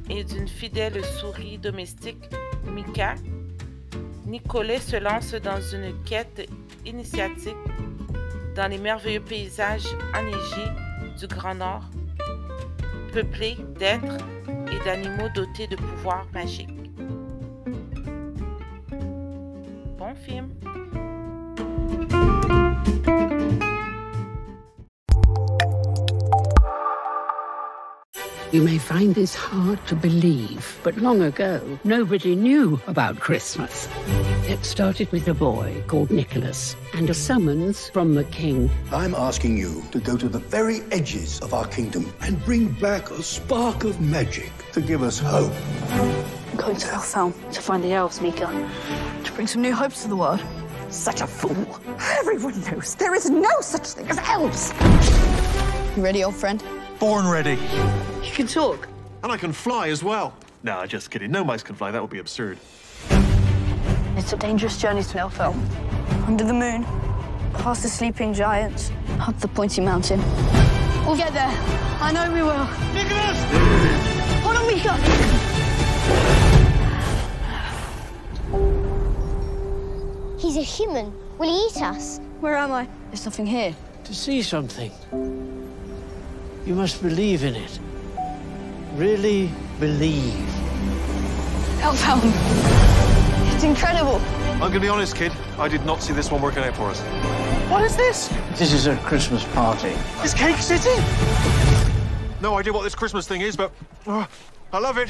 et 0.10 0.26
d'une 0.26 0.50
fidèle 0.50 1.02
souris 1.06 1.60
domestique, 1.60 2.26
Mika, 2.74 3.16
Nicolet 4.26 4.80
se 4.80 4.98
lance 4.98 5.34
dans 5.34 5.62
une 5.62 5.94
quête 6.04 6.46
initiatique 6.86 7.56
dans 8.56 8.68
les 8.70 8.78
merveilleux 8.78 9.20
paysages 9.20 9.86
enneigés 10.16 10.72
du 11.20 11.28
Grand 11.28 11.56
Nord, 11.56 11.84
peuplés 13.14 13.58
d'êtres 13.78 14.18
et 14.72 14.86
d'animaux 14.86 15.30
dotés 15.36 15.68
de 15.68 15.76
pouvoirs 15.76 16.26
magiques. 16.34 16.70
Bon 19.98 20.16
film. 20.16 20.50
You 28.52 28.62
may 28.62 28.78
find 28.78 29.14
this 29.14 29.34
hard 29.36 29.86
to 29.88 29.96
believe, 29.96 30.80
but 30.84 30.96
long 30.98 31.22
ago, 31.24 31.80
nobody 31.84 32.36
knew 32.36 32.80
about 32.88 33.20
Christmas. 33.20 33.90
It 34.48 34.64
started 34.64 35.12
with 35.12 35.28
a 35.28 35.34
boy 35.34 35.84
called 35.88 36.12
Nicholas 36.12 36.76
and 36.94 37.10
a 37.10 37.14
summons 37.14 37.90
from 37.90 38.14
the 38.14 38.24
king. 38.26 38.70
I'm 38.92 39.16
asking 39.16 39.58
you 39.58 39.84
to 39.92 40.00
go 40.00 40.16
to 40.16 40.30
the 40.30 40.40
very 40.40 40.82
edges 40.92 41.40
of 41.42 41.54
our 41.54 41.68
kingdom 41.68 42.14
and 42.22 42.44
bring 42.46 42.68
back 42.68 43.10
a 43.12 43.22
spark 43.24 43.84
of 43.84 44.00
magic 44.00 44.52
to 44.74 44.80
give 44.80 45.02
us 45.02 45.20
hope. 45.20 45.52
I'm 45.92 46.58
going 46.58 46.78
to 46.78 46.88
Elfhelm 46.88 47.34
to 47.52 47.62
find 47.62 47.84
the 47.84 47.94
elves, 47.94 48.22
Mika, 48.22 48.46
to 49.24 49.32
bring 49.34 49.48
some 49.48 49.64
new 49.64 49.74
hopes 49.74 50.04
to 50.04 50.08
the 50.08 50.16
world. 50.16 50.42
Such 50.90 51.20
a 51.22 51.28
fool. 51.28 51.80
Everyone 52.20 52.62
knows 52.62 52.96
there 52.96 53.16
is 53.16 53.30
no 53.30 53.60
such 53.60 53.88
thing 53.88 54.08
as 54.08 54.20
elves. 54.20 54.72
You 55.98 56.04
ready, 56.04 56.24
old 56.24 56.36
friend? 56.36 56.64
Born 57.00 57.28
ready. 57.28 57.58
You 58.24 58.32
can 58.32 58.48
talk. 58.48 58.88
And 59.24 59.32
I 59.32 59.38
can 59.38 59.52
fly 59.52 59.90
as 59.90 60.04
well. 60.04 60.34
Nah, 60.64 60.86
just 60.86 61.12
kidding. 61.12 61.30
No 61.30 61.44
mice 61.44 61.62
can 61.62 61.76
fly. 61.76 61.92
That 61.92 62.02
would 62.02 62.12
be 62.12 62.20
absurd. 62.20 62.58
It's 64.18 64.32
a 64.32 64.38
dangerous 64.38 64.78
journey 64.82 65.04
to 65.04 65.18
Elfhelm. 65.18 65.60
Under 66.26 66.46
the 66.46 66.54
moon, 66.54 66.86
past 67.54 67.84
the 67.84 67.90
sleeping 67.90 68.34
giants, 68.34 68.92
up 69.20 69.38
the 69.40 69.48
pointy 69.48 69.82
mountain. 69.82 70.20
We'll 71.06 71.18
get 71.18 71.34
there. 71.34 71.52
I 72.00 72.12
know 72.14 72.32
we 72.32 72.42
will. 72.42 72.66
Nicholas! 72.94 73.38
Hold 74.42 74.56
on, 74.58 74.68
Mika! 74.68 74.96
He's 80.40 80.58
a 80.58 80.62
human. 80.62 81.14
Will 81.38 81.50
he 81.50 81.68
eat 81.68 81.82
us? 81.82 82.20
Where 82.40 82.56
am 82.56 82.72
I? 82.72 82.88
There's 83.10 83.26
nothing 83.26 83.46
here. 83.46 83.76
To 84.06 84.14
see 84.16 84.42
something, 84.42 84.92
you 86.66 86.74
must 86.74 87.02
believe 87.02 87.44
in 87.44 87.56
it. 87.56 87.80
Really 88.96 89.52
believe. 89.80 90.34
Elfhelm. 91.82 92.22
It's 93.54 93.64
incredible. 93.64 94.20
I'm 94.54 94.60
going 94.60 94.74
to 94.74 94.80
be 94.80 94.90
honest, 94.90 95.16
kid. 95.16 95.32
I 95.60 95.68
did 95.68 95.86
not 95.86 96.02
see 96.02 96.14
this 96.14 96.32
one 96.32 96.42
working 96.42 96.64
out 96.64 96.76
for 96.76 96.90
us. 96.90 97.02
What 97.70 97.84
is 97.84 97.96
this? 97.96 98.30
This 98.58 98.74
is 98.74 98.88
a 98.88 98.98
Christmas 98.98 99.44
party. 99.54 99.94
Is 100.24 100.34
Cake 100.34 100.58
City? 100.58 101.02
No 102.42 102.58
idea 102.58 102.74
what 102.74 102.84
this 102.84 102.96
Christmas 102.96 103.28
thing 103.28 103.42
is, 103.42 103.56
but 103.56 103.72
oh, 104.08 104.28
I 104.74 104.80
love 104.80 104.98
it. 104.98 105.10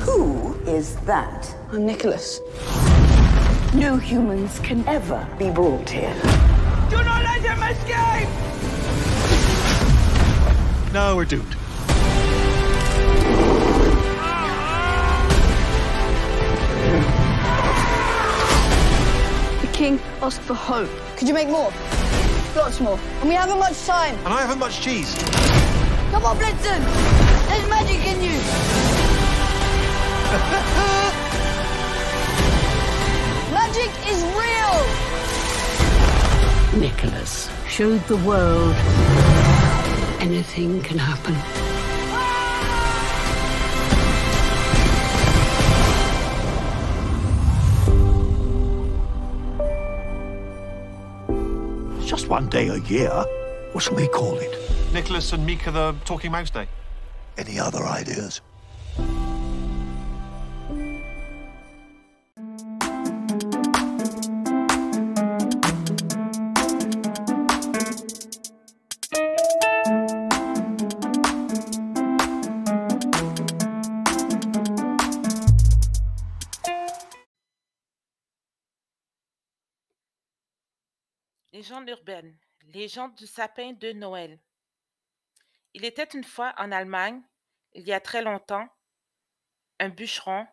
Who 0.00 0.54
is 0.66 0.96
that? 1.06 1.54
I'm 1.70 1.86
Nicholas. 1.86 2.40
No 3.74 3.96
humans 3.96 4.58
can 4.58 4.86
ever 4.86 5.26
be 5.38 5.50
brought 5.50 5.88
here. 5.88 6.51
Do 6.92 7.02
not 7.02 7.22
let 7.22 7.40
him 7.40 7.62
escape! 7.62 8.28
No, 10.92 11.16
we're 11.16 11.24
doomed. 11.24 11.56
The 19.62 19.68
king 19.72 19.98
asked 20.20 20.42
for 20.42 20.52
hope. 20.52 20.90
Could 21.16 21.28
you 21.28 21.32
make 21.32 21.48
more? 21.48 21.72
Lots 22.54 22.78
more. 22.80 22.98
And 23.20 23.30
we 23.30 23.34
haven't 23.34 23.58
much 23.58 23.86
time. 23.86 24.14
And 24.26 24.34
I 24.34 24.42
haven't 24.42 24.58
much 24.58 24.82
cheese. 24.82 25.14
Come 26.10 26.26
on, 26.26 26.36
Blitzen! 26.36 26.84
There's 27.48 27.66
magic 27.70 28.06
in 28.06 28.20
you! 28.20 28.38
magic 33.54 33.90
is 34.12 34.21
real! 34.21 34.21
Nicholas 36.76 37.50
showed 37.68 38.00
the 38.08 38.16
world 38.18 38.74
anything 40.20 40.80
can 40.82 40.96
happen. 40.96 41.34
It's 51.98 52.08
just 52.08 52.28
one 52.28 52.48
day 52.48 52.68
a 52.68 52.78
year. 52.78 53.10
What 53.72 53.84
shall 53.84 53.94
we 53.94 54.08
call 54.08 54.38
it? 54.38 54.56
Nicholas 54.94 55.32
and 55.34 55.44
Mika 55.44 55.70
the 55.70 55.94
Talking 56.06 56.32
Mouse 56.32 56.50
Day. 56.50 56.66
Any 57.36 57.58
other 57.58 57.84
ideas? 57.84 58.40
Légende. 81.80 82.36
Légende 82.64 83.14
du 83.14 83.26
sapin 83.26 83.72
de 83.72 83.92
Noël. 83.92 84.38
Il 85.72 85.86
était 85.86 86.08
une 86.12 86.22
fois 86.22 86.52
en 86.58 86.70
Allemagne, 86.70 87.22
il 87.72 87.84
y 87.84 87.94
a 87.94 88.00
très 88.00 88.22
longtemps, 88.22 88.68
un 89.80 89.88
bûcheron. 89.88 90.46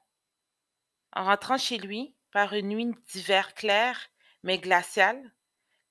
En 1.11 1.25
rentrant 1.25 1.57
chez 1.57 1.77
lui, 1.77 2.15
par 2.31 2.53
une 2.53 2.69
nuit 2.69 2.95
d'hiver 3.11 3.53
claire 3.53 3.99
mais 4.43 4.59
glaciale, 4.59 5.33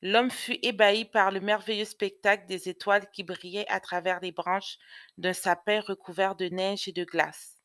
l'homme 0.00 0.30
fut 0.30 0.58
ébahi 0.62 1.04
par 1.04 1.30
le 1.30 1.40
merveilleux 1.40 1.84
spectacle 1.84 2.46
des 2.46 2.70
étoiles 2.70 3.10
qui 3.10 3.22
brillaient 3.22 3.68
à 3.68 3.80
travers 3.80 4.20
les 4.20 4.32
branches 4.32 4.78
d'un 5.18 5.34
sapin 5.34 5.80
recouvert 5.80 6.36
de 6.36 6.46
neige 6.46 6.88
et 6.88 6.92
de 6.92 7.04
glace. 7.04 7.60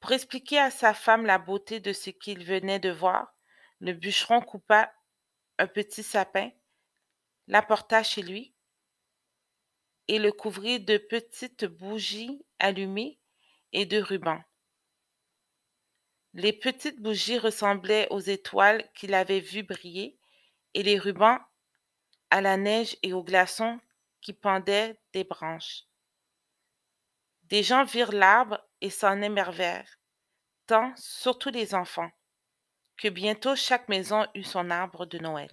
Pour 0.00 0.10
expliquer 0.10 0.58
à 0.58 0.72
sa 0.72 0.94
femme 0.94 1.26
la 1.26 1.38
beauté 1.38 1.78
de 1.78 1.92
ce 1.92 2.10
qu'il 2.10 2.44
venait 2.44 2.80
de 2.80 2.90
voir, 2.90 3.36
le 3.78 3.92
bûcheron 3.92 4.40
coupa 4.40 4.92
un 5.58 5.66
petit 5.66 6.02
sapin, 6.02 6.50
l'apporta 7.46 8.02
chez 8.02 8.22
lui 8.22 8.54
et 10.08 10.18
le 10.18 10.32
couvrit 10.32 10.80
de 10.80 10.98
petites 10.98 11.64
bougies 11.64 12.44
allumées 12.58 13.18
et 13.72 13.86
de 13.86 14.00
rubans. 14.00 14.42
Les 16.34 16.52
petites 16.52 17.00
bougies 17.00 17.38
ressemblaient 17.38 18.08
aux 18.10 18.20
étoiles 18.20 18.88
qu'il 18.92 19.14
avait 19.14 19.40
vues 19.40 19.62
briller 19.62 20.18
et 20.74 20.82
les 20.82 20.98
rubans 20.98 21.38
à 22.30 22.40
la 22.40 22.56
neige 22.56 22.96
et 23.02 23.12
aux 23.12 23.24
glaçons 23.24 23.80
qui 24.20 24.32
pendaient 24.32 25.00
des 25.12 25.24
branches. 25.24 25.84
Des 27.44 27.62
gens 27.62 27.84
virent 27.84 28.12
l'arbre 28.12 28.60
et 28.80 28.90
s'en 28.90 29.22
émerveillèrent, 29.22 29.98
tant, 30.66 30.92
surtout 30.96 31.50
les 31.50 31.74
enfants, 31.74 32.10
que 32.96 33.08
bientôt 33.08 33.56
chaque 33.56 33.88
maison 33.88 34.26
eut 34.34 34.42
son 34.42 34.70
arbre 34.70 35.06
de 35.06 35.18
Noël. 35.18 35.50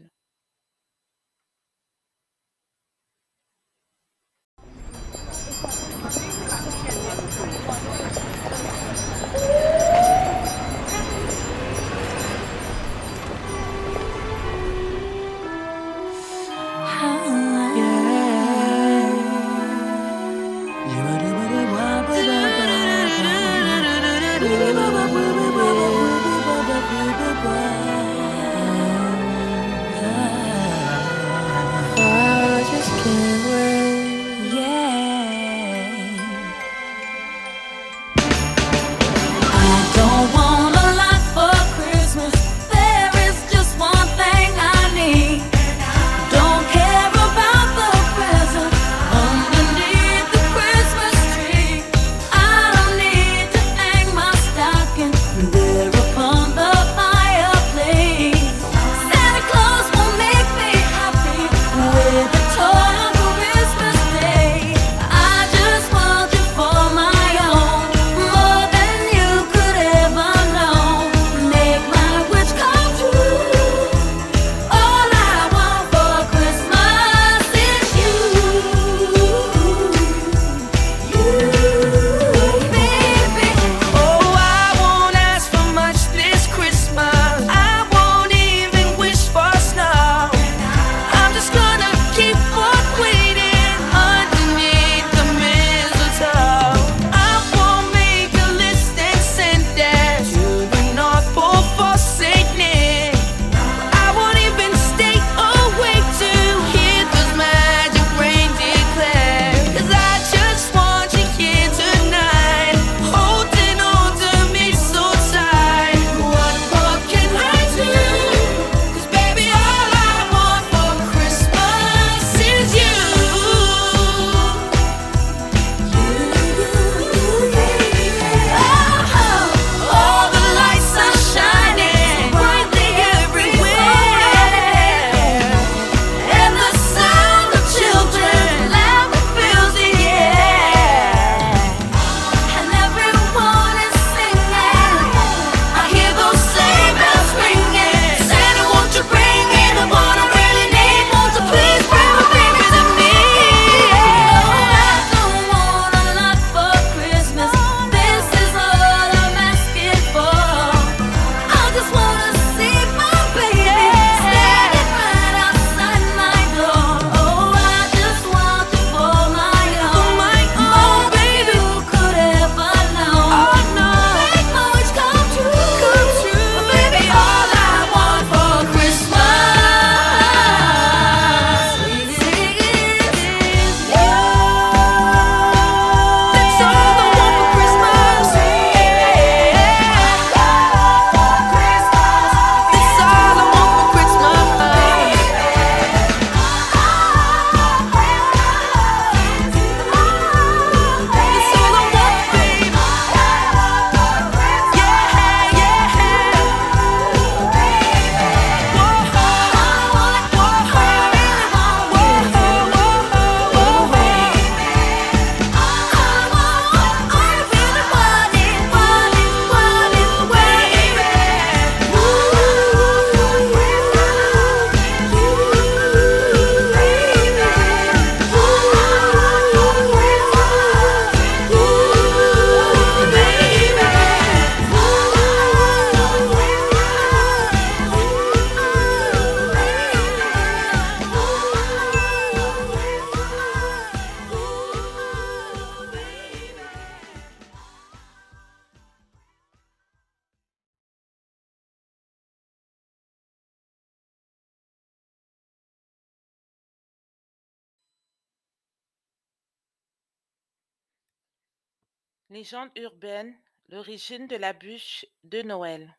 Légende 262.34 262.72
urbaine, 262.78 263.40
l'origine 263.70 264.26
de 264.26 264.36
la 264.36 264.54
bûche 264.54 265.06
de 265.24 265.44
Noël. 265.44 265.96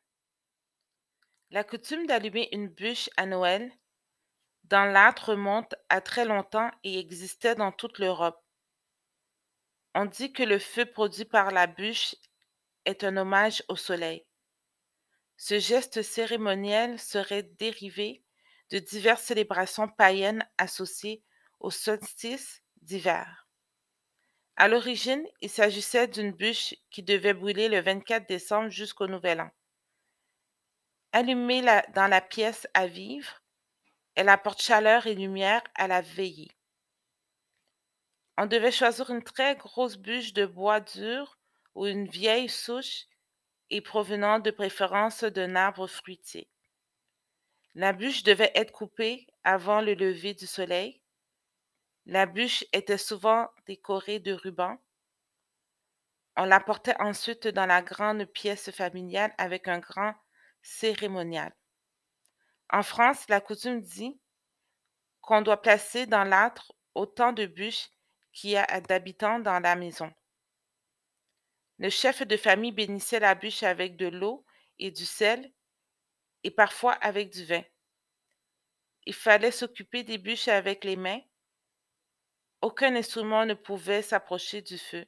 La 1.52 1.62
coutume 1.62 2.08
d'allumer 2.08 2.48
une 2.50 2.66
bûche 2.66 3.08
à 3.16 3.24
Noël 3.24 3.70
dans 4.64 4.84
l'âtre 4.84 5.28
remonte 5.28 5.76
à 5.90 6.00
très 6.00 6.24
longtemps 6.24 6.72
et 6.82 6.98
existait 6.98 7.54
dans 7.54 7.70
toute 7.70 8.00
l'Europe. 8.00 8.44
On 9.94 10.06
dit 10.06 10.32
que 10.32 10.42
le 10.42 10.58
feu 10.58 10.86
produit 10.86 11.24
par 11.24 11.52
la 11.52 11.68
bûche 11.68 12.16
est 12.84 13.04
un 13.04 13.16
hommage 13.16 13.62
au 13.68 13.76
soleil. 13.76 14.26
Ce 15.36 15.60
geste 15.60 16.02
cérémoniel 16.02 16.98
serait 16.98 17.44
dérivé 17.44 18.24
de 18.70 18.80
diverses 18.80 19.22
célébrations 19.22 19.86
païennes 19.86 20.44
associées 20.58 21.22
au 21.60 21.70
solstice 21.70 22.60
d'hiver. 22.82 23.43
À 24.56 24.68
l'origine, 24.68 25.26
il 25.40 25.50
s'agissait 25.50 26.06
d'une 26.06 26.30
bûche 26.30 26.74
qui 26.90 27.02
devait 27.02 27.34
brûler 27.34 27.68
le 27.68 27.80
24 27.80 28.28
décembre 28.28 28.70
jusqu'au 28.70 29.08
Nouvel 29.08 29.40
An. 29.40 29.50
Allumée 31.12 31.62
dans 31.94 32.06
la 32.06 32.20
pièce 32.20 32.68
à 32.72 32.86
vivre, 32.86 33.42
elle 34.14 34.28
apporte 34.28 34.62
chaleur 34.62 35.06
et 35.06 35.14
lumière 35.14 35.62
à 35.74 35.88
la 35.88 36.00
veillée. 36.02 36.52
On 38.36 38.46
devait 38.46 38.72
choisir 38.72 39.10
une 39.10 39.22
très 39.22 39.56
grosse 39.56 39.96
bûche 39.96 40.32
de 40.32 40.46
bois 40.46 40.80
dur 40.80 41.36
ou 41.74 41.86
une 41.86 42.08
vieille 42.08 42.48
souche 42.48 43.06
et 43.70 43.80
provenant 43.80 44.38
de 44.38 44.50
préférence 44.50 45.24
d'un 45.24 45.56
arbre 45.56 45.86
fruitier. 45.88 46.48
La 47.74 47.92
bûche 47.92 48.22
devait 48.22 48.52
être 48.54 48.72
coupée 48.72 49.26
avant 49.42 49.80
le 49.80 49.94
lever 49.94 50.34
du 50.34 50.46
soleil. 50.46 51.00
La 52.06 52.26
bûche 52.26 52.64
était 52.72 52.98
souvent 52.98 53.48
décorée 53.66 54.18
de 54.18 54.32
rubans. 54.32 54.78
On 56.36 56.44
la 56.44 56.60
portait 56.60 57.00
ensuite 57.00 57.48
dans 57.48 57.66
la 57.66 57.80
grande 57.80 58.24
pièce 58.26 58.70
familiale 58.70 59.32
avec 59.38 59.68
un 59.68 59.78
grand 59.78 60.14
cérémonial. 60.62 61.54
En 62.70 62.82
France, 62.82 63.28
la 63.28 63.40
coutume 63.40 63.80
dit 63.80 64.18
qu'on 65.20 65.42
doit 65.42 65.62
placer 65.62 66.06
dans 66.06 66.24
l'âtre 66.24 66.72
autant 66.94 67.32
de 67.32 67.46
bûches 67.46 67.88
qu'il 68.32 68.50
y 68.50 68.56
a 68.56 68.80
d'habitants 68.80 69.38
dans 69.38 69.60
la 69.60 69.76
maison. 69.76 70.12
Le 71.78 71.88
chef 71.88 72.22
de 72.22 72.36
famille 72.36 72.72
bénissait 72.72 73.20
la 73.20 73.34
bûche 73.34 73.62
avec 73.62 73.96
de 73.96 74.06
l'eau 74.06 74.44
et 74.78 74.90
du 74.90 75.06
sel, 75.06 75.52
et 76.42 76.50
parfois 76.50 76.92
avec 76.92 77.30
du 77.30 77.44
vin. 77.44 77.62
Il 79.06 79.14
fallait 79.14 79.50
s'occuper 79.50 80.02
des 80.02 80.18
bûches 80.18 80.48
avec 80.48 80.84
les 80.84 80.96
mains. 80.96 81.20
Aucun 82.64 82.96
instrument 82.96 83.44
ne 83.44 83.52
pouvait 83.52 84.00
s'approcher 84.00 84.62
du 84.62 84.78
feu. 84.78 85.04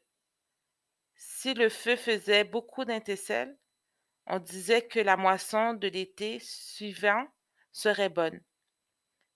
Si 1.15 1.55
le 1.55 1.71
feu 1.71 1.97
faisait 1.97 2.45
beaucoup 2.45 2.85
d'étincelles, 2.85 3.57
on 4.27 4.39
disait 4.39 4.87
que 4.87 5.01
la 5.01 5.17
moisson 5.17 5.73
de 5.73 5.89
l'été 5.89 6.39
suivant 6.39 7.27
serait 7.73 8.11
bonne. 8.11 8.43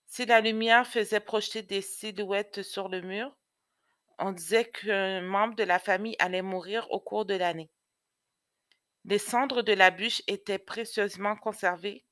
Si 0.05 0.27
la 0.27 0.39
lumière 0.39 0.85
faisait 0.85 1.19
projeter 1.19 1.63
des 1.63 1.81
silhouettes 1.81 2.61
sur 2.61 2.89
le 2.89 3.01
mur, 3.01 3.35
on 4.19 4.33
disait 4.33 4.69
qu'un 4.69 5.21
membre 5.21 5.55
de 5.55 5.63
la 5.63 5.79
famille 5.79 6.15
allait 6.19 6.43
mourir 6.43 6.85
au 6.91 6.99
cours 6.99 7.25
de 7.25 7.33
l'année. 7.33 7.71
Les 9.03 9.17
cendres 9.17 9.63
de 9.63 9.73
la 9.73 9.89
bûche 9.89 10.21
étaient 10.27 10.59
précieusement 10.59 11.35
conservées 11.35 12.05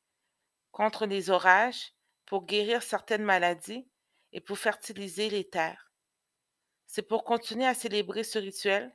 contre 0.71 1.05
les 1.05 1.29
orages 1.29 1.93
pour 2.25 2.47
guérir 2.47 2.81
certaines 2.81 3.25
maladies 3.25 3.87
et 4.31 4.41
pour 4.41 4.57
fertiliser 4.57 5.29
les 5.29 5.47
terres. 5.47 5.88
C'est 6.91 7.03
pour 7.03 7.23
continuer 7.23 7.67
à 7.67 7.75
célébrer 7.75 8.23
ce 8.23 8.39
rituel 8.39 8.91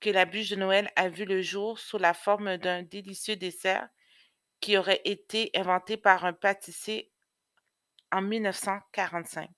que 0.00 0.08
la 0.08 0.24
bûche 0.24 0.48
de 0.48 0.56
Noël 0.56 0.90
a 0.96 1.10
vu 1.10 1.26
le 1.26 1.42
jour 1.42 1.78
sous 1.78 1.98
la 1.98 2.14
forme 2.14 2.56
d'un 2.56 2.82
délicieux 2.82 3.36
dessert 3.36 3.86
qui 4.58 4.78
aurait 4.78 5.02
été 5.04 5.50
inventé 5.54 5.98
par 5.98 6.24
un 6.24 6.32
pâtissier 6.32 7.12
en 8.10 8.22
1945. 8.22 9.50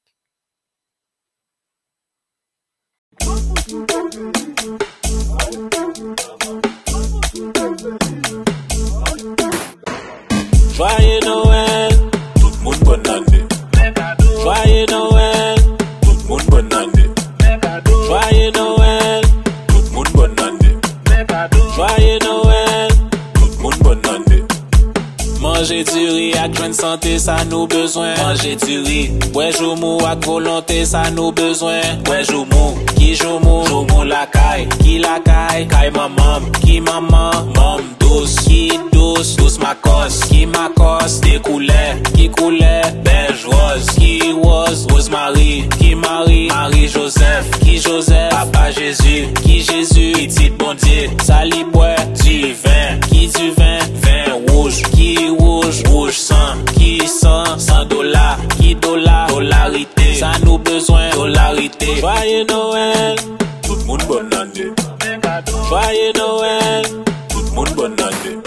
Joyeux 10.75 11.21
Noël, 11.21 11.93
tout 12.41 12.51
le 12.51 12.63
monde 12.65 12.81
bonne. 12.81 13.03
Joyeux 14.43 14.87
Noël, 14.87 15.57
tout 16.03 16.11
le 16.11 16.29
monde 16.29 16.43
bonne. 16.47 17.02
Joyeux 18.13 18.51
Noël, 18.55 19.23
tout 19.69 19.83
le 19.87 19.91
monde 19.91 20.09
bonne 20.13 20.37
année. 20.39 20.77
Joyeux 21.75 22.19
Noël, 22.23 22.91
tout 23.33 23.49
le 23.57 23.63
monde 23.63 23.79
bonne 23.81 24.03
année. 24.05 24.43
Manger 25.41 25.83
du 25.83 26.11
riz 26.11 26.35
ak 26.37 26.53
jwen 26.55 26.75
santé, 26.75 27.19
ça 27.19 27.37
nous 27.49 27.67
besoin. 27.67 28.15
Manger 28.19 28.57
du 28.57 28.81
riz, 28.81 29.13
ouais 29.33 29.51
jou 29.53 29.75
mou 29.77 29.97
ak 30.05 30.27
volonté, 30.27 30.85
ça 30.85 31.11
nous 31.11 31.33
besoin. 31.33 31.81
Ouais 32.11 32.23
jou 32.23 32.45
mou, 32.53 32.77
qui 32.97 33.15
jou 33.15 33.39
mou, 33.39 33.65
jou 33.65 33.87
mou 33.89 34.05
la 34.05 34.27
caille, 34.27 34.69
qui 34.83 34.99
la 34.99 35.19
caille, 35.25 35.67
caille 35.67 35.91
maman, 35.93 36.45
qui 36.61 36.83
maman, 36.83 37.31
mam 37.57 38.02
douce, 38.53 38.71
qui 38.71 38.71
douce, 38.93 39.37
douce 39.37 39.59
ma 39.59 39.75
cos, 39.75 40.21
qui 40.29 40.47
ma 40.47 40.69
cos, 40.77 41.21
des 41.21 41.41
couleurs, 41.41 41.97
qui 42.15 42.29
couleur, 42.29 42.85
beige 43.05 43.47
rose, 43.47 43.87
qui 43.99 44.33
rose, 44.33 44.87
Rosemary, 44.91 45.69
qui 45.79 45.95
Marie, 45.95 46.49
Marie 46.49 46.89
Joseph, 46.89 47.51
qui 47.61 47.79
Joseph, 47.81 48.31
Papa 48.31 48.71
Jésus, 48.71 49.29
qui 49.43 49.61
Jésus, 49.61 50.13
petit 50.13 50.51
bon 50.51 50.75
Dieu, 50.75 51.11
sali 51.23 51.65
bois, 51.73 51.97
du 52.25 52.53
vin, 52.53 52.99
qui 53.11 53.29
du 53.29 53.51
vin, 53.51 53.79
vin 53.95 54.53
rouge, 54.53 54.83
qui 54.95 55.17
rouge, 55.39 55.83
rouge 55.89 56.17
sang, 56.17 56.57
qui 56.77 57.07
sang, 57.07 57.59
100 57.59 57.87
dollars, 57.87 58.39
qui 58.59 58.75
dollar, 58.75 59.29
dollarité, 59.29 60.15
ça 60.15 60.33
nous 60.45 60.59
besoin, 60.59 61.11
dollarité. 61.15 61.87
Joyeux 62.01 62.45
Noël, 62.49 63.17
tout 63.63 63.75
le 63.75 63.85
monde 63.85 64.03
bonne 64.09 64.35
année. 64.35 64.73
Joyeux 65.69 66.13
Noël, 66.17 66.83
tout 66.85 67.12
le 67.53 67.57
monde 67.57 67.75
bonne 67.77 68.01
année. 68.01 68.39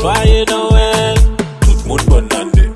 Joyeux 0.00 0.44
Noël, 0.50 1.14
tout 1.60 1.70
le 1.82 1.88
monde 1.88 2.02
bonne 2.08 2.28
année. 2.32 2.72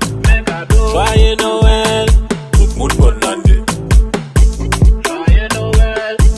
Joyeux 0.91 1.35
Noël, 1.35 2.07
tout 2.53 2.67
le 2.67 2.79
monde 2.79 2.93
bonne 2.97 3.23
année. 3.23 3.63
Joyeux 5.05 5.47
Noël, 5.55 6.17
tout 6.17 6.37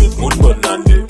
le 0.00 0.20
monde 0.20 0.34
bonne 0.38 0.64
année. 0.66 1.04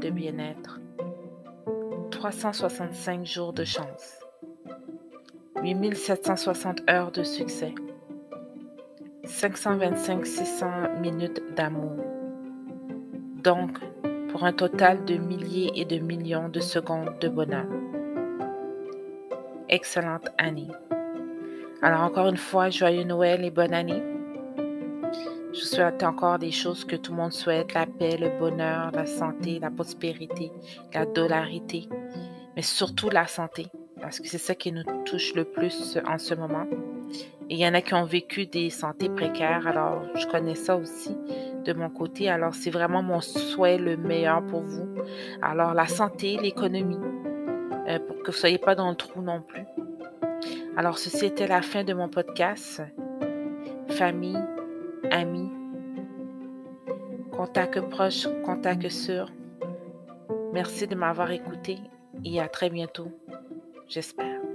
De 0.00 0.10
bien-être, 0.10 0.80
365 2.10 3.24
jours 3.24 3.52
de 3.52 3.64
chance, 3.64 4.20
8760 5.62 6.90
heures 6.90 7.12
de 7.12 7.22
succès, 7.22 7.74
525 9.24 10.26
600 10.26 10.66
minutes 11.00 11.42
d'amour. 11.54 11.96
Donc, 13.42 13.78
pour 14.30 14.44
un 14.44 14.52
total 14.52 15.04
de 15.04 15.16
milliers 15.16 15.70
et 15.74 15.84
de 15.84 15.98
millions 15.98 16.48
de 16.48 16.60
secondes 16.60 17.18
de 17.20 17.28
bonheur. 17.28 17.66
Excellente 19.68 20.28
année. 20.38 20.70
Alors 21.82 22.02
encore 22.02 22.28
une 22.28 22.36
fois, 22.36 22.70
joyeux 22.70 23.04
Noël 23.04 23.44
et 23.44 23.50
bonne 23.50 23.74
année. 23.74 24.09
Je 25.52 25.60
souhaite 25.60 26.02
encore 26.04 26.38
des 26.38 26.52
choses 26.52 26.84
que 26.84 26.94
tout 26.94 27.10
le 27.10 27.18
monde 27.18 27.32
souhaite, 27.32 27.74
la 27.74 27.86
paix, 27.86 28.16
le 28.16 28.38
bonheur, 28.38 28.92
la 28.92 29.06
santé, 29.06 29.58
la 29.58 29.70
prospérité, 29.70 30.52
la 30.94 31.06
dolarité, 31.06 31.88
mais 32.54 32.62
surtout 32.62 33.10
la 33.10 33.26
santé, 33.26 33.66
parce 34.00 34.20
que 34.20 34.28
c'est 34.28 34.38
ça 34.38 34.54
qui 34.54 34.70
nous 34.70 34.84
touche 35.04 35.34
le 35.34 35.44
plus 35.44 35.98
en 36.06 36.18
ce 36.18 36.34
moment. 36.34 36.66
Et 37.48 37.54
il 37.54 37.58
y 37.58 37.66
en 37.66 37.74
a 37.74 37.82
qui 37.82 37.94
ont 37.94 38.04
vécu 38.04 38.46
des 38.46 38.70
santé 38.70 39.08
précaires, 39.08 39.66
alors 39.66 40.04
je 40.14 40.24
connais 40.28 40.54
ça 40.54 40.76
aussi 40.76 41.16
de 41.64 41.72
mon 41.72 41.90
côté, 41.90 42.30
alors 42.30 42.54
c'est 42.54 42.70
vraiment 42.70 43.02
mon 43.02 43.20
souhait 43.20 43.76
le 43.76 43.96
meilleur 43.96 44.46
pour 44.46 44.62
vous. 44.62 44.88
Alors 45.42 45.74
la 45.74 45.88
santé, 45.88 46.38
l'économie, 46.40 47.00
euh, 47.88 47.98
pour 47.98 48.18
que 48.18 48.26
vous 48.26 48.32
ne 48.32 48.32
soyez 48.32 48.58
pas 48.58 48.76
dans 48.76 48.88
le 48.88 48.96
trou 48.96 49.20
non 49.20 49.42
plus. 49.42 49.64
Alors 50.76 50.98
ceci 50.98 51.26
était 51.26 51.48
la 51.48 51.60
fin 51.60 51.82
de 51.82 51.92
mon 51.92 52.08
podcast. 52.08 52.82
Famille, 53.88 54.38
amis, 55.10 55.50
contact 57.36 57.80
proche, 57.88 58.28
contact 58.44 58.88
sûr. 58.88 59.30
Merci 60.52 60.86
de 60.86 60.94
m'avoir 60.94 61.30
écouté 61.30 61.78
et 62.24 62.40
à 62.40 62.48
très 62.48 62.70
bientôt, 62.70 63.08
j'espère. 63.88 64.49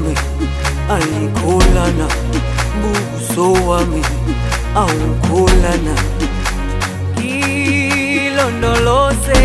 wami 0.00 0.16
alikholana 0.90 2.08
buso 2.82 3.52
wami 3.52 4.02
awukholana 4.74 5.94
ngilondoloze 8.30 9.42